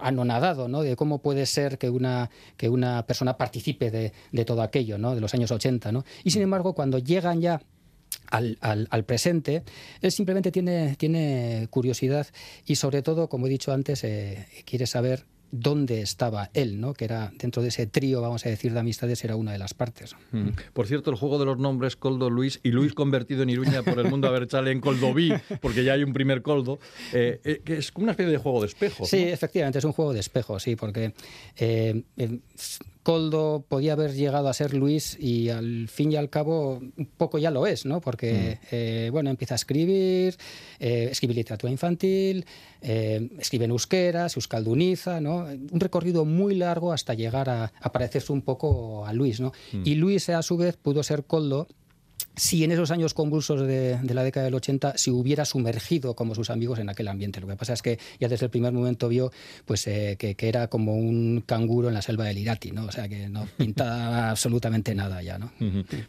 anonadado, 0.00 0.68
¿no? 0.68 0.82
De 0.82 0.94
cómo 0.94 1.18
puede 1.18 1.46
ser 1.46 1.76
que 1.76 1.90
una, 1.90 2.30
que 2.56 2.68
una 2.68 3.04
persona 3.04 3.36
participe 3.36 3.90
de, 3.90 4.12
de 4.30 4.44
todo 4.44 4.62
aquello, 4.62 4.96
¿no? 4.96 5.16
De 5.16 5.20
los 5.20 5.34
años 5.34 5.50
80, 5.50 5.90
¿no? 5.90 6.04
Y 6.22 6.30
sin 6.30 6.42
embargo, 6.42 6.74
cuando 6.74 6.98
llegan 6.98 7.40
ya 7.40 7.60
al, 8.32 8.88
al, 8.90 9.04
presente, 9.04 9.62
él 10.00 10.10
simplemente 10.10 10.50
tiene, 10.50 10.96
tiene 10.96 11.68
curiosidad 11.70 12.26
y 12.66 12.76
sobre 12.76 13.02
todo, 13.02 13.28
como 13.28 13.46
he 13.46 13.50
dicho 13.50 13.72
antes, 13.72 14.04
eh, 14.04 14.46
quiere 14.64 14.86
saber 14.86 15.26
dónde 15.50 16.00
estaba 16.00 16.50
él, 16.54 16.80
¿no? 16.80 16.94
que 16.94 17.04
era 17.04 17.30
dentro 17.36 17.60
de 17.60 17.68
ese 17.68 17.86
trío, 17.86 18.22
vamos 18.22 18.46
a 18.46 18.48
decir, 18.48 18.72
de 18.72 18.80
amistades, 18.80 19.22
era 19.22 19.36
una 19.36 19.52
de 19.52 19.58
las 19.58 19.74
partes. 19.74 20.16
Mm. 20.30 20.48
Por 20.72 20.86
cierto, 20.86 21.10
el 21.10 21.16
juego 21.16 21.38
de 21.38 21.44
los 21.44 21.58
nombres 21.58 21.94
Coldo 21.94 22.30
Luis 22.30 22.58
y 22.62 22.70
Luis 22.70 22.94
convertido 22.94 23.42
en 23.42 23.50
Iruña 23.50 23.82
por 23.82 23.98
el 23.98 24.08
mundo 24.08 24.28
Aberchale 24.28 24.70
en 24.70 24.80
Coldoví, 24.80 25.30
porque 25.60 25.84
ya 25.84 25.92
hay 25.92 26.04
un 26.04 26.14
primer 26.14 26.40
Coldo, 26.40 26.78
eh, 27.12 27.38
eh, 27.44 27.60
que 27.62 27.76
es 27.76 27.92
una 27.96 28.12
especie 28.12 28.32
de 28.32 28.38
juego 28.38 28.62
de 28.62 28.68
espejo. 28.68 29.04
Sí, 29.04 29.18
efectivamente, 29.18 29.78
es 29.78 29.84
un 29.84 29.92
juego 29.92 30.14
de 30.14 30.20
espejo, 30.20 30.58
sí, 30.58 30.74
porque 30.74 31.12
Coldo 33.02 33.64
podía 33.68 33.94
haber 33.94 34.14
llegado 34.14 34.48
a 34.48 34.54
ser 34.54 34.74
Luis 34.74 35.16
y 35.18 35.48
al 35.48 35.88
fin 35.88 36.12
y 36.12 36.16
al 36.16 36.30
cabo 36.30 36.76
un 36.76 37.08
poco 37.16 37.38
ya 37.38 37.50
lo 37.50 37.66
es, 37.66 37.84
¿no? 37.84 38.00
Porque, 38.00 38.58
mm. 38.60 38.66
eh, 38.70 39.08
bueno, 39.10 39.30
empieza 39.30 39.54
a 39.54 39.56
escribir, 39.56 40.36
eh, 40.78 41.08
escribe 41.10 41.34
literatura 41.34 41.70
infantil, 41.70 42.46
eh, 42.80 43.28
escribe 43.38 43.64
en 43.64 43.72
euskera, 43.72 44.28
se 44.28 44.38
euskalduniza, 44.38 45.20
¿no? 45.20 45.46
Un 45.46 45.80
recorrido 45.80 46.24
muy 46.24 46.54
largo 46.54 46.92
hasta 46.92 47.14
llegar 47.14 47.50
a, 47.50 47.72
parecerse 47.92 48.32
un 48.32 48.42
poco 48.42 49.04
a 49.04 49.12
Luis, 49.12 49.40
¿no? 49.40 49.52
Mm. 49.72 49.82
Y 49.84 49.94
Luis, 49.96 50.28
a 50.28 50.42
su 50.42 50.56
vez, 50.56 50.76
pudo 50.76 51.02
ser 51.02 51.24
Coldo 51.24 51.66
si 52.36 52.64
en 52.64 52.72
esos 52.72 52.90
años 52.90 53.14
convulsos 53.14 53.66
de, 53.66 53.98
la 54.02 54.22
década 54.22 54.44
del 54.44 54.54
80 54.54 54.96
se 54.96 55.10
hubiera 55.10 55.44
sumergido 55.44 56.14
como 56.14 56.34
sus 56.34 56.50
amigos 56.50 56.78
en 56.78 56.88
aquel 56.88 57.08
ambiente. 57.08 57.40
Lo 57.40 57.46
que 57.46 57.56
pasa 57.56 57.72
es 57.72 57.82
que 57.82 57.98
ya 58.20 58.28
desde 58.28 58.46
el 58.46 58.50
primer 58.50 58.72
momento 58.72 59.08
vio 59.08 59.32
pues, 59.64 59.86
eh, 59.86 60.16
que, 60.18 60.36
era 60.42 60.68
como 60.68 60.96
un 60.96 61.42
canguro 61.46 61.88
en 61.88 61.94
la 61.94 62.02
selva 62.02 62.24
del 62.24 62.38
Irati, 62.38 62.72
¿no? 62.72 62.86
o 62.86 62.92
sea 62.92 63.08
que 63.08 63.28
no 63.28 63.46
pinta 63.56 64.30
absolutamente 64.30 64.94
nada 64.94 65.22
ya. 65.22 65.38
¿no? 65.38 65.52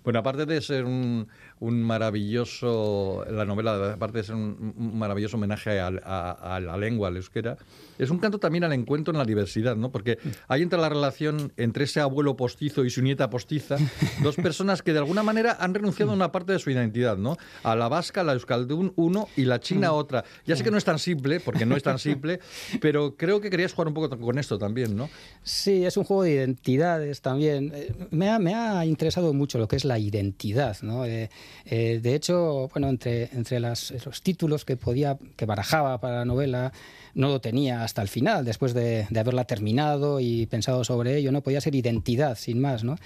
Bueno, 0.03 0.19
aparte 0.19 0.45
de 0.45 0.61
ser 0.61 0.85
un, 0.85 1.27
un 1.59 1.81
maravilloso, 1.81 3.25
la 3.29 3.45
novela, 3.45 3.93
aparte 3.93 4.17
de 4.17 4.23
ser 4.25 4.35
un, 4.35 4.73
maravilloso 4.93 5.37
homenaje 5.37 5.79
a, 5.79 6.59
la 6.59 6.77
lengua, 6.77 7.07
al 7.07 7.15
euskera, 7.15 7.57
es 7.97 8.09
un 8.09 8.19
canto 8.19 8.37
también 8.37 8.65
al 8.65 8.73
encuentro 8.73 9.13
en 9.13 9.17
la 9.17 9.25
diversidad, 9.25 9.75
¿no? 9.77 9.91
Porque 9.91 10.17
ahí 10.49 10.61
entra 10.61 10.79
la 10.79 10.89
relación 10.89 11.53
entre 11.55 11.85
ese 11.85 12.01
abuelo 12.01 12.35
postizo 12.35 12.83
y 12.83 12.89
su 12.89 13.01
nieta 13.01 13.29
postiza, 13.29 13.77
dos 14.21 14.35
personas 14.35 14.81
que 14.81 14.91
de 14.91 14.99
alguna 14.99 15.23
manera 15.23 15.55
han 15.59 15.73
renunciado 15.73 16.02
a 16.11 16.15
una 16.15 16.31
parte 16.31 16.53
de 16.53 16.59
su 16.59 16.69
identidad, 16.69 17.17
¿no? 17.17 17.37
A 17.63 17.75
la 17.75 17.87
vasca, 17.87 18.23
la 18.23 18.33
euskaldun 18.33 18.93
uno 18.95 19.27
y 19.35 19.45
la 19.45 19.59
china 19.59 19.91
mm. 19.91 19.95
otra. 19.95 20.23
Ya 20.45 20.55
sé 20.55 20.63
que 20.63 20.71
no 20.71 20.77
es 20.77 20.85
tan 20.85 20.99
simple, 20.99 21.39
porque 21.39 21.65
no 21.65 21.75
es 21.75 21.83
tan 21.83 21.99
simple, 21.99 22.39
pero 22.81 23.15
creo 23.15 23.41
que 23.41 23.49
querías 23.49 23.73
jugar 23.73 23.87
un 23.87 23.93
poco 23.93 24.17
con 24.19 24.37
esto 24.37 24.57
también, 24.57 24.95
¿no? 24.95 25.09
Sí, 25.43 25.85
es 25.85 25.97
un 25.97 26.03
juego 26.03 26.23
de 26.23 26.31
identidades 26.33 27.21
también. 27.21 27.71
Eh, 27.73 27.93
me 28.11 28.29
ha, 28.29 28.39
me 28.39 28.53
ha 28.53 28.85
interesado 28.85 29.33
mucho 29.33 29.57
lo 29.57 29.67
que 29.67 29.75
es 29.75 29.85
la 29.85 29.99
identidad, 29.99 30.77
¿no? 30.81 31.05
Eh, 31.05 31.29
eh, 31.65 31.99
de 32.01 32.15
hecho, 32.15 32.69
bueno, 32.73 32.89
entre, 32.89 33.29
entre 33.33 33.59
los 33.59 33.93
títulos 34.21 34.65
que 34.65 34.77
podía, 34.77 35.17
que 35.35 35.45
barajaba 35.45 35.99
para 35.99 36.17
la 36.17 36.25
novela, 36.25 36.71
no 37.13 37.29
lo 37.29 37.41
tenía 37.41 37.83
hasta 37.83 38.01
el 38.01 38.07
final, 38.07 38.45
después 38.45 38.73
de, 38.73 39.07
haberla 39.15 39.45
terminado 39.45 40.19
y 40.19 40.45
pensado 40.47 40.83
sobre 40.83 41.17
ello, 41.17 41.31
¿no? 41.31 41.41
Podía 41.41 41.61
ser 41.61 41.75
identidad, 41.75 42.37
sin 42.37 42.59
más, 42.59 42.83
¿no? 42.83 42.97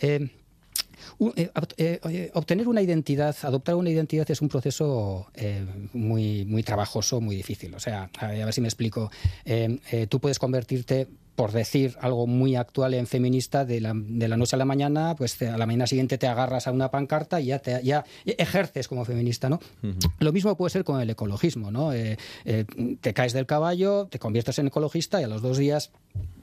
Eh, 0.00 0.30
eh, 1.76 2.30
obtener 2.34 2.68
una 2.68 2.82
identidad, 2.82 3.36
adoptar 3.42 3.74
una 3.74 3.90
identidad 3.90 4.30
es 4.30 4.40
un 4.40 4.48
proceso 4.48 5.26
muy, 5.92 6.44
muy 6.44 6.62
trabajoso, 6.62 7.20
muy 7.20 7.36
difícil. 7.36 7.74
O 7.74 7.80
sea, 7.80 8.10
a 8.18 8.28
ver 8.28 8.52
si 8.52 8.60
me 8.60 8.68
explico. 8.68 9.10
tú 10.08 10.20
puedes 10.20 10.38
convertirte 10.38 11.08
por 11.36 11.52
decir 11.52 11.96
algo 12.00 12.26
muy 12.26 12.56
actual 12.56 12.94
en 12.94 13.06
feminista, 13.06 13.64
de 13.64 13.80
la, 13.80 13.92
de 13.94 14.28
la 14.28 14.36
noche 14.36 14.56
a 14.56 14.58
la 14.58 14.64
mañana, 14.64 15.14
pues 15.16 15.40
a 15.42 15.56
la 15.56 15.66
mañana 15.66 15.86
siguiente 15.86 16.18
te 16.18 16.26
agarras 16.26 16.66
a 16.68 16.72
una 16.72 16.90
pancarta 16.90 17.40
y 17.40 17.46
ya, 17.46 17.58
te, 17.58 17.80
ya 17.82 18.04
ejerces 18.24 18.88
como 18.88 19.04
feminista, 19.04 19.48
¿no? 19.48 19.60
Lo 20.20 20.32
mismo 20.32 20.56
puede 20.56 20.70
ser 20.70 20.84
con 20.84 21.00
el 21.00 21.10
ecologismo, 21.10 21.70
¿no? 21.70 21.92
Eh, 21.92 22.18
eh, 22.44 22.64
te 23.00 23.14
caes 23.14 23.32
del 23.32 23.46
caballo, 23.46 24.06
te 24.06 24.18
conviertes 24.18 24.58
en 24.58 24.68
ecologista 24.68 25.20
y 25.20 25.24
a 25.24 25.28
los 25.28 25.42
dos 25.42 25.58
días 25.58 25.90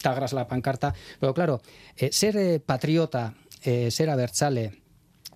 te 0.02 0.10
agarras 0.10 0.34
a 0.34 0.38
la 0.38 0.48
pancarta. 0.48 0.94
Pero 1.20 1.34
claro, 1.34 1.62
eh, 1.98 2.10
ser 2.12 2.62
patriota, 2.62 3.36
ser 3.62 4.10
abertzale, 4.10 4.82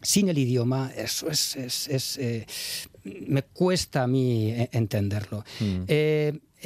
sin 0.02 0.30
el 0.30 0.38
idioma, 0.38 0.92
eso 0.96 1.30
es, 1.30 1.56
es, 1.56 2.90
me 3.04 3.44
cuesta 3.44 4.04
a 4.04 4.08
mí 4.08 4.54
entenderlo. 4.72 5.44
Mm. 5.60 5.84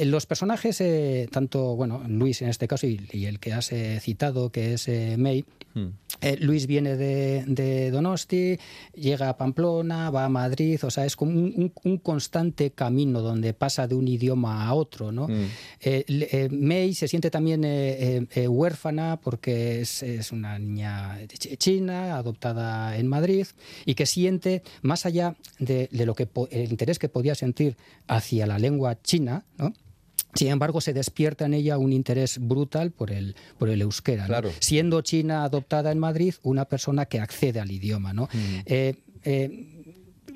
Los 0.04 0.26
personajes, 0.26 0.80
eh, 0.80 1.28
tanto 1.30 1.76
bueno, 1.76 2.02
Luis 2.08 2.42
en 2.42 2.48
este 2.48 2.66
caso 2.66 2.86
y, 2.86 3.24
el 3.24 3.38
que 3.38 3.52
has 3.52 3.72
eh, 3.72 3.98
citado, 4.00 4.50
que 4.50 4.74
es 4.74 4.88
May, 5.18 5.44
hmm. 5.74 5.88
Luis 6.40 6.66
viene 6.66 6.96
de, 6.96 7.90
Donosti, 7.90 8.58
llega 8.94 9.28
a 9.28 9.36
Pamplona, 9.36 10.10
va 10.10 10.24
a 10.24 10.28
Madrid, 10.28 10.78
o 10.82 10.90
sea, 10.90 11.06
es 11.06 11.16
como 11.16 11.32
un, 11.32 11.98
constante 12.02 12.70
camino 12.70 13.20
donde 13.20 13.52
pasa 13.52 13.86
de 13.86 13.94
un 13.94 14.08
idioma 14.08 14.66
a 14.66 14.74
otro. 14.74 15.12
¿no? 15.12 15.28
Hmm. 15.28 15.48
May 16.50 16.94
se 16.94 17.08
siente 17.08 17.30
también 17.30 18.28
huérfana 18.48 19.20
porque 19.20 19.80
es, 19.80 20.02
es, 20.02 20.32
una 20.32 20.58
niña 20.58 21.18
china, 21.58 22.16
adoptada 22.16 22.96
en 22.96 23.06
Madrid, 23.06 23.46
y 23.84 23.94
que 23.94 24.06
siente, 24.06 24.62
más 24.82 25.06
allá 25.06 25.36
de, 25.58 25.88
de 25.90 26.06
lo 26.06 26.14
que 26.14 26.28
el 26.50 26.70
interés 26.70 26.98
que 26.98 27.08
podía 27.08 27.34
sentir 27.34 27.76
hacia 28.06 28.46
la 28.46 28.58
lengua 28.58 29.00
china, 29.02 29.44
¿no? 29.58 29.72
Sin 30.34 30.48
embargo, 30.48 30.80
se 30.80 30.92
despierta 30.92 31.46
en 31.46 31.54
ella 31.54 31.78
un 31.78 31.92
interés 31.92 32.38
brutal 32.38 32.90
por 32.92 33.10
el, 33.10 33.36
por 33.58 33.68
el 33.68 33.82
euskera. 33.82 34.28
Siendo 34.60 35.00
China 35.02 35.44
adoptada 35.44 35.90
en 35.92 35.98
Madrid, 35.98 36.34
una 36.42 36.64
persona 36.66 37.06
que 37.06 37.20
accede 37.20 37.60
al 37.60 37.70
idioma. 37.70 38.12
¿no? 38.12 38.28
Mm. 38.32 38.58
Eh, 38.66 38.94
eh, 39.24 39.80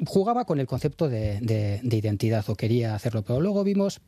jugaba 0.07 0.45
con 0.45 0.59
el 0.61 0.67
concepto 0.67 1.09
de, 1.09 1.41
de, 1.41 1.97
identidad 1.97 2.45
o 2.49 2.57
quería 2.57 2.95
hacerlo, 2.95 3.23
pero 3.23 3.41
luego 3.41 3.65
vimos 3.65 4.01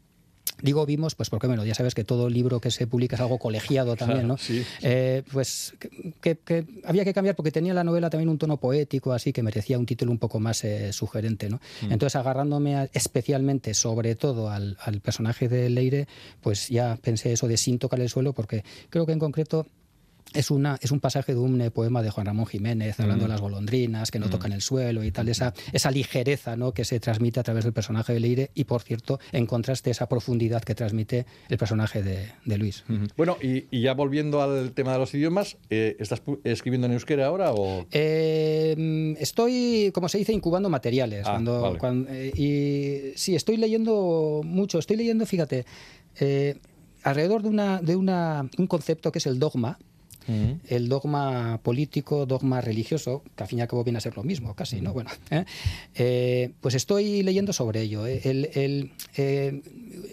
Digo 0.63 0.87
vimos, 0.87 1.15
pues 1.15 1.29
porque 1.29 1.47
bueno, 1.47 1.65
ya 1.65 1.75
sabes 1.75 1.95
que 1.95 2.05
todo 2.05 2.31
libro 2.31 2.61
que 2.61 2.71
se 2.71 2.87
publica 2.87 3.17
es 3.17 3.21
algo 3.21 3.39
colegiado 3.39 3.95
también, 3.95 4.27
¿no? 4.27 4.37
Eh, 4.81 5.23
pues 5.31 5.75
que, 6.21 6.39
había 6.85 7.05
que 7.05 7.13
cambiar 7.13 7.37
porque 7.37 7.53
tenía 7.53 7.75
la 7.75 7.85
novela 7.85 8.09
también 8.09 8.29
un 8.29 8.39
tono 8.39 8.57
poético, 8.57 9.13
así 9.13 9.33
que 9.33 9.43
merecía 9.43 9.79
un 9.79 9.85
título 9.85 10.13
un 10.13 10.19
poco 10.19 10.41
más 10.41 10.65
eh, 10.65 10.93
sugerente, 10.93 11.51
¿no? 11.51 11.61
Mm. 11.83 11.93
Entonces, 11.93 12.17
agarrándome 12.17 12.89
especialmente, 12.95 13.75
sobre 13.75 14.15
todo 14.15 14.49
al, 14.49 14.79
al, 14.81 15.01
personaje 15.01 15.49
de 15.49 15.69
Leire, 15.69 16.09
pues 16.41 16.69
ya 16.69 16.97
pensé 16.97 17.33
eso 17.33 17.49
de 17.49 17.57
sin 17.57 17.79
tocar 17.79 18.01
el 18.01 18.09
suelo, 18.09 18.33
porque 18.33 18.65
creo 18.89 19.05
que 19.05 19.13
en 19.13 19.19
concreto 19.19 19.67
es, 20.37 20.51
una, 20.51 20.79
es 20.81 20.91
un 20.91 21.01
pasaje 21.01 21.33
de 21.33 21.41
un 21.41 21.61
eh, 21.61 21.71
poema 21.71 22.03
de 22.03 22.11
Juan 22.11 22.27
Ramón 22.27 22.47
Jiménez, 22.47 23.01
hablando 23.01 23.25
de 23.25 23.29
mm. 23.29 23.33
las 23.33 23.41
golondrinas, 23.41 24.11
que 24.11 24.19
no 24.19 24.27
mm. 24.27 24.31
tocan 24.31 24.53
el 24.53 24.61
suelo 24.61 25.03
y 25.03 25.11
tal, 25.11 25.29
esa, 25.29 25.55
esa 25.73 25.91
ligereza 25.91 26.57
¿no? 26.57 26.73
que 26.73 26.85
se 26.85 27.01
transmite 27.01 27.41
a 27.41 27.43
través 27.43 27.65
del 27.65 27.73
personaje 27.73 28.13
de 28.13 28.21
Leire 28.21 28.51
y, 28.55 28.65
por 28.65 28.83
cierto, 28.83 29.19
en 29.33 29.47
contraste 29.47 29.91
esa 29.91 30.09
profundidad 30.09 30.63
que 30.63 30.75
transmite 30.75 31.27
el 31.49 31.59
personaje 31.59 32.03
de, 32.03 32.57
Luis. 32.57 32.85
Bueno, 33.17 33.37
y, 33.43 33.67
ya 33.81 33.95
volviendo 33.95 34.41
al 34.43 34.73
tema 34.73 34.93
de 34.93 34.99
los 34.99 35.15
idiomas, 35.15 35.59
eh, 35.69 35.97
¿estás 35.99 36.23
escribiendo 36.45 36.87
en 36.87 36.95
euskera 36.95 37.27
ahora 37.27 37.53
o...? 37.53 37.87
Eh, 37.91 39.15
estoy, 39.19 39.91
como 39.93 40.09
se 40.09 40.19
dice, 40.19 40.33
incubando 40.33 40.71
materiales. 40.71 41.27
Ah, 41.27 41.41
cuando, 41.79 42.09
y 42.15 43.13
sí, 43.17 43.35
estoy 43.35 43.57
leyendo 43.57 44.41
mucho, 44.45 44.79
estoy 44.79 44.97
leyendo, 44.97 45.27
fíjate, 45.27 45.67
alrededor 47.03 47.43
de, 47.43 47.49
una, 47.49 47.81
de 47.83 47.97
una, 47.97 48.49
un 48.59 48.67
concepto 48.67 49.13
que 49.13 49.19
es 49.19 49.27
el 49.27 49.39
dogma, 49.39 49.79
el 50.69 50.89
dogma 50.89 51.61
político, 51.63 52.27
dogma 52.27 52.61
religioso, 52.61 53.23
que 53.37 53.45
al 53.45 53.49
fin 53.49 53.59
y 53.61 53.63
al 53.63 53.69
cabo 53.69 53.85
viene 53.85 53.99
a 53.99 54.01
ser 54.01 54.17
lo 54.17 54.25
mismo, 54.25 54.55
casi, 54.55 54.81
¿no? 54.81 54.93
Bueno, 54.93 55.11
¿eh? 55.31 55.45
Eh, 55.95 56.51
pues 56.61 56.75
estoy 56.75 57.23
leyendo 57.23 57.53
sobre 57.53 57.83
ello. 57.83 58.07
¿eh? 58.07 58.91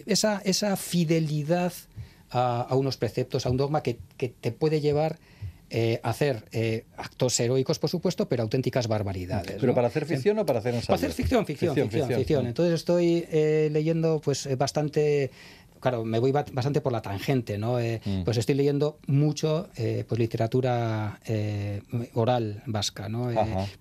esa, 0.05 0.41
esa, 0.45 0.75
fidelidad 0.75 1.73
a, 2.29 2.67
unos 2.75 2.97
preceptos, 2.97 3.45
a 3.45 3.49
un 3.49 3.57
dogma 3.57 3.81
que, 3.81 3.97
te 4.17 4.51
puede 4.51 4.81
llevar 4.81 5.17
a 6.03 6.09
hacer 6.09 6.45
actos 6.97 7.39
heroicos, 7.39 7.79
por 7.79 7.89
supuesto, 7.89 8.29
pero 8.29 8.43
auténticas 8.43 8.87
barbaridades. 8.87 9.57
¿Pero 9.59 9.73
para 9.73 9.87
hacer 9.87 10.05
ficción 10.05 10.37
o 10.37 10.45
para 10.45 10.59
hacer 10.59 10.75
ensayo? 10.75 10.87
Para 10.87 10.97
hacer 10.97 11.11
ficción, 11.11 11.45
ficción, 11.45 11.73
ficción. 11.73 12.09
ficción, 12.09 12.45
Entonces 12.45 12.75
estoy 12.75 13.25
leyendo 13.71 14.21
pues 14.23 14.47
bastante 14.57 15.31
claro, 15.83 16.05
me 16.05 16.17
voy 16.17 16.31
bastante 16.31 16.79
por 16.79 16.93
la 16.93 17.01
tangente, 17.01 17.57
¿no? 17.57 17.77
Eh, 17.77 17.99
mm. 18.03 18.23
Pues 18.23 18.37
estoy 18.37 18.55
leyendo 18.55 18.99
mucho 19.05 19.67
eh, 19.75 20.05
pues 20.07 20.17
literatura 20.17 21.19
eh, 21.25 21.81
oral 22.13 22.63
vasca, 22.65 23.09
¿no? 23.09 23.29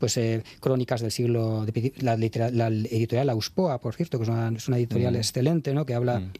pues 0.00 0.18
crónicas 0.58 1.00
del 1.00 1.12
siglo, 1.12 1.64
de, 1.64 1.92
la, 2.00 2.16
la, 2.16 2.66
editorial 2.66 3.30
Auspoa, 3.30 3.80
por 3.80 3.94
cierto, 3.94 4.18
que 4.18 4.24
es 4.24 4.28
una, 4.28 4.48
es 4.48 4.66
una 4.66 4.78
editorial 4.78 5.14
mm. 5.14 5.16
excelente, 5.16 5.72
¿no? 5.74 5.86
Que 5.86 5.94
habla 5.94 6.18
mm 6.18 6.32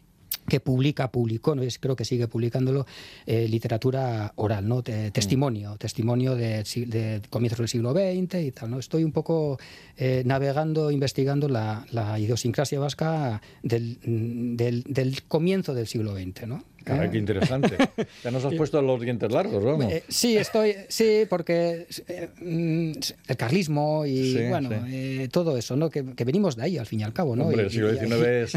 que 0.47 0.59
publica, 0.59 1.11
publicó, 1.11 1.55
¿no? 1.55 1.63
creo 1.79 1.95
que 1.95 2.05
sigue 2.05 2.27
publicándolo, 2.27 2.85
eh, 3.25 3.47
literatura 3.47 4.33
oral, 4.35 4.67
¿no? 4.67 4.83
testimonio, 4.83 5.77
testimonio 5.77 6.35
de, 6.35 6.63
de, 6.63 7.21
comienzos 7.29 7.59
del 7.59 7.67
siglo 7.67 7.93
XX 7.93 8.35
y 8.41 8.51
tal. 8.51 8.71
¿no? 8.71 8.79
Estoy 8.79 9.03
un 9.03 9.11
poco 9.11 9.59
eh, 9.97 10.23
navegando, 10.25 10.91
investigando 10.91 11.47
la, 11.47 11.85
idiosincrasia 12.19 12.79
vasca 12.79 13.41
del, 13.61 13.97
del, 14.03 14.83
del, 14.83 15.23
comienzo 15.23 15.73
del 15.73 15.87
siglo 15.87 16.15
XX. 16.15 16.47
¿no? 16.47 16.63
Caray, 16.83 17.09
qué 17.09 17.17
interesante. 17.17 17.77
Ya 18.23 18.31
nos 18.31 18.43
has 18.45 18.53
puesto 18.57 18.81
los 18.81 19.01
dientes 19.01 19.31
largos, 19.31 19.63
¿no? 19.63 19.81
Eh, 19.83 20.03
sí, 20.07 20.37
estoy, 20.37 20.75
sí, 20.89 21.25
porque 21.29 21.87
eh, 22.07 22.29
mm, 22.41 22.91
el 23.27 23.37
carlismo 23.37 24.05
y 24.05 24.47
bueno, 24.47 24.69
eh, 24.87 25.29
todo 25.31 25.57
eso, 25.57 25.75
¿no? 25.75 25.89
Que, 25.89 26.01
venimos 26.01 26.55
de 26.55 26.63
ahí 26.63 26.77
al 26.77 26.85
fin 26.85 27.01
y 27.01 27.03
al 27.03 27.13
cabo, 27.13 27.35
¿no? 27.35 27.45
Hombre, 27.45 27.63
el, 27.63 27.71
siglo 27.71 27.91
XIX 27.93 28.53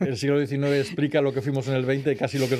el 0.00 0.16
siglo 0.16 0.46
XIX 0.46 0.64
explica 0.74 1.20
lo 1.20 1.29
que 1.32 1.42
fuimos 1.42 1.66
en 1.68 1.74
el 1.74 1.84
XX 1.84 2.12
y 2.12 2.16
casi 2.16 2.38
lo 2.38 2.48
que 2.48 2.56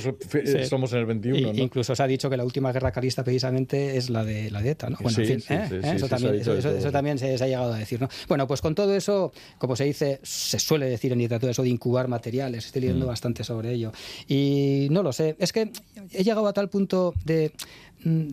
somos 0.67 0.93
en 0.93 0.99
el 0.99 1.07
XXI. 1.07 1.43
¿no? 1.43 1.53
Incluso 1.55 1.95
se 1.95 2.03
ha 2.03 2.07
dicho 2.07 2.31
que 2.31 2.37
la 2.37 2.45
última 2.45 2.73
guerra 2.73 2.93
carlista 2.93 3.25
precisamente 3.25 3.97
es 3.97 4.11
la 4.11 4.25
de 4.25 4.51
la 4.51 4.61
dieta, 4.61 4.91
¿no? 4.91 4.99
Bueno, 5.01 5.19
en 5.19 5.27
fin, 5.27 5.57
eso, 5.83 6.09
también, 6.09 6.35
eso, 6.37 6.93
también 6.93 7.19
se, 7.19 7.35
ha 7.35 7.47
llegado 7.47 7.73
a 7.73 7.79
decir, 7.79 8.01
¿no? 8.01 8.09
Bueno, 8.29 8.47
pues 8.47 8.61
con 8.61 8.75
todo 8.75 8.95
eso, 8.95 9.33
como 9.59 9.77
se 9.77 9.85
dice, 9.85 10.21
se 10.23 10.59
suele 10.59 10.87
decir 10.87 11.13
en 11.13 11.19
literatura 11.19 11.53
eso 11.53 11.63
de 11.63 11.69
incubar 11.69 12.09
materiales, 12.09 12.67
estoy 12.67 12.83
leyendo 12.83 13.07
mm. 13.07 13.09
bastante 13.09 13.45
sobre 13.45 13.73
ello. 13.73 13.93
Y 14.29 14.89
no 14.91 15.03
lo 15.03 15.13
sé. 15.13 15.37
Es 15.39 15.53
que 15.53 15.71
he 16.13 16.25
llegado 16.25 16.47
a 16.47 16.53
tal 16.53 16.69
punto 16.69 17.15
de, 17.25 17.53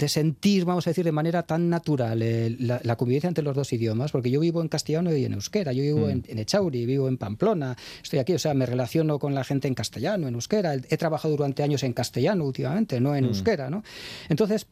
sentir, 0.07 0.65
vamos 0.65 0.87
a 0.87 0.89
decir, 0.89 1.03
de 1.03 1.11
manera 1.11 1.43
tan 1.43 1.69
natural 1.69 2.21
eh, 2.21 2.55
la, 2.59 2.95
convivencia 2.95 3.27
entre 3.27 3.43
los 3.43 3.55
dos 3.55 3.71
idiomas, 3.73 4.11
porque 4.11 4.31
yo 4.31 4.39
vivo 4.39 4.61
en 4.61 4.67
castellano 4.67 5.15
y 5.15 5.25
en 5.25 5.33
euskera, 5.33 5.73
yo 5.73 5.83
vivo 5.83 6.09
en, 6.09 6.19
mm. 6.19 6.23
en, 6.27 6.39
Echauri, 6.39 6.85
vivo 6.85 7.07
en 7.07 7.17
Pamplona, 7.17 7.75
estoy 8.01 8.19
aquí, 8.19 8.33
o 8.33 8.39
sea, 8.39 8.53
me 8.53 8.65
relaciono 8.65 9.19
con 9.19 9.35
la 9.35 9.43
gente 9.43 9.67
en 9.67 9.75
castellano, 9.75 10.27
en 10.27 10.35
euskera, 10.35 10.75
he 10.75 10.97
trabajado 10.97 11.35
durante 11.35 11.63
años 11.63 11.83
en 11.83 11.93
castellano 11.93 12.45
últimamente, 12.45 12.99
no 12.99 13.15
en 13.15 13.25
mm. 13.25 13.27
euskera, 13.27 13.69
¿no? 13.69 13.83
Entonces, 14.29 14.67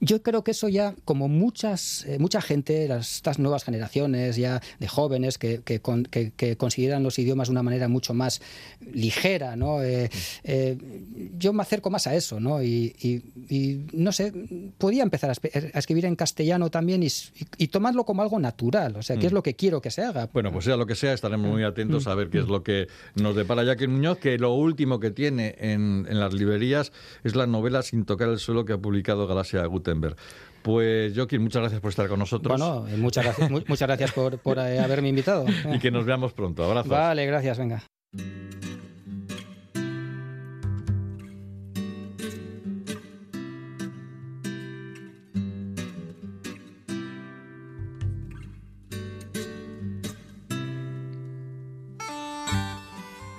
yo 0.00 0.22
creo 0.22 0.44
que 0.44 0.52
eso 0.52 0.68
ya, 0.68 0.94
como 1.04 1.28
muchas, 1.28 2.04
eh, 2.06 2.18
mucha 2.18 2.40
gente, 2.40 2.86
estas 2.96 3.38
nuevas 3.38 3.64
generaciones 3.64 4.36
ya 4.36 4.60
de 4.78 4.88
jóvenes 4.88 5.38
que, 5.38 5.62
que, 5.62 6.56
consideran 6.56 7.02
los 7.02 7.18
idiomas 7.18 7.48
de 7.48 7.52
una 7.52 7.62
manera 7.62 7.88
mucho 7.88 8.14
más 8.14 8.40
ligera, 8.92 9.56
¿no? 9.56 9.82
Eh, 9.82 10.10
eh, 10.44 10.78
yo 11.38 11.52
me 11.52 11.62
acerco 11.62 11.90
más 11.90 12.06
a 12.06 12.14
eso, 12.14 12.40
¿no? 12.40 12.62
Y, 12.62 12.94
no 13.92 14.12
sé, 14.12 14.32
podía 14.78 15.02
empezar 15.02 15.30
a, 15.30 15.78
escribir 15.78 16.06
en 16.06 16.16
castellano 16.16 16.70
también 16.70 17.02
y, 17.02 17.66
tomarlo 17.68 18.04
como 18.04 18.22
algo 18.22 18.38
natural, 18.38 18.96
o 18.96 19.02
sea, 19.02 19.16
qué 19.16 19.26
es 19.26 19.32
mm. 19.32 19.34
lo 19.34 19.42
que 19.42 19.54
quiero 19.54 19.80
que 19.80 19.90
se 19.90 20.02
haga. 20.02 20.30
Bueno, 20.32 20.52
pues 20.52 20.64
sea 20.64 20.76
lo 20.76 20.86
que 20.86 20.94
sea, 20.94 21.12
estaremos 21.12 21.50
muy 21.50 21.64
atentos 21.64 22.06
a 22.06 22.14
ver 22.14 22.30
qué 22.30 22.38
es 22.38 22.48
lo 22.48 22.62
que 22.62 22.86
nos 23.14 23.36
depara 23.36 23.64
Jackie 23.64 23.86
Muñoz, 23.86 24.18
que 24.18 24.38
lo 24.38 24.54
último 24.54 25.00
que 25.00 25.10
tiene 25.10 25.56
en, 25.58 26.06
en 26.08 26.20
las 26.20 26.32
librerías 26.32 26.92
es 27.24 27.34
la 27.34 27.46
novela 27.46 27.82
Sin 27.82 28.04
tocar 28.04 28.28
el 28.28 28.38
suelo 28.38 28.64
que 28.64 28.72
ha 28.72 28.78
publicado 28.78 29.26
Galaxia 29.26 29.66
Pues 30.62 31.12
Joaquín, 31.14 31.42
muchas 31.42 31.60
gracias 31.60 31.80
por 31.80 31.90
estar 31.90 32.08
con 32.08 32.18
nosotros. 32.18 32.58
Bueno, 32.58 32.88
eh, 32.88 32.96
muchas 32.96 33.24
gracias, 33.24 33.50
muchas 33.50 33.88
gracias 33.88 34.12
por, 34.12 34.58
eh, 34.58 34.80
haberme 34.80 35.10
invitado. 35.10 35.44
y 35.72 35.78
que 35.78 35.92
nos 35.92 36.04
veamos 36.04 36.32
pronto. 36.32 36.64
Abrazos. 36.64 36.90
Vale, 36.90 37.24
gracias, 37.24 37.58
venga. 37.58 37.82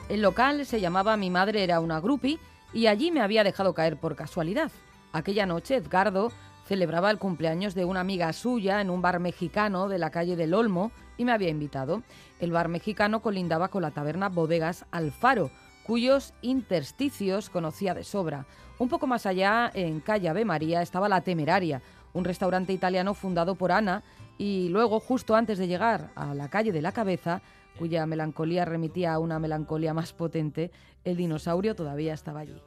El 0.10 0.22
local 0.22 0.66
se 0.66 0.80
llamaba 0.80 1.18
Mi 1.18 1.30
madre 1.30 1.64
era 1.64 1.80
una 1.80 2.00
grupi 2.00 2.40
y 2.74 2.88
allí 2.88 3.12
me 3.12 3.22
había 3.22 3.44
dejado 3.44 3.74
caer 3.74 3.98
por 3.98 4.16
casualidad. 4.16 4.72
Aquella 5.18 5.48
noche 5.48 5.78
Edgardo 5.78 6.32
celebraba 6.68 7.10
el 7.10 7.18
cumpleaños 7.18 7.74
de 7.74 7.86
una 7.86 8.02
amiga 8.02 8.32
suya 8.34 8.82
en 8.82 8.92
un 8.92 9.02
bar 9.02 9.20
mexicano 9.20 9.90
de 9.90 9.98
la 9.98 10.12
calle 10.12 10.36
del 10.36 10.54
Olmo 10.54 10.92
y 11.18 11.26
me 11.26 11.32
había 11.32 11.50
invitado. 11.50 12.04
El 12.40 12.52
bar 12.52 12.68
mexicano 12.68 13.24
colindaba 13.24 13.70
con 13.70 13.82
la 13.82 13.90
taberna 13.90 14.30
Bodegas 14.30 14.86
Alfaro, 14.92 15.50
cuyos 15.88 16.36
intersticios 16.44 17.50
conocía 17.50 17.96
de 17.96 18.04
sobra. 18.04 18.46
Un 18.78 18.90
poco 18.90 19.08
más 19.08 19.26
allá, 19.26 19.72
en 19.74 20.02
calle 20.02 20.30
Ave 20.30 20.46
María, 20.46 20.84
estaba 20.84 21.10
La 21.10 21.22
Temeraria, 21.22 21.82
un 22.14 22.24
restaurante 22.24 22.72
italiano 22.72 23.16
fundado 23.16 23.56
por 23.56 23.72
Ana, 23.72 24.04
y 24.38 24.70
luego, 24.70 25.00
justo 25.00 25.34
antes 25.34 25.58
de 25.58 25.68
llegar 25.68 26.12
a 26.14 26.36
la 26.36 26.48
calle 26.50 26.72
de 26.72 26.84
la 26.84 26.92
Cabeza, 26.92 27.42
cuya 27.80 28.06
melancolía 28.06 28.66
remitía 28.66 29.16
a 29.16 29.20
una 29.20 29.40
melancolía 29.40 29.96
más 29.96 30.14
potente, 30.14 30.70
el 31.04 31.18
dinosaurio 31.18 31.74
todavía 31.74 32.14
estaba 32.14 32.42
allí. 32.42 32.62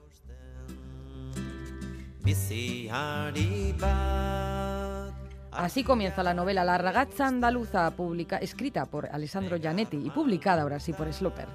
Así 5.52 5.84
comienza 5.84 6.22
la 6.22 6.34
novela 6.34 6.64
La 6.64 6.78
ragazza 6.78 7.26
andaluza, 7.26 7.92
escrita 8.38 8.86
por 8.86 9.06
Alessandro 9.06 9.56
Gianetti 9.56 9.96
y 9.96 10.10
publicada 10.10 10.62
ahora 10.62 10.80
sí 10.80 10.92
por 10.92 11.12
Sloper. 11.12 11.48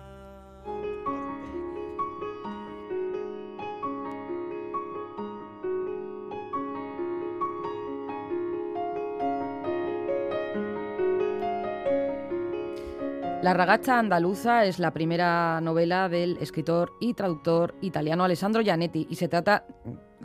La 13.45 13.53
ragazza 13.53 13.99
andaluza 13.99 14.65
es 14.65 14.79
la 14.79 14.89
primera 14.89 15.61
novela 15.61 16.09
del 16.09 16.37
escritor 16.37 16.93
y 16.99 17.13
traductor 17.13 17.75
italiano 17.81 18.23
Alessandro 18.23 18.63
Gianetti 18.63 19.05
y 19.07 19.15
se 19.17 19.27
trata 19.27 19.67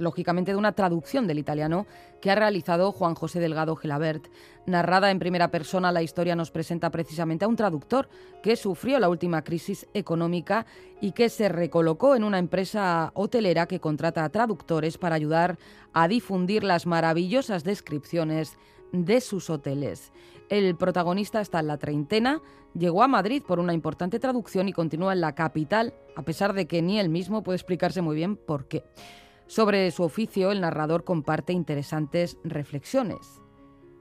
lógicamente, 0.01 0.53
de 0.53 0.59
una 0.59 0.73
traducción 0.73 1.27
del 1.27 1.39
italiano 1.39 1.87
que 2.21 2.31
ha 2.31 2.35
realizado 2.35 2.93
Juan 2.93 3.15
José 3.15 3.41
Delgado 3.41 3.77
Gelabert. 3.77 4.29
Narrada 4.67 5.11
en 5.11 5.19
primera 5.19 5.51
persona, 5.51 5.93
la 5.93 6.03
historia 6.03 6.37
nos 6.37 6.51
presenta 6.51 6.91
precisamente 6.91 7.45
a 7.45 7.49
un 7.49 7.57
traductor 7.57 8.09
que 8.43 8.57
sufrió 8.57 8.99
la 8.99 9.09
última 9.09 9.43
crisis 9.43 9.87
económica 9.95 10.67
y 11.01 11.13
que 11.13 11.29
se 11.29 11.49
recolocó 11.49 12.17
en 12.17 12.25
una 12.25 12.39
empresa 12.39 13.13
hotelera 13.15 13.67
que 13.67 13.81
contrata 13.81 14.25
a 14.25 14.31
traductores 14.31 14.99
para 14.99 15.15
ayudar 15.15 15.59
a 15.93 16.09
difundir 16.09 16.65
las 16.65 16.87
maravillosas 16.87 17.65
descripciones 17.65 18.57
de 18.93 19.21
sus 19.21 19.51
hoteles. 19.51 20.13
El 20.49 20.77
protagonista 20.77 21.41
está 21.41 21.61
en 21.61 21.69
la 21.69 21.79
treintena, 21.79 22.43
llegó 22.75 23.05
a 23.05 23.09
Madrid 23.09 23.43
por 23.47 23.61
una 23.61 23.73
importante 23.73 24.19
traducción 24.19 24.69
y 24.69 24.73
continúa 24.73 25.13
en 25.13 25.21
la 25.21 25.35
capital, 25.35 25.95
a 26.17 26.23
pesar 26.23 26.55
de 26.55 26.67
que 26.67 26.83
ni 26.83 26.99
él 26.99 27.09
mismo 27.09 27.43
puede 27.43 27.57
explicarse 27.57 28.03
muy 28.03 28.17
bien 28.17 28.37
por 28.37 28.67
qué. 28.67 28.83
Sobre 29.51 29.91
su 29.91 30.05
oficio, 30.05 30.53
el 30.53 30.61
narrador 30.61 31.03
comparte 31.03 31.53
interesantes 31.53 32.39
reflexiones. 32.45 33.43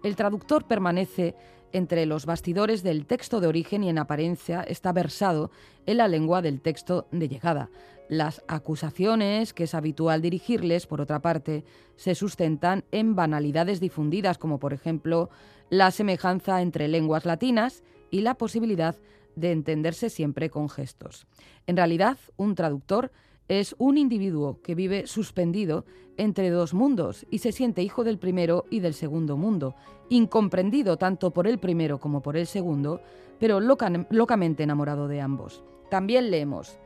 El 0.04 0.16
traductor 0.16 0.68
permanece 0.68 1.34
entre 1.72 2.06
los 2.06 2.28
bastidores 2.28 2.84
del 2.84 3.08
texto 3.08 3.40
de 3.40 3.48
origen 3.48 3.84
y 3.84 3.90
en 3.90 3.98
apariencia 3.98 4.62
está 4.62 4.92
versado 4.92 5.50
en 5.88 5.98
la 5.98 6.08
lengua 6.08 6.44
del 6.44 6.62
texto 6.62 7.08
de 7.12 7.28
llegada. 7.28 7.72
Las 8.10 8.44
acusaciones 8.48 9.56
que 9.56 9.64
es 9.64 9.74
habitual 9.74 10.22
dirigirles, 10.22 10.86
por 10.86 11.02
otra 11.02 11.20
parte, 11.20 11.66
se 11.96 12.14
sustentan 12.14 12.86
en 12.92 13.16
banalidades 13.16 13.80
difundidas, 13.80 14.38
como 14.38 14.60
por 14.60 14.72
ejemplo 14.72 15.32
la 15.72 15.90
semejanza 15.90 16.62
entre 16.62 16.88
lenguas 16.88 17.26
latinas 17.26 17.84
y 18.12 18.22
la 18.22 18.36
posibilidad 18.36 18.98
de 19.36 19.52
entenderse 19.52 20.12
siempre 20.12 20.52
con 20.52 20.70
gestos. 20.70 21.26
En 21.66 21.76
realidad, 21.76 22.20
un 22.38 22.54
traductor 22.54 23.12
es 23.50 23.76
un 23.80 23.98
individuo 23.98 24.62
que 24.62 24.76
vive 24.76 25.08
suspendido 25.08 25.84
entre 26.18 26.52
dos 26.52 26.74
mundos 26.74 27.26
y 27.32 27.40
se 27.40 27.52
siente 27.52 27.82
hijo 27.82 28.04
del 28.04 28.20
primero 28.20 28.66
y 28.70 28.80
del 28.80 28.94
segundo 28.94 29.38
mundo, 29.38 29.76
incomprendido 30.08 30.98
tanto 30.98 31.32
por 31.32 31.48
el 31.48 31.58
primero 31.58 32.00
como 32.00 32.22
por 32.22 32.38
el 32.38 32.46
segundo, 32.46 33.02
pero 33.40 33.60
locamente 33.60 34.64
enamorado 34.64 35.08
de 35.08 35.20
ambos. 35.20 35.64
También 35.90 36.30
leemos, 36.30 36.78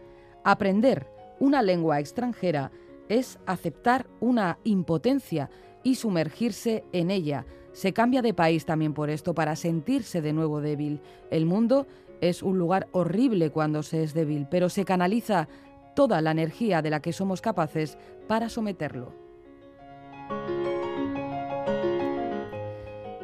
aprender 0.45 1.07
una 1.39 1.61
lengua 1.61 1.99
extranjera 1.99 2.71
es 3.09 3.39
aceptar 3.45 4.07
una 4.21 4.57
impotencia 4.63 5.49
y 5.83 5.95
sumergirse 5.95 6.85
en 6.93 7.11
ella. 7.11 7.45
Se 7.73 7.91
cambia 7.91 8.21
de 8.21 8.33
país 8.33 8.65
también 8.65 8.93
por 8.93 9.09
esto 9.09 9.33
para 9.33 9.57
sentirse 9.57 10.21
de 10.21 10.31
nuevo 10.31 10.61
débil. 10.61 11.01
El 11.29 11.45
mundo 11.45 11.87
es 12.21 12.41
un 12.41 12.57
lugar 12.57 12.87
horrible 12.93 13.49
cuando 13.49 13.83
se 13.83 14.03
es 14.03 14.13
débil, 14.13 14.47
pero 14.49 14.69
se 14.69 14.85
canaliza 14.85 15.49
toda 15.95 16.21
la 16.21 16.31
energía 16.31 16.81
de 16.81 16.89
la 16.89 17.01
que 17.01 17.13
somos 17.13 17.41
capaces 17.41 17.97
para 18.27 18.49
someterlo. 18.49 19.13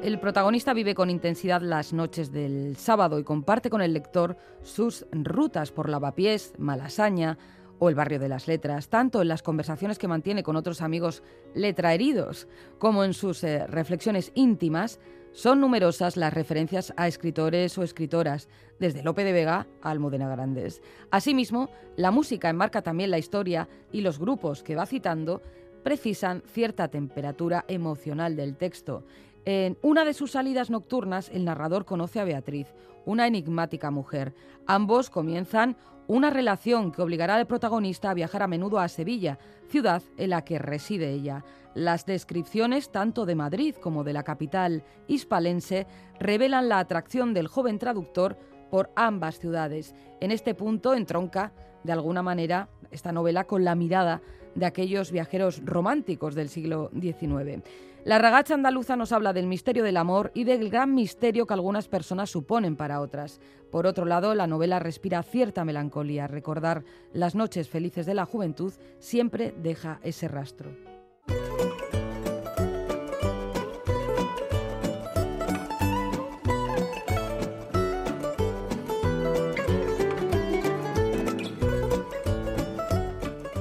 El 0.02 0.20
protagonista 0.20 0.74
vive 0.74 0.96
con 0.96 1.10
intensidad 1.10 1.62
las 1.62 1.92
noches 1.92 2.32
del 2.32 2.78
sábado 2.78 3.20
y 3.20 3.24
comparte 3.24 3.70
con 3.70 3.82
el 3.82 3.94
lector 3.94 4.38
sus 4.64 5.06
rutas 5.12 5.72
por 5.72 5.90
lavapiés, 5.90 6.54
Malasaña 6.58 7.38
o 7.80 7.90
el 7.90 7.96
barrio 7.96 8.20
de 8.20 8.30
las 8.30 8.48
letras, 8.48 8.90
tanto 8.90 9.22
en 9.22 9.28
las 9.28 9.42
conversaciones 9.42 9.98
que 9.98 10.08
mantiene 10.08 10.44
con 10.44 10.56
otros 10.56 10.82
amigos 10.82 11.24
letraheridos 11.56 12.48
como 12.78 13.04
en 13.04 13.14
sus 13.14 13.44
eh, 13.44 13.66
reflexiones 13.68 14.32
íntimas, 14.36 15.00
son 15.32 15.62
numerosas 15.62 16.18
las 16.18 16.34
referencias 16.34 16.94
a 16.98 17.08
escritores 17.08 17.78
o 17.78 17.84
escritoras, 17.84 18.50
desde 18.80 19.04
Lope 19.04 19.24
de 19.24 19.32
Vega 19.32 19.68
a 19.82 19.92
Almudena 19.92 20.28
Grandes. 20.28 20.82
Asimismo, 21.12 21.70
la 21.96 22.12
música 22.12 22.50
enmarca 22.50 22.82
también 22.82 23.12
la 23.12 23.20
historia 23.20 23.70
y 23.92 24.02
los 24.02 24.20
grupos 24.20 24.64
que 24.64 24.76
va 24.76 24.86
citando 24.86 25.42
precisan 25.84 26.44
cierta 26.46 26.88
temperatura 26.88 27.64
emocional 27.68 28.36
del 28.36 28.58
texto. 28.58 29.06
En 29.46 29.78
una 29.82 30.04
de 30.04 30.14
sus 30.14 30.32
salidas 30.32 30.70
nocturnas, 30.70 31.30
el 31.30 31.46
narrador 31.46 31.86
conoce 31.86 32.20
a 32.20 32.26
Beatriz, 32.26 32.68
una 33.06 33.28
enigmática 33.28 33.92
mujer. 33.92 34.34
Ambos 34.68 35.10
comienzan 35.10 35.78
una 36.10 36.32
relación 36.32 36.92
que 36.92 37.04
obligará 37.04 37.36
al 37.36 37.46
protagonista 37.46 38.10
a 38.10 38.16
viajar 38.16 38.42
a 38.42 38.48
menudo 38.48 38.80
a 38.80 38.88
Sevilla, 38.88 39.38
ciudad 39.68 40.02
en 40.18 40.32
la 40.32 40.44
que 40.44 40.58
reside 40.58 41.12
ella. 41.12 41.46
Las 41.76 42.08
descripciones 42.08 42.92
tanto 42.92 43.28
de 43.28 43.36
Madrid 43.36 43.76
como 43.76 44.04
de 44.04 44.14
la 44.14 44.24
capital 44.24 44.84
hispalense 45.08 45.86
revelan 46.20 46.68
la 46.68 46.80
atracción 46.80 47.36
del 47.36 47.48
joven 47.48 47.78
traductor 47.78 48.40
por 48.72 48.90
ambas 48.96 49.38
ciudades. 49.38 49.94
En 50.20 50.32
este 50.32 50.56
punto 50.56 50.96
entronca, 50.96 51.54
de 51.84 51.92
alguna 51.92 52.24
manera, 52.24 52.70
esta 52.90 53.12
novela 53.12 53.44
con 53.44 53.64
la 53.64 53.76
mirada 53.76 54.24
de 54.56 54.66
aquellos 54.66 55.12
viajeros 55.12 55.62
románticos 55.64 56.34
del 56.34 56.50
siglo 56.50 56.90
XIX. 57.00 57.62
La 58.06 58.18
ragacha 58.18 58.54
andaluza 58.54 58.96
nos 58.96 59.12
habla 59.12 59.34
del 59.34 59.48
misterio 59.48 59.84
del 59.84 59.98
amor 59.98 60.32
y 60.34 60.46
del 60.46 60.70
gran 60.70 60.96
misterio 60.96 61.46
que 61.46 61.54
algunas 61.54 61.88
personas 61.88 62.30
suponen 62.30 62.76
para 62.76 63.02
otras. 63.02 63.42
Por 63.72 63.86
otro 63.86 64.06
lado, 64.06 64.34
la 64.36 64.48
novela 64.48 64.80
respira 64.80 65.22
cierta 65.22 65.66
melancolía. 65.66 66.26
Recordar 66.28 66.84
las 67.14 67.36
noches 67.36 67.68
felices 67.68 68.06
de 68.06 68.14
la 68.14 68.26
juventud 68.26 68.74
siempre 69.00 69.54
deja 69.62 70.00
ese 70.02 70.28
rastro. 70.30 70.72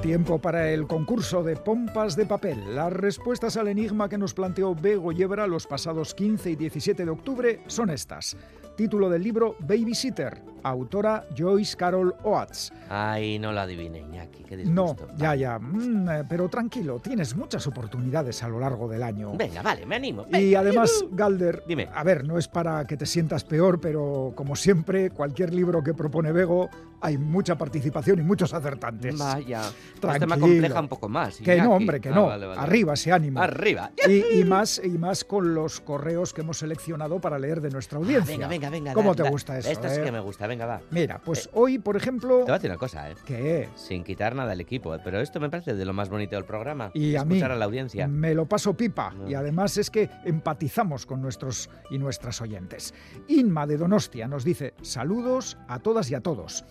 Tiempo 0.08 0.38
para 0.38 0.70
el 0.70 0.86
concurso 0.86 1.42
de 1.42 1.54
pompas 1.54 2.16
de 2.16 2.24
papel. 2.24 2.74
Las 2.74 2.90
respuestas 2.90 3.58
al 3.58 3.68
enigma 3.68 4.08
que 4.08 4.16
nos 4.16 4.32
planteó 4.32 4.74
Bego 4.74 5.12
Yebra 5.12 5.46
los 5.46 5.66
pasados 5.66 6.14
15 6.14 6.52
y 6.52 6.56
17 6.56 7.04
de 7.04 7.10
octubre 7.10 7.60
son 7.66 7.90
estas. 7.90 8.34
Título 8.78 9.10
del 9.10 9.24
libro 9.24 9.56
Babysitter, 9.58 10.40
autora 10.62 11.24
Joyce 11.36 11.76
Carol 11.76 12.14
Oates. 12.22 12.72
Ay, 12.88 13.36
no 13.40 13.50
la 13.50 13.62
adiviné, 13.62 13.98
Iñaki, 13.98 14.44
qué 14.44 14.56
No, 14.58 14.94
ya, 15.16 15.34
ya, 15.34 15.58
mm, 15.58 16.08
eh, 16.08 16.24
pero 16.28 16.48
tranquilo, 16.48 17.00
tienes 17.00 17.34
muchas 17.34 17.66
oportunidades 17.66 18.40
a 18.44 18.48
lo 18.48 18.60
largo 18.60 18.86
del 18.86 19.02
año. 19.02 19.32
Venga, 19.36 19.62
vale, 19.62 19.84
me 19.84 19.96
animo. 19.96 20.26
Y 20.30 20.54
además, 20.54 21.04
Galder, 21.10 21.64
Dime. 21.66 21.88
a 21.92 22.04
ver, 22.04 22.24
no 22.24 22.38
es 22.38 22.46
para 22.46 22.86
que 22.86 22.96
te 22.96 23.04
sientas 23.04 23.42
peor, 23.42 23.80
pero 23.80 24.32
como 24.36 24.54
siempre, 24.54 25.10
cualquier 25.10 25.52
libro 25.52 25.82
que 25.82 25.92
propone 25.92 26.30
Bego, 26.30 26.70
hay 27.00 27.16
mucha 27.18 27.56
participación 27.56 28.18
y 28.20 28.22
muchos 28.22 28.52
acertantes. 28.54 29.16
Vaya, 29.18 29.62
Tranquilo. 30.00 30.12
este 30.12 30.26
me 30.26 30.38
compleja 30.40 30.80
un 30.80 30.88
poco 30.88 31.08
más. 31.08 31.36
Que 31.38 31.56
no, 31.60 31.72
hombre, 31.72 32.00
que 32.00 32.08
Ah, 32.08 32.14
no. 32.14 32.26
vale, 32.26 32.46
vale. 32.46 32.60
Arriba 32.60 32.94
ese 32.94 33.12
ánimo. 33.12 33.40
Arriba. 33.40 33.90
Y, 34.08 34.40
y 34.40 34.44
más, 34.44 34.80
y 34.82 34.88
más 34.98 35.24
con 35.24 35.54
los 35.54 35.80
correos 35.80 36.32
que 36.32 36.40
hemos 36.40 36.58
seleccionado 36.58 37.20
para 37.20 37.38
leer 37.38 37.60
de 37.60 37.70
nuestra 37.70 37.98
audiencia. 37.98 38.34
Venga, 38.34 38.48
venga, 38.48 38.67
venga. 38.70 38.92
¿Cómo 38.94 39.10
da- 39.10 39.16
te 39.16 39.22
da- 39.24 39.30
gusta 39.30 39.58
eso? 39.58 39.70
Esto 39.70 39.88
sí 39.88 40.00
eh? 40.00 40.04
que 40.04 40.12
me 40.12 40.20
gusta, 40.20 40.46
venga, 40.46 40.66
va. 40.66 40.80
Mira, 40.90 41.20
pues 41.24 41.48
hoy, 41.52 41.78
por 41.78 41.96
ejemplo... 41.96 42.38
Te 42.38 42.42
voy 42.44 42.50
a 42.50 42.54
decir 42.54 42.70
una 42.70 42.78
cosa, 42.78 43.10
¿eh? 43.10 43.14
¿Qué? 43.24 43.68
Sin 43.76 44.04
quitar 44.04 44.34
nada 44.34 44.52
al 44.52 44.60
equipo, 44.60 44.94
¿eh? 44.94 45.00
pero 45.02 45.20
esto 45.20 45.40
me 45.40 45.50
parece 45.50 45.74
de 45.74 45.84
lo 45.84 45.92
más 45.92 46.08
bonito 46.08 46.36
del 46.36 46.44
programa. 46.44 46.90
Y 46.94 47.16
a 47.16 47.24
mí 47.24 47.34
escuchar 47.36 47.52
a 47.52 47.56
la 47.56 47.64
audiencia. 47.64 48.06
me 48.08 48.34
lo 48.34 48.46
paso 48.46 48.74
pipa 48.74 49.12
No. 49.12 49.28
y 49.28 49.34
además 49.34 49.76
es 49.76 49.90
que 49.90 50.08
empatizamos 50.24 51.06
con 51.06 51.20
nuestros 51.22 51.68
y 51.90 51.98
nuestras 51.98 52.40
oyentes. 52.40 52.94
Inma 53.28 53.66
de 53.66 53.76
Donostia 53.76 54.28
nos 54.28 54.44
dice 54.44 54.74
saludos 54.82 55.56
a 55.68 55.78
todas 55.78 56.10
y 56.10 56.14
a 56.14 56.20
todos. 56.20 56.64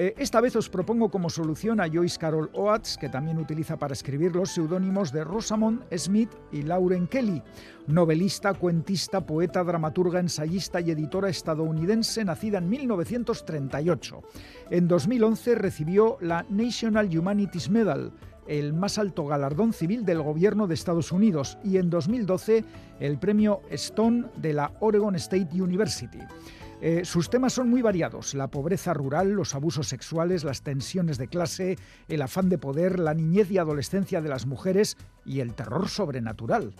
Eh, 0.00 0.14
esta 0.16 0.40
vez 0.40 0.54
os 0.54 0.68
propongo 0.68 1.10
como 1.10 1.28
solución 1.28 1.80
a 1.80 1.90
Joyce 1.90 2.20
Carol 2.20 2.50
Oates, 2.54 2.96
que 2.96 3.08
también 3.08 3.36
utiliza 3.36 3.76
para 3.78 3.94
escribir 3.94 4.36
los 4.36 4.50
seudónimos 4.50 5.10
de 5.10 5.24
Rosamond 5.24 5.82
Smith 5.98 6.30
y 6.52 6.62
Lauren 6.62 7.08
Kelly, 7.08 7.42
novelista, 7.88 8.54
cuentista, 8.54 9.26
poeta, 9.26 9.64
dramaturga, 9.64 10.20
ensayista 10.20 10.80
y 10.80 10.92
editora 10.92 11.28
estadounidense 11.28 12.24
nacida 12.24 12.58
en 12.58 12.68
1938. 12.68 14.22
En 14.70 14.86
2011 14.86 15.56
recibió 15.56 16.16
la 16.20 16.46
National 16.48 17.08
Humanities 17.18 17.68
Medal, 17.68 18.12
el 18.46 18.74
más 18.74 18.98
alto 18.98 19.26
galardón 19.26 19.72
civil 19.72 20.04
del 20.04 20.22
gobierno 20.22 20.68
de 20.68 20.74
Estados 20.74 21.10
Unidos, 21.10 21.58
y 21.64 21.76
en 21.76 21.90
2012 21.90 22.64
el 23.00 23.18
premio 23.18 23.62
Stone 23.70 24.26
de 24.36 24.52
la 24.52 24.70
Oregon 24.78 25.16
State 25.16 25.60
University. 25.60 26.20
Eh, 26.80 27.04
sus 27.04 27.28
temas 27.28 27.52
son 27.52 27.68
muy 27.68 27.82
variados, 27.82 28.34
la 28.34 28.48
pobreza 28.48 28.94
rural, 28.94 29.32
los 29.32 29.54
abusos 29.54 29.88
sexuales, 29.88 30.44
las 30.44 30.62
tensiones 30.62 31.18
de 31.18 31.26
clase, 31.26 31.76
el 32.06 32.22
afán 32.22 32.48
de 32.48 32.58
poder, 32.58 33.00
la 33.00 33.14
niñez 33.14 33.50
y 33.50 33.58
adolescencia 33.58 34.20
de 34.20 34.28
las 34.28 34.46
mujeres 34.46 34.96
y 35.24 35.40
el 35.40 35.54
terror 35.54 35.88
sobrenatural. 35.88 36.72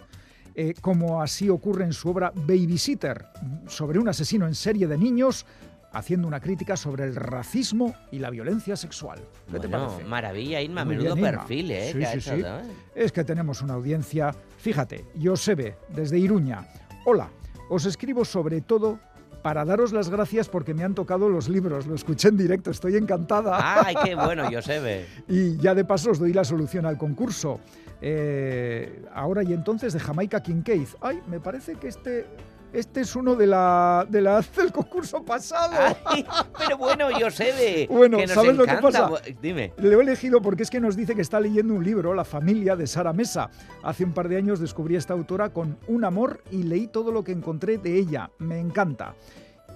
Eh, 0.54 0.74
como 0.80 1.20
así 1.20 1.48
ocurre 1.48 1.84
en 1.84 1.92
su 1.92 2.10
obra 2.10 2.32
Babysitter, 2.34 3.26
sobre 3.66 3.98
un 3.98 4.08
asesino 4.08 4.46
en 4.46 4.54
serie 4.54 4.86
de 4.86 4.98
niños, 4.98 5.46
haciendo 5.92 6.28
una 6.28 6.40
crítica 6.40 6.76
sobre 6.76 7.04
el 7.04 7.16
racismo 7.16 7.94
y 8.12 8.18
la 8.18 8.30
violencia 8.30 8.76
sexual. 8.76 9.20
¿Qué 9.50 9.58
te 9.58 9.68
parece? 9.68 10.04
maravilla, 10.04 10.60
Inma, 10.60 10.84
Muy 10.84 10.96
menudo 10.96 11.14
bien, 11.14 11.30
perfil, 11.32 11.70
¿eh? 11.72 11.92
Sí, 11.92 11.98
sí, 11.98 12.18
hecho, 12.18 12.36
sí. 12.36 12.42
¿no? 12.42 12.60
Es 12.94 13.10
que 13.10 13.24
tenemos 13.24 13.62
una 13.62 13.74
audiencia. 13.74 14.34
Fíjate, 14.58 15.06
Josebe, 15.20 15.76
desde 15.88 16.18
Iruña. 16.18 16.68
Hola, 17.04 17.30
os 17.70 17.86
escribo 17.86 18.24
sobre 18.24 18.60
todo 18.60 18.98
para 19.42 19.64
daros 19.64 19.92
las 19.92 20.08
gracias 20.08 20.48
porque 20.48 20.74
me 20.74 20.84
han 20.84 20.94
tocado 20.94 21.28
los 21.28 21.48
libros. 21.48 21.86
Lo 21.86 21.94
escuché 21.94 22.28
en 22.28 22.36
directo, 22.36 22.70
estoy 22.70 22.96
encantada. 22.96 23.82
¡Ay, 23.84 23.94
qué 24.04 24.14
bueno, 24.14 24.50
Josebe! 24.50 25.06
y 25.28 25.56
ya 25.58 25.74
de 25.74 25.84
paso 25.84 26.10
os 26.10 26.18
doy 26.18 26.32
la 26.32 26.44
solución 26.44 26.86
al 26.86 26.98
concurso. 26.98 27.60
Eh, 28.00 29.04
ahora 29.12 29.42
y 29.42 29.52
entonces 29.52 29.92
de 29.92 30.00
Jamaica 30.00 30.42
Kincaid. 30.42 30.88
Ay, 31.00 31.20
me 31.28 31.40
parece 31.40 31.74
que 31.74 31.88
este 31.88 32.26
este 32.72 33.00
es 33.00 33.16
uno 33.16 33.34
de 33.34 33.46
la, 33.46 34.06
de 34.08 34.20
la 34.20 34.40
del 34.56 34.72
concurso 34.72 35.24
pasado. 35.24 35.96
Ay, 36.04 36.24
pero 36.58 36.78
bueno, 36.78 37.08
Josebe. 37.18 37.88
Bueno, 37.98 38.18
que 38.18 38.26
nos 38.26 38.34
¿sabes 38.34 38.56
lo 38.56 38.66
que 38.66 38.74
pasa? 38.74 39.10
Dime. 39.40 39.72
Le 39.78 39.88
he 39.88 40.00
elegido 40.00 40.40
porque 40.40 40.62
es 40.62 40.70
que 40.70 40.80
nos 40.80 40.96
dice 40.96 41.14
que 41.14 41.22
está 41.22 41.40
leyendo 41.40 41.74
un 41.74 41.84
libro, 41.84 42.14
La 42.14 42.24
familia 42.24 42.76
de 42.76 42.86
Sara 42.86 43.12
Mesa. 43.12 43.50
Hace 43.82 44.04
un 44.04 44.12
par 44.12 44.28
de 44.28 44.36
años 44.36 44.60
descubrí 44.60 44.94
a 44.94 44.98
esta 44.98 45.14
autora 45.14 45.50
con 45.50 45.78
un 45.88 46.04
amor 46.04 46.42
y 46.50 46.62
leí 46.62 46.86
todo 46.86 47.10
lo 47.12 47.24
que 47.24 47.32
encontré 47.32 47.78
de 47.78 47.98
ella. 47.98 48.30
Me 48.38 48.58
encanta. 48.58 49.14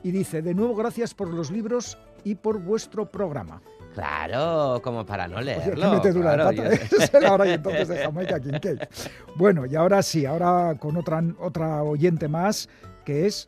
Y 0.03 0.11
dice, 0.11 0.43
de 0.43 0.55
nuevo 0.55 0.75
gracias 0.75 1.15
por 1.15 1.29
los 1.29 1.51
libros 1.51 1.99
y 2.25 2.35
por 2.35 2.59
vuestro 2.59 3.07
programa. 3.07 3.63
Claro, 3.95 4.81
como 4.83 5.05
para 5.05 5.29
no 5.29 5.37
Oye, 5.37 5.45
leerlo. 5.47 5.91
qué 5.91 5.97
metedura 5.97 6.35
claro, 6.35 6.51
de 6.51 6.79
pata. 6.79 7.11
yo- 7.21 7.29
ahora 7.29 7.47
y 7.47 7.51
entonces 7.53 7.89
de 7.89 7.99
Jamaica 7.99 8.41
Kincaid. 8.41 8.79
Bueno, 9.37 9.67
y 9.67 9.75
ahora 9.77 10.03
sí, 10.03 10.25
ahora 10.27 10.75
con 10.79 10.97
otra, 10.97 11.23
otra 11.39 11.83
oyente 11.83 12.27
más, 12.29 12.69
que 13.05 13.27
es 13.27 13.47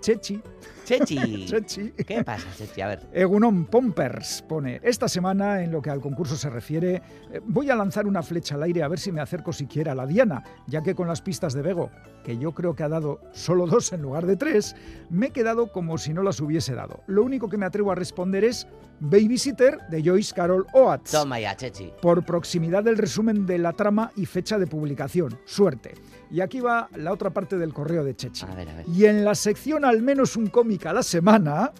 Chechi. 0.00 0.40
Chechi. 0.84 1.46
Chechi. 1.46 1.92
¿Qué 2.04 2.24
pasa, 2.24 2.46
Chechi? 2.56 2.80
A 2.80 2.88
ver. 2.88 3.06
Egunon 3.12 3.66
Pompers 3.66 4.42
pone, 4.48 4.80
esta 4.82 5.08
semana 5.08 5.62
en 5.62 5.70
lo 5.70 5.80
que 5.80 5.90
al 5.90 6.00
concurso 6.00 6.36
se 6.36 6.50
refiere, 6.50 7.02
eh, 7.32 7.40
voy 7.44 7.70
a 7.70 7.76
lanzar 7.76 8.06
una 8.06 8.22
flecha 8.22 8.56
al 8.56 8.62
aire 8.64 8.82
a 8.82 8.88
ver 8.88 8.98
si 8.98 9.12
me 9.12 9.20
acerco 9.20 9.52
siquiera 9.52 9.92
a 9.92 9.94
la 9.94 10.06
diana, 10.06 10.42
ya 10.66 10.82
que 10.82 10.94
con 10.94 11.06
las 11.06 11.22
pistas 11.22 11.54
de 11.54 11.62
Bego, 11.62 11.90
que 12.24 12.38
yo 12.38 12.52
creo 12.52 12.74
que 12.74 12.82
ha 12.82 12.88
dado 12.88 13.20
solo 13.32 13.66
dos 13.66 13.92
en 13.92 14.02
lugar 14.02 14.26
de 14.26 14.36
tres, 14.36 14.74
me 15.10 15.26
he 15.26 15.30
quedado 15.30 15.70
como 15.70 15.98
si 15.98 16.12
no 16.12 16.22
las 16.22 16.40
hubiese 16.40 16.74
dado. 16.74 17.02
Lo 17.06 17.22
único 17.22 17.48
que 17.48 17.56
me 17.56 17.66
atrevo 17.66 17.92
a 17.92 17.94
responder 17.94 18.44
es 18.44 18.66
Babysitter 19.00 19.78
de 19.88 20.02
Joyce 20.02 20.34
Carol 20.34 20.66
Oates 20.74 21.12
Toma 21.12 21.40
ya, 21.40 21.56
Chechi. 21.56 21.92
por 22.02 22.24
proximidad 22.24 22.84
del 22.84 22.98
resumen 22.98 23.46
de 23.46 23.58
la 23.58 23.72
trama 23.72 24.12
y 24.16 24.26
fecha 24.26 24.58
de 24.58 24.66
publicación. 24.66 25.38
Suerte. 25.44 25.94
Y 26.30 26.40
aquí 26.40 26.60
va 26.60 26.88
la 26.96 27.12
otra 27.12 27.30
parte 27.30 27.58
del 27.58 27.72
correo 27.72 28.04
de 28.04 28.14
Chechi. 28.14 28.46
A 28.46 28.54
ver, 28.54 28.68
a 28.68 28.74
ver. 28.74 28.86
Y 28.88 29.06
en 29.06 29.24
la 29.24 29.34
sección 29.34 29.84
al 29.84 30.02
menos 30.02 30.36
un 30.36 30.46
cómic 30.46 30.86
a 30.86 30.92
la 30.92 31.02
semana, 31.02 31.72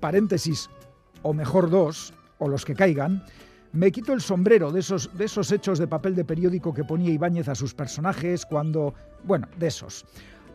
paréntesis, 0.00 0.70
o 1.22 1.34
mejor 1.34 1.68
dos, 1.68 2.14
o 2.38 2.48
los 2.48 2.64
que 2.64 2.74
caigan, 2.74 3.22
me 3.72 3.92
quito 3.92 4.12
el 4.12 4.22
sombrero 4.22 4.72
de 4.72 4.80
esos, 4.80 5.10
de 5.16 5.26
esos 5.26 5.52
hechos 5.52 5.78
de 5.78 5.86
papel 5.86 6.14
de 6.14 6.24
periódico 6.24 6.72
que 6.72 6.84
ponía 6.84 7.10
Ibáñez 7.10 7.48
a 7.48 7.54
sus 7.54 7.74
personajes 7.74 8.46
cuando... 8.46 8.94
Bueno, 9.24 9.46
de 9.58 9.66
esos. 9.66 10.06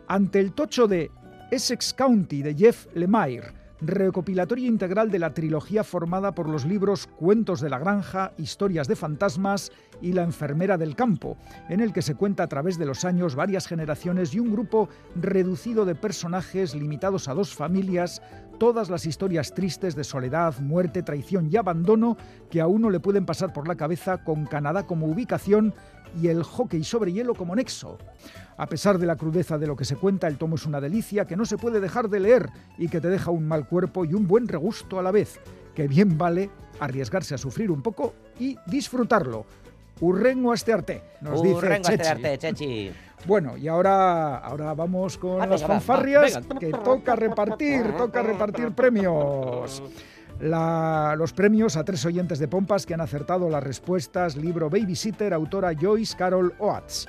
Ante 0.07 0.39
el 0.39 0.53
tocho 0.53 0.87
de 0.87 1.11
Essex 1.51 1.93
County 1.93 2.41
de 2.41 2.55
Jeff 2.55 2.87
Lemire, 2.95 3.53
recopilatorio 3.85 4.67
integral 4.67 5.11
de 5.11 5.19
la 5.19 5.33
trilogía 5.33 5.83
formada 5.83 6.33
por 6.33 6.49
los 6.49 6.65
libros 6.65 7.07
Cuentos 7.07 7.61
de 7.61 7.69
la 7.69 7.79
Granja, 7.79 8.31
Historias 8.37 8.87
de 8.87 8.95
Fantasmas 8.95 9.71
y 10.01 10.13
La 10.13 10.23
enfermera 10.23 10.77
del 10.77 10.95
campo, 10.95 11.37
en 11.69 11.79
el 11.79 11.93
que 11.93 12.01
se 12.01 12.15
cuenta 12.15 12.43
a 12.43 12.47
través 12.47 12.77
de 12.77 12.85
los 12.85 13.05
años 13.05 13.35
varias 13.35 13.67
generaciones 13.67 14.33
y 14.33 14.39
un 14.39 14.51
grupo 14.51 14.89
reducido 15.15 15.85
de 15.85 15.95
personajes 15.95 16.75
limitados 16.75 17.27
a 17.27 17.33
dos 17.33 17.53
familias, 17.53 18.21
todas 18.57 18.89
las 18.89 19.05
historias 19.05 19.53
tristes 19.53 19.95
de 19.95 20.03
soledad, 20.03 20.57
muerte, 20.59 21.03
traición 21.03 21.49
y 21.51 21.57
abandono 21.57 22.17
que 22.49 22.61
a 22.61 22.67
uno 22.67 22.89
le 22.89 22.99
pueden 22.99 23.25
pasar 23.25 23.53
por 23.53 23.67
la 23.67 23.75
cabeza 23.75 24.23
con 24.23 24.45
Canadá 24.45 24.83
como 24.83 25.07
ubicación 25.07 25.73
y 26.21 26.27
el 26.27 26.43
hockey 26.43 26.83
sobre 26.83 27.11
hielo 27.11 27.33
como 27.33 27.55
nexo. 27.55 27.97
A 28.57 28.67
pesar 28.67 28.99
de 28.99 29.07
la 29.07 29.15
crudeza 29.15 29.57
de 29.57 29.67
lo 29.67 29.75
que 29.75 29.85
se 29.85 29.95
cuenta, 29.95 30.27
el 30.27 30.37
tomo 30.37 30.55
es 30.55 30.65
una 30.65 30.79
delicia 30.79 31.25
que 31.25 31.35
no 31.35 31.45
se 31.45 31.57
puede 31.57 31.79
dejar 31.79 32.09
de 32.09 32.19
leer 32.19 32.49
y 32.77 32.87
que 32.87 33.01
te 33.01 33.09
deja 33.09 33.31
un 33.31 33.47
mal 33.47 33.67
cuerpo 33.67 34.05
y 34.05 34.13
un 34.13 34.27
buen 34.27 34.47
regusto 34.47 34.99
a 34.99 35.03
la 35.03 35.11
vez, 35.11 35.39
que 35.73 35.87
bien 35.87 36.17
vale 36.17 36.49
arriesgarse 36.79 37.35
a 37.35 37.37
sufrir 37.37 37.71
un 37.71 37.81
poco 37.81 38.13
y 38.39 38.57
disfrutarlo. 38.67 39.45
Urrengo 40.01 40.51
astearte, 40.51 41.01
nos 41.21 41.41
dice 41.41 41.55
Urrengo 41.55 41.89
Chechi. 41.89 42.07
arte, 42.07 42.37
Chechi. 42.37 42.91
Bueno, 43.25 43.55
y 43.57 43.67
ahora, 43.67 44.37
ahora 44.37 44.73
vamos 44.73 45.17
con 45.17 45.39
las 45.49 45.63
fanfarrias, 45.63 46.47
venga. 46.47 46.59
que 46.59 46.71
toca 46.71 47.15
repartir, 47.15 47.95
toca 47.97 48.21
repartir 48.21 48.71
premios. 48.71 49.81
La- 50.39 51.15
los 51.17 51.31
premios 51.31 51.77
a 51.77 51.83
tres 51.85 52.05
oyentes 52.05 52.39
de 52.39 52.47
Pompas 52.47 52.85
que 52.85 52.93
han 52.93 53.01
acertado 53.01 53.49
las 53.49 53.63
respuestas, 53.63 54.35
libro 54.35 54.69
Babysitter, 54.69 55.33
autora 55.33 55.71
Joyce 55.79 56.17
Carol 56.17 56.53
Oates. 56.59 57.07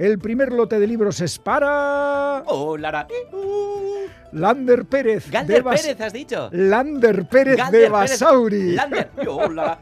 El 0.00 0.18
primer 0.18 0.50
lote 0.50 0.78
de 0.78 0.86
libros 0.86 1.20
es 1.20 1.38
para 1.38 2.42
Oh, 2.46 2.74
Lara. 2.78 3.06
Lander 4.32 4.86
Pérez. 4.86 5.26
de 5.26 5.30
Galder 5.32 5.62
Bas- 5.62 5.82
Pérez, 5.82 6.00
has 6.00 6.12
dicho. 6.14 6.48
Lander 6.52 7.28
Pérez 7.28 7.56
de 7.56 7.70
Pérez. 7.70 7.90
Basauri. 7.90 8.72
Lander. 8.72 9.10
Oh, 9.28 9.46
Lara. 9.50 9.78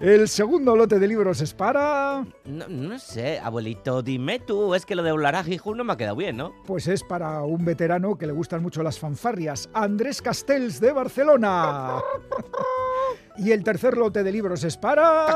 El 0.00 0.26
segundo 0.28 0.74
lote 0.74 0.98
de 0.98 1.06
libros 1.06 1.40
es 1.42 1.54
para... 1.54 2.26
No, 2.44 2.66
no 2.68 2.98
sé, 2.98 3.38
abuelito, 3.38 4.02
dime 4.02 4.40
tú. 4.40 4.74
Es 4.74 4.84
que 4.84 4.96
lo 4.96 5.04
de 5.04 5.12
Olara 5.12 5.44
Gijón 5.44 5.76
no 5.78 5.84
me 5.84 5.92
ha 5.92 5.96
quedado 5.96 6.16
bien, 6.16 6.36
¿no? 6.36 6.52
Pues 6.66 6.88
es 6.88 7.04
para 7.04 7.42
un 7.42 7.64
veterano 7.64 8.18
que 8.18 8.26
le 8.26 8.32
gustan 8.32 8.62
mucho 8.62 8.82
las 8.82 8.98
fanfarrias, 8.98 9.68
Andrés 9.74 10.20
Castells 10.20 10.80
de 10.80 10.90
Barcelona. 10.92 12.00
Y 13.36 13.52
el 13.52 13.64
tercer 13.64 13.96
lote 13.96 14.22
de 14.22 14.32
libros 14.32 14.64
es 14.64 14.76
para. 14.76 15.26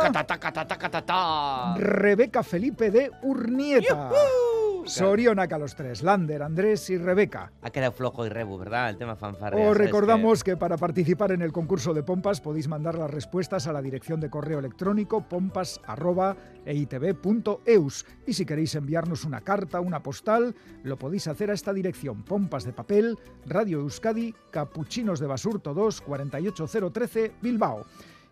Rebeca 1.76 2.42
Felipe 2.42 2.90
de 2.90 3.10
Urnieta. 3.22 4.10
Sorionac 4.10 4.65
a 4.86 5.58
los 5.58 5.74
tres, 5.74 6.02
Lander, 6.02 6.42
Andrés 6.42 6.88
y 6.90 6.98
Rebeca. 6.98 7.50
Ha 7.62 7.70
quedado 7.70 7.92
flojo 7.92 8.24
y 8.24 8.28
rebu, 8.28 8.58
¿verdad? 8.58 8.90
El 8.90 8.98
tema 8.98 9.16
fanfarria. 9.16 9.60
Os 9.60 9.76
¿sabes 9.76 9.86
recordamos 9.86 10.44
que 10.44 10.56
para 10.56 10.76
participar 10.76 11.32
en 11.32 11.42
el 11.42 11.52
concurso 11.52 11.92
de 11.92 12.02
pompas 12.02 12.40
podéis 12.40 12.68
mandar 12.68 12.96
las 12.96 13.10
respuestas 13.10 13.66
a 13.66 13.72
la 13.72 13.82
dirección 13.82 14.20
de 14.20 14.30
correo 14.30 14.60
electrónico 14.60 15.28
pompas.eitv.eus. 15.28 18.06
Y 18.26 18.32
si 18.32 18.46
queréis 18.46 18.74
enviarnos 18.74 19.24
una 19.24 19.40
carta, 19.40 19.80
una 19.80 20.02
postal, 20.02 20.54
lo 20.82 20.98
podéis 20.98 21.28
hacer 21.28 21.50
a 21.50 21.54
esta 21.54 21.72
dirección: 21.72 22.22
Pompas 22.22 22.64
de 22.64 22.72
Papel, 22.72 23.18
Radio 23.46 23.80
Euskadi, 23.80 24.34
Capuchinos 24.50 25.20
de 25.20 25.26
Basurto 25.26 25.74
2, 25.74 26.00
48013, 26.02 27.32
Bilbao. 27.42 27.84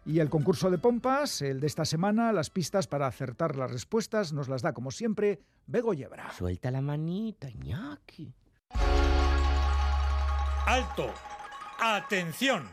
Y 0.07 0.21
el 0.21 0.29
concurso 0.29 0.71
de 0.71 0.79
pompas, 0.79 1.41
el 1.41 1.61
de 1.61 1.67
esta 1.67 1.85
semana, 1.85 2.33
las 2.33 2.51
pistas 2.51 2.87
para 2.87 3.07
acertar 3.07 3.57
las 3.57 3.71
respuestas, 3.71 4.33
nos 4.33 4.49
las 4.49 4.61
da 4.61 4.75
como 4.75 4.91
siempre 4.91 5.41
Bego 5.67 5.95
Yebra. 5.95 6.31
Suelta 6.33 6.71
la 6.71 6.83
manita, 6.83 7.49
ñaki. 7.51 8.35
Alto. 10.67 11.13
Atención. 11.81 12.69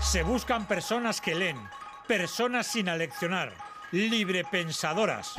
Se 0.00 0.22
buscan 0.22 0.66
personas 0.66 1.20
que 1.20 1.34
leen, 1.34 1.58
personas 2.06 2.66
sin 2.66 2.88
aleccionar, 2.88 3.52
librepensadoras. 3.92 5.34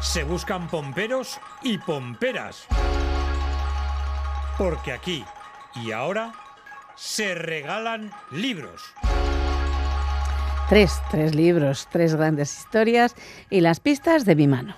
Se 0.00 0.24
buscan 0.24 0.68
pomperos 0.68 1.38
y 1.62 1.78
pomperas. 1.78 2.66
Porque 4.56 4.92
aquí 4.92 5.24
y 5.76 5.92
ahora 5.92 6.32
se 6.96 7.34
regalan 7.34 8.10
libros. 8.30 8.82
Tres, 10.68 10.92
tres 11.10 11.34
libros, 11.34 11.88
tres 11.90 12.14
grandes 12.14 12.56
historias 12.56 13.14
y 13.50 13.60
las 13.60 13.80
pistas 13.80 14.24
de 14.24 14.36
mi 14.36 14.46
mano. 14.46 14.76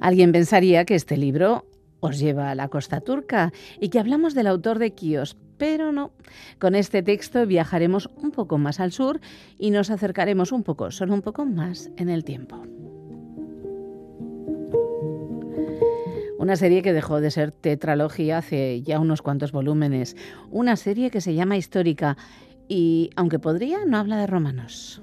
Alguien 0.00 0.32
pensaría 0.32 0.84
que 0.84 0.94
este 0.94 1.16
libro 1.16 1.66
os 2.00 2.18
lleva 2.18 2.50
a 2.50 2.54
la 2.54 2.68
costa 2.68 3.00
turca 3.00 3.52
y 3.80 3.88
que 3.88 3.98
hablamos 3.98 4.34
del 4.34 4.46
autor 4.46 4.78
de 4.78 4.92
Quíos, 4.94 5.36
pero 5.58 5.92
no. 5.92 6.12
Con 6.60 6.74
este 6.74 7.02
texto 7.02 7.44
viajaremos 7.46 8.08
un 8.16 8.30
poco 8.30 8.58
más 8.58 8.78
al 8.80 8.92
sur 8.92 9.20
y 9.58 9.70
nos 9.70 9.90
acercaremos 9.90 10.52
un 10.52 10.62
poco, 10.62 10.90
solo 10.90 11.14
un 11.14 11.22
poco 11.22 11.44
más 11.44 11.90
en 11.96 12.08
el 12.08 12.24
tiempo. 12.24 12.62
Una 16.48 16.56
serie 16.56 16.80
que 16.80 16.94
dejó 16.94 17.20
de 17.20 17.30
ser 17.30 17.52
tetralogía 17.52 18.38
hace 18.38 18.80
ya 18.80 19.00
unos 19.00 19.20
cuantos 19.20 19.52
volúmenes. 19.52 20.16
Una 20.50 20.76
serie 20.76 21.10
que 21.10 21.20
se 21.20 21.34
llama 21.34 21.58
Histórica 21.58 22.16
y, 22.68 23.10
aunque 23.16 23.38
podría, 23.38 23.84
no 23.84 23.98
habla 23.98 24.16
de 24.16 24.26
romanos. 24.26 25.02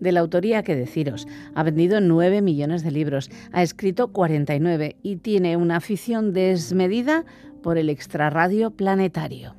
De 0.00 0.10
la 0.10 0.18
autoría 0.18 0.64
que 0.64 0.74
deciros, 0.74 1.28
ha 1.54 1.62
vendido 1.62 2.00
9 2.00 2.42
millones 2.42 2.82
de 2.82 2.90
libros, 2.90 3.30
ha 3.52 3.62
escrito 3.62 4.08
49 4.08 4.96
y 5.00 5.18
tiene 5.18 5.56
una 5.56 5.76
afición 5.76 6.32
desmedida 6.32 7.24
por 7.62 7.78
el 7.78 7.88
extrarradio 7.88 8.72
planetario. 8.72 9.54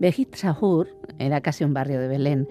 Bejit 0.00 0.34
Sahur 0.34 0.88
era 1.20 1.40
casi 1.40 1.62
un 1.62 1.72
barrio 1.72 2.00
de 2.00 2.08
Belén. 2.08 2.48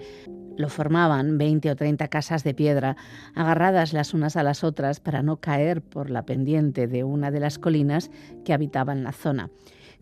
Lo 0.56 0.68
formaban 0.68 1.38
20 1.38 1.70
o 1.70 1.76
30 1.76 2.08
casas 2.08 2.44
de 2.44 2.54
piedra, 2.54 2.96
agarradas 3.34 3.92
las 3.92 4.14
unas 4.14 4.36
a 4.36 4.42
las 4.42 4.64
otras 4.64 5.00
para 5.00 5.22
no 5.22 5.38
caer 5.38 5.82
por 5.82 6.10
la 6.10 6.24
pendiente 6.24 6.86
de 6.86 7.04
una 7.04 7.30
de 7.30 7.40
las 7.40 7.58
colinas 7.58 8.10
que 8.44 8.52
habitaban 8.52 9.04
la 9.04 9.12
zona. 9.12 9.50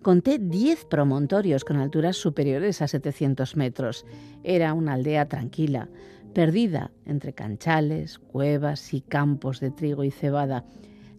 Conté 0.02 0.38
10 0.38 0.86
promontorios 0.86 1.64
con 1.64 1.76
alturas 1.76 2.16
superiores 2.16 2.80
a 2.80 2.88
700 2.88 3.56
metros. 3.56 4.06
Era 4.42 4.72
una 4.72 4.94
aldea 4.94 5.28
tranquila, 5.28 5.88
perdida 6.32 6.90
entre 7.04 7.34
canchales, 7.34 8.18
cuevas 8.18 8.94
y 8.94 9.02
campos 9.02 9.60
de 9.60 9.70
trigo 9.70 10.02
y 10.04 10.10
cebada. 10.10 10.64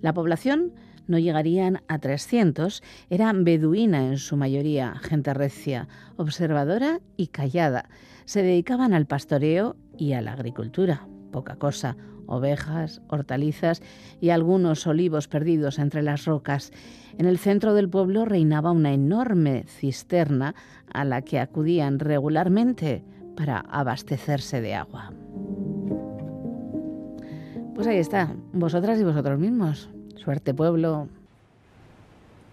La 0.02 0.14
población 0.14 0.74
no 1.08 1.20
llegarían 1.20 1.84
a 1.88 2.00
300, 2.00 2.82
era 3.10 3.32
beduina 3.34 4.08
en 4.08 4.18
su 4.18 4.36
mayoría, 4.36 4.96
gente 4.96 5.34
recia, 5.34 5.88
observadora 6.16 7.02
y 7.18 7.28
callada. 7.28 7.90
Se 8.32 8.44
dedicaban 8.44 8.94
al 8.94 9.08
pastoreo 9.08 9.76
y 9.98 10.14
a 10.14 10.22
la 10.22 10.32
agricultura, 10.32 11.06
poca 11.34 11.58
cosa, 11.58 11.98
ovejas, 12.28 13.02
hortalizas 13.10 13.82
y 14.22 14.30
algunos 14.30 14.88
olivos 14.88 15.28
perdidos 15.28 15.80
entre 15.80 16.02
las 16.02 16.24
rocas. 16.24 16.72
En 17.18 17.26
el 17.26 17.38
centro 17.38 17.74
del 17.74 17.90
pueblo 17.90 18.24
reinaba 18.24 18.72
una 18.72 18.94
enorme 18.94 19.66
cisterna 19.68 20.56
a 20.94 21.04
la 21.04 21.24
que 21.24 21.42
acudían 21.42 22.00
regularmente 22.00 23.04
para 23.36 23.66
abastecerse 23.70 24.62
de 24.62 24.76
agua. 24.76 25.12
Pues 27.76 27.86
ahí 27.86 27.98
está, 27.98 28.34
vosotras 28.54 28.98
y 28.98 29.04
vosotros 29.04 29.38
mismos. 29.40 29.90
Suerte 30.16 30.54
pueblo. 30.54 31.10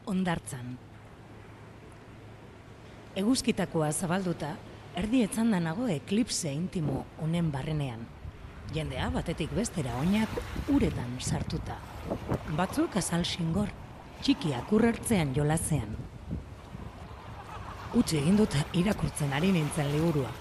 Ondartzan. 0.06 0.76
Eguzkitakoa 3.14 3.92
zabalduta, 3.92 4.56
erdi 4.98 5.20
etzanda 5.22 5.60
nago 5.62 5.86
eklipse 5.92 6.50
intimo 6.50 7.04
honen 7.22 7.52
barrenean. 7.54 8.00
Jendea 8.74 9.06
batetik 9.14 9.52
bestera 9.54 9.94
oinak 10.00 10.32
uretan 10.74 11.12
sartuta. 11.20 11.76
Batzuk 12.58 12.96
azal 12.98 13.22
xingor, 13.28 13.70
txikiak 14.24 14.72
urrertzean 14.74 15.30
jolazean. 15.36 15.94
Utsi 17.94 18.18
egin 18.18 18.36
dut 18.40 18.56
irakurtzen 18.76 19.32
ari 19.38 19.52
nintzen 19.54 19.92
liburua. 19.94 20.32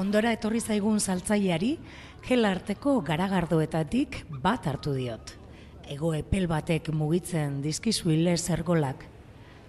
Ondora 0.00 0.32
etorri 0.34 0.62
zaigun 0.64 0.98
saltzaileari, 0.98 1.74
gela 2.24 2.50
arteko 2.56 2.96
garagardoetatik 3.06 4.24
bat 4.42 4.66
hartu 4.66 4.96
diot. 4.96 5.36
Ego 5.92 6.14
epel 6.16 6.48
batek 6.48 6.88
mugitzen 6.96 7.60
dizkizu 7.62 8.08
hile 8.10 8.38
zergolak. 8.38 9.04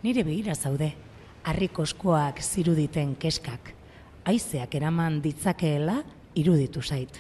Nire 0.02 0.24
begira 0.24 0.56
zaude, 0.56 0.94
harrikoskoak 1.46 2.42
ziruditen 2.42 3.16
keskak. 3.16 3.72
Aizeak 4.26 4.76
eraman 4.76 5.22
ditzakeela 5.22 6.00
iruditu 6.36 6.82
zait. 6.82 7.20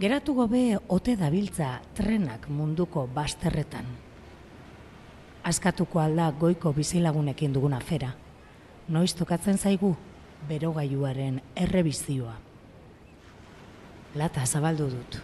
Geratu 0.00 0.34
gobe 0.34 0.78
ote 0.88 1.16
dabiltza 1.18 1.80
trenak 1.94 2.48
munduko 2.48 3.06
basterretan. 3.14 3.86
Askatuko 5.44 6.00
alda 6.00 6.30
goiko 6.40 6.72
bizilagunekin 6.72 7.52
dugun 7.52 7.74
afera. 7.74 8.12
Noiz 8.88 9.12
tokatzen 9.14 9.58
zaigu 9.58 9.94
berogailuaren 10.48 11.40
errebizioa. 11.56 12.36
Lata 14.14 14.46
zabaldu 14.46 14.88
dut. 14.94 15.18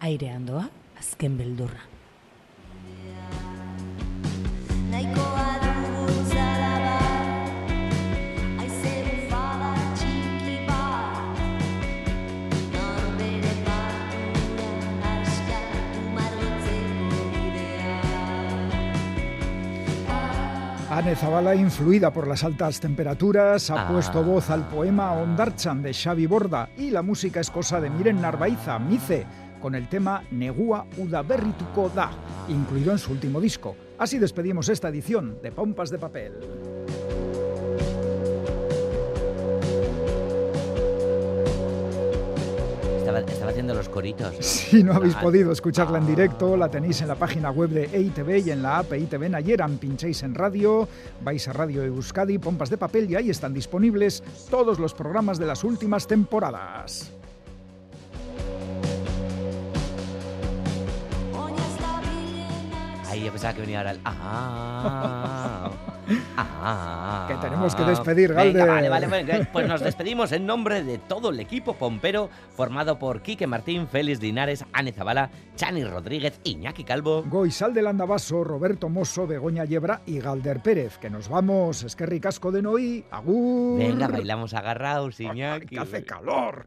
Airean 0.00 0.44
doa, 0.46 0.66
azken 0.98 1.38
beldurra. 1.38 1.86
Nahikoa 4.90 5.49
Anne 20.90 21.14
Zabala, 21.14 21.54
influida 21.54 22.12
por 22.12 22.26
las 22.26 22.42
altas 22.42 22.80
temperaturas, 22.80 23.70
ha 23.70 23.84
Ah. 23.86 23.88
puesto 23.92 24.24
voz 24.24 24.50
al 24.50 24.66
poema 24.68 25.12
Ondarchan 25.12 25.82
de 25.82 25.94
Xavi 25.94 26.26
Borda 26.26 26.68
y 26.76 26.90
la 26.90 27.02
música 27.02 27.38
es 27.40 27.50
cosa 27.50 27.80
de 27.80 27.88
Miren 27.90 28.20
Narvaiza, 28.20 28.78
Mice, 28.80 29.24
con 29.62 29.74
el 29.76 29.88
tema 29.88 30.24
Negua 30.32 30.86
Udaberrituko 30.96 31.90
da, 31.94 32.10
incluido 32.48 32.90
en 32.90 32.98
su 32.98 33.12
último 33.12 33.40
disco. 33.40 33.76
Así 33.98 34.18
despedimos 34.18 34.68
esta 34.68 34.88
edición 34.88 35.38
de 35.42 35.52
Pompas 35.52 35.90
de 35.90 35.98
Papel. 35.98 36.32
Haciendo 43.50 43.74
los 43.74 43.88
coritos. 43.88 44.34
Si 44.40 44.82
no 44.82 44.92
habéis 44.94 45.14
Ah, 45.16 45.20
podido 45.20 45.52
escucharla 45.52 45.98
en 45.98 46.06
directo, 46.06 46.56
la 46.56 46.68
tenéis 46.68 47.00
en 47.02 47.08
la 47.08 47.14
página 47.16 47.50
web 47.50 47.70
de 47.70 47.84
EITV 47.92 48.46
y 48.46 48.50
en 48.50 48.62
la 48.62 48.78
app 48.78 48.92
EITV 48.92 49.28
Nayeran. 49.28 49.78
Pincháis 49.78 50.22
en 50.22 50.34
radio, 50.34 50.88
vais 51.22 51.46
a 51.48 51.52
Radio 51.52 51.82
Euskadi, 51.84 52.38
Pompas 52.38 52.70
de 52.70 52.78
Papel 52.78 53.10
y 53.10 53.16
ahí 53.16 53.30
están 53.30 53.52
disponibles 53.52 54.22
todos 54.50 54.78
los 54.78 54.94
programas 54.94 55.38
de 55.38 55.46
las 55.46 55.64
últimas 55.64 56.06
temporadas. 56.06 57.12
Ahí 63.08 63.24
yo 63.24 63.32
pensaba 63.32 63.54
que 63.54 63.60
venía 63.62 63.78
ahora 63.78 63.90
el... 63.92 64.00
Ah, 64.04 65.70
ah, 66.36 67.26
Que 67.28 67.34
tenemos 67.36 67.74
que 67.74 67.82
despedir, 67.84 68.32
Galder. 68.34 68.66
vale, 68.66 68.88
vale, 68.88 69.06
vale. 69.06 69.48
Pues 69.52 69.68
nos 69.68 69.80
despedimos 69.80 70.32
en 70.32 70.46
nombre 70.46 70.82
de 70.82 70.98
todo 70.98 71.30
el 71.30 71.40
equipo 71.40 71.74
pompero 71.74 72.30
formado 72.56 72.98
por 72.98 73.22
Quique 73.22 73.46
Martín, 73.46 73.86
Félix 73.88 74.20
Linares, 74.20 74.64
Ane 74.72 74.92
Zabala, 74.92 75.30
Chani 75.56 75.84
Rodríguez, 75.84 76.40
Iñaki 76.44 76.84
Calvo. 76.84 77.22
Goizal 77.26 77.74
del 77.74 77.86
Andabaso, 77.86 78.44
Roberto 78.44 78.88
Mosso, 78.88 79.26
Begoña 79.26 79.64
Yebra 79.64 80.02
y 80.06 80.18
Galder 80.20 80.60
Pérez. 80.60 80.98
Que 80.98 81.10
nos 81.10 81.28
vamos, 81.28 81.82
es 81.82 81.96
que 81.96 82.06
ricasco 82.06 82.50
de 82.52 82.62
Noí, 82.62 83.04
agur. 83.10 83.78
Venga, 83.78 84.08
bailamos 84.08 84.54
agarrados, 84.54 85.20
Iñaki. 85.20 85.66
que 85.66 85.78
hace 85.78 86.04
calor. 86.04 86.66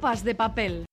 De 0.00 0.34
papel. 0.34 0.84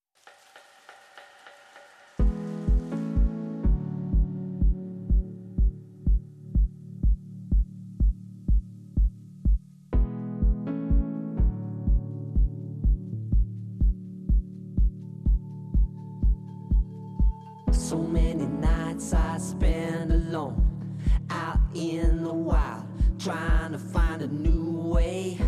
So 17.71 17.97
many 17.97 18.45
nights 18.45 19.13
I 19.13 19.37
spend 19.39 20.11
alone 20.11 20.99
out 21.29 21.59
in 21.73 22.23
the 22.23 22.33
wild, 22.33 22.85
trying 23.17 23.71
to 23.71 23.79
find 23.79 24.21
a 24.21 24.27
new 24.27 24.91
way. 24.93 25.39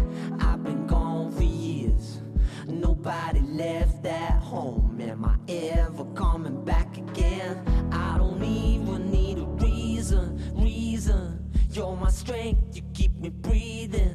Nobody 3.00 3.40
left 3.42 4.06
at 4.06 4.42
home. 4.42 5.00
Am 5.00 5.24
I 5.24 5.36
ever 5.48 6.04
coming 6.16 6.66
back 6.66 6.98
again? 6.98 7.58
I 7.94 8.18
don't 8.18 8.44
even 8.44 9.10
need 9.10 9.38
a 9.38 9.46
reason, 9.46 10.38
reason. 10.54 11.50
You're 11.72 11.96
my 11.96 12.10
strength, 12.10 12.76
you 12.76 12.82
keep 12.94 13.14
me 13.16 13.30
breathing, 13.30 14.09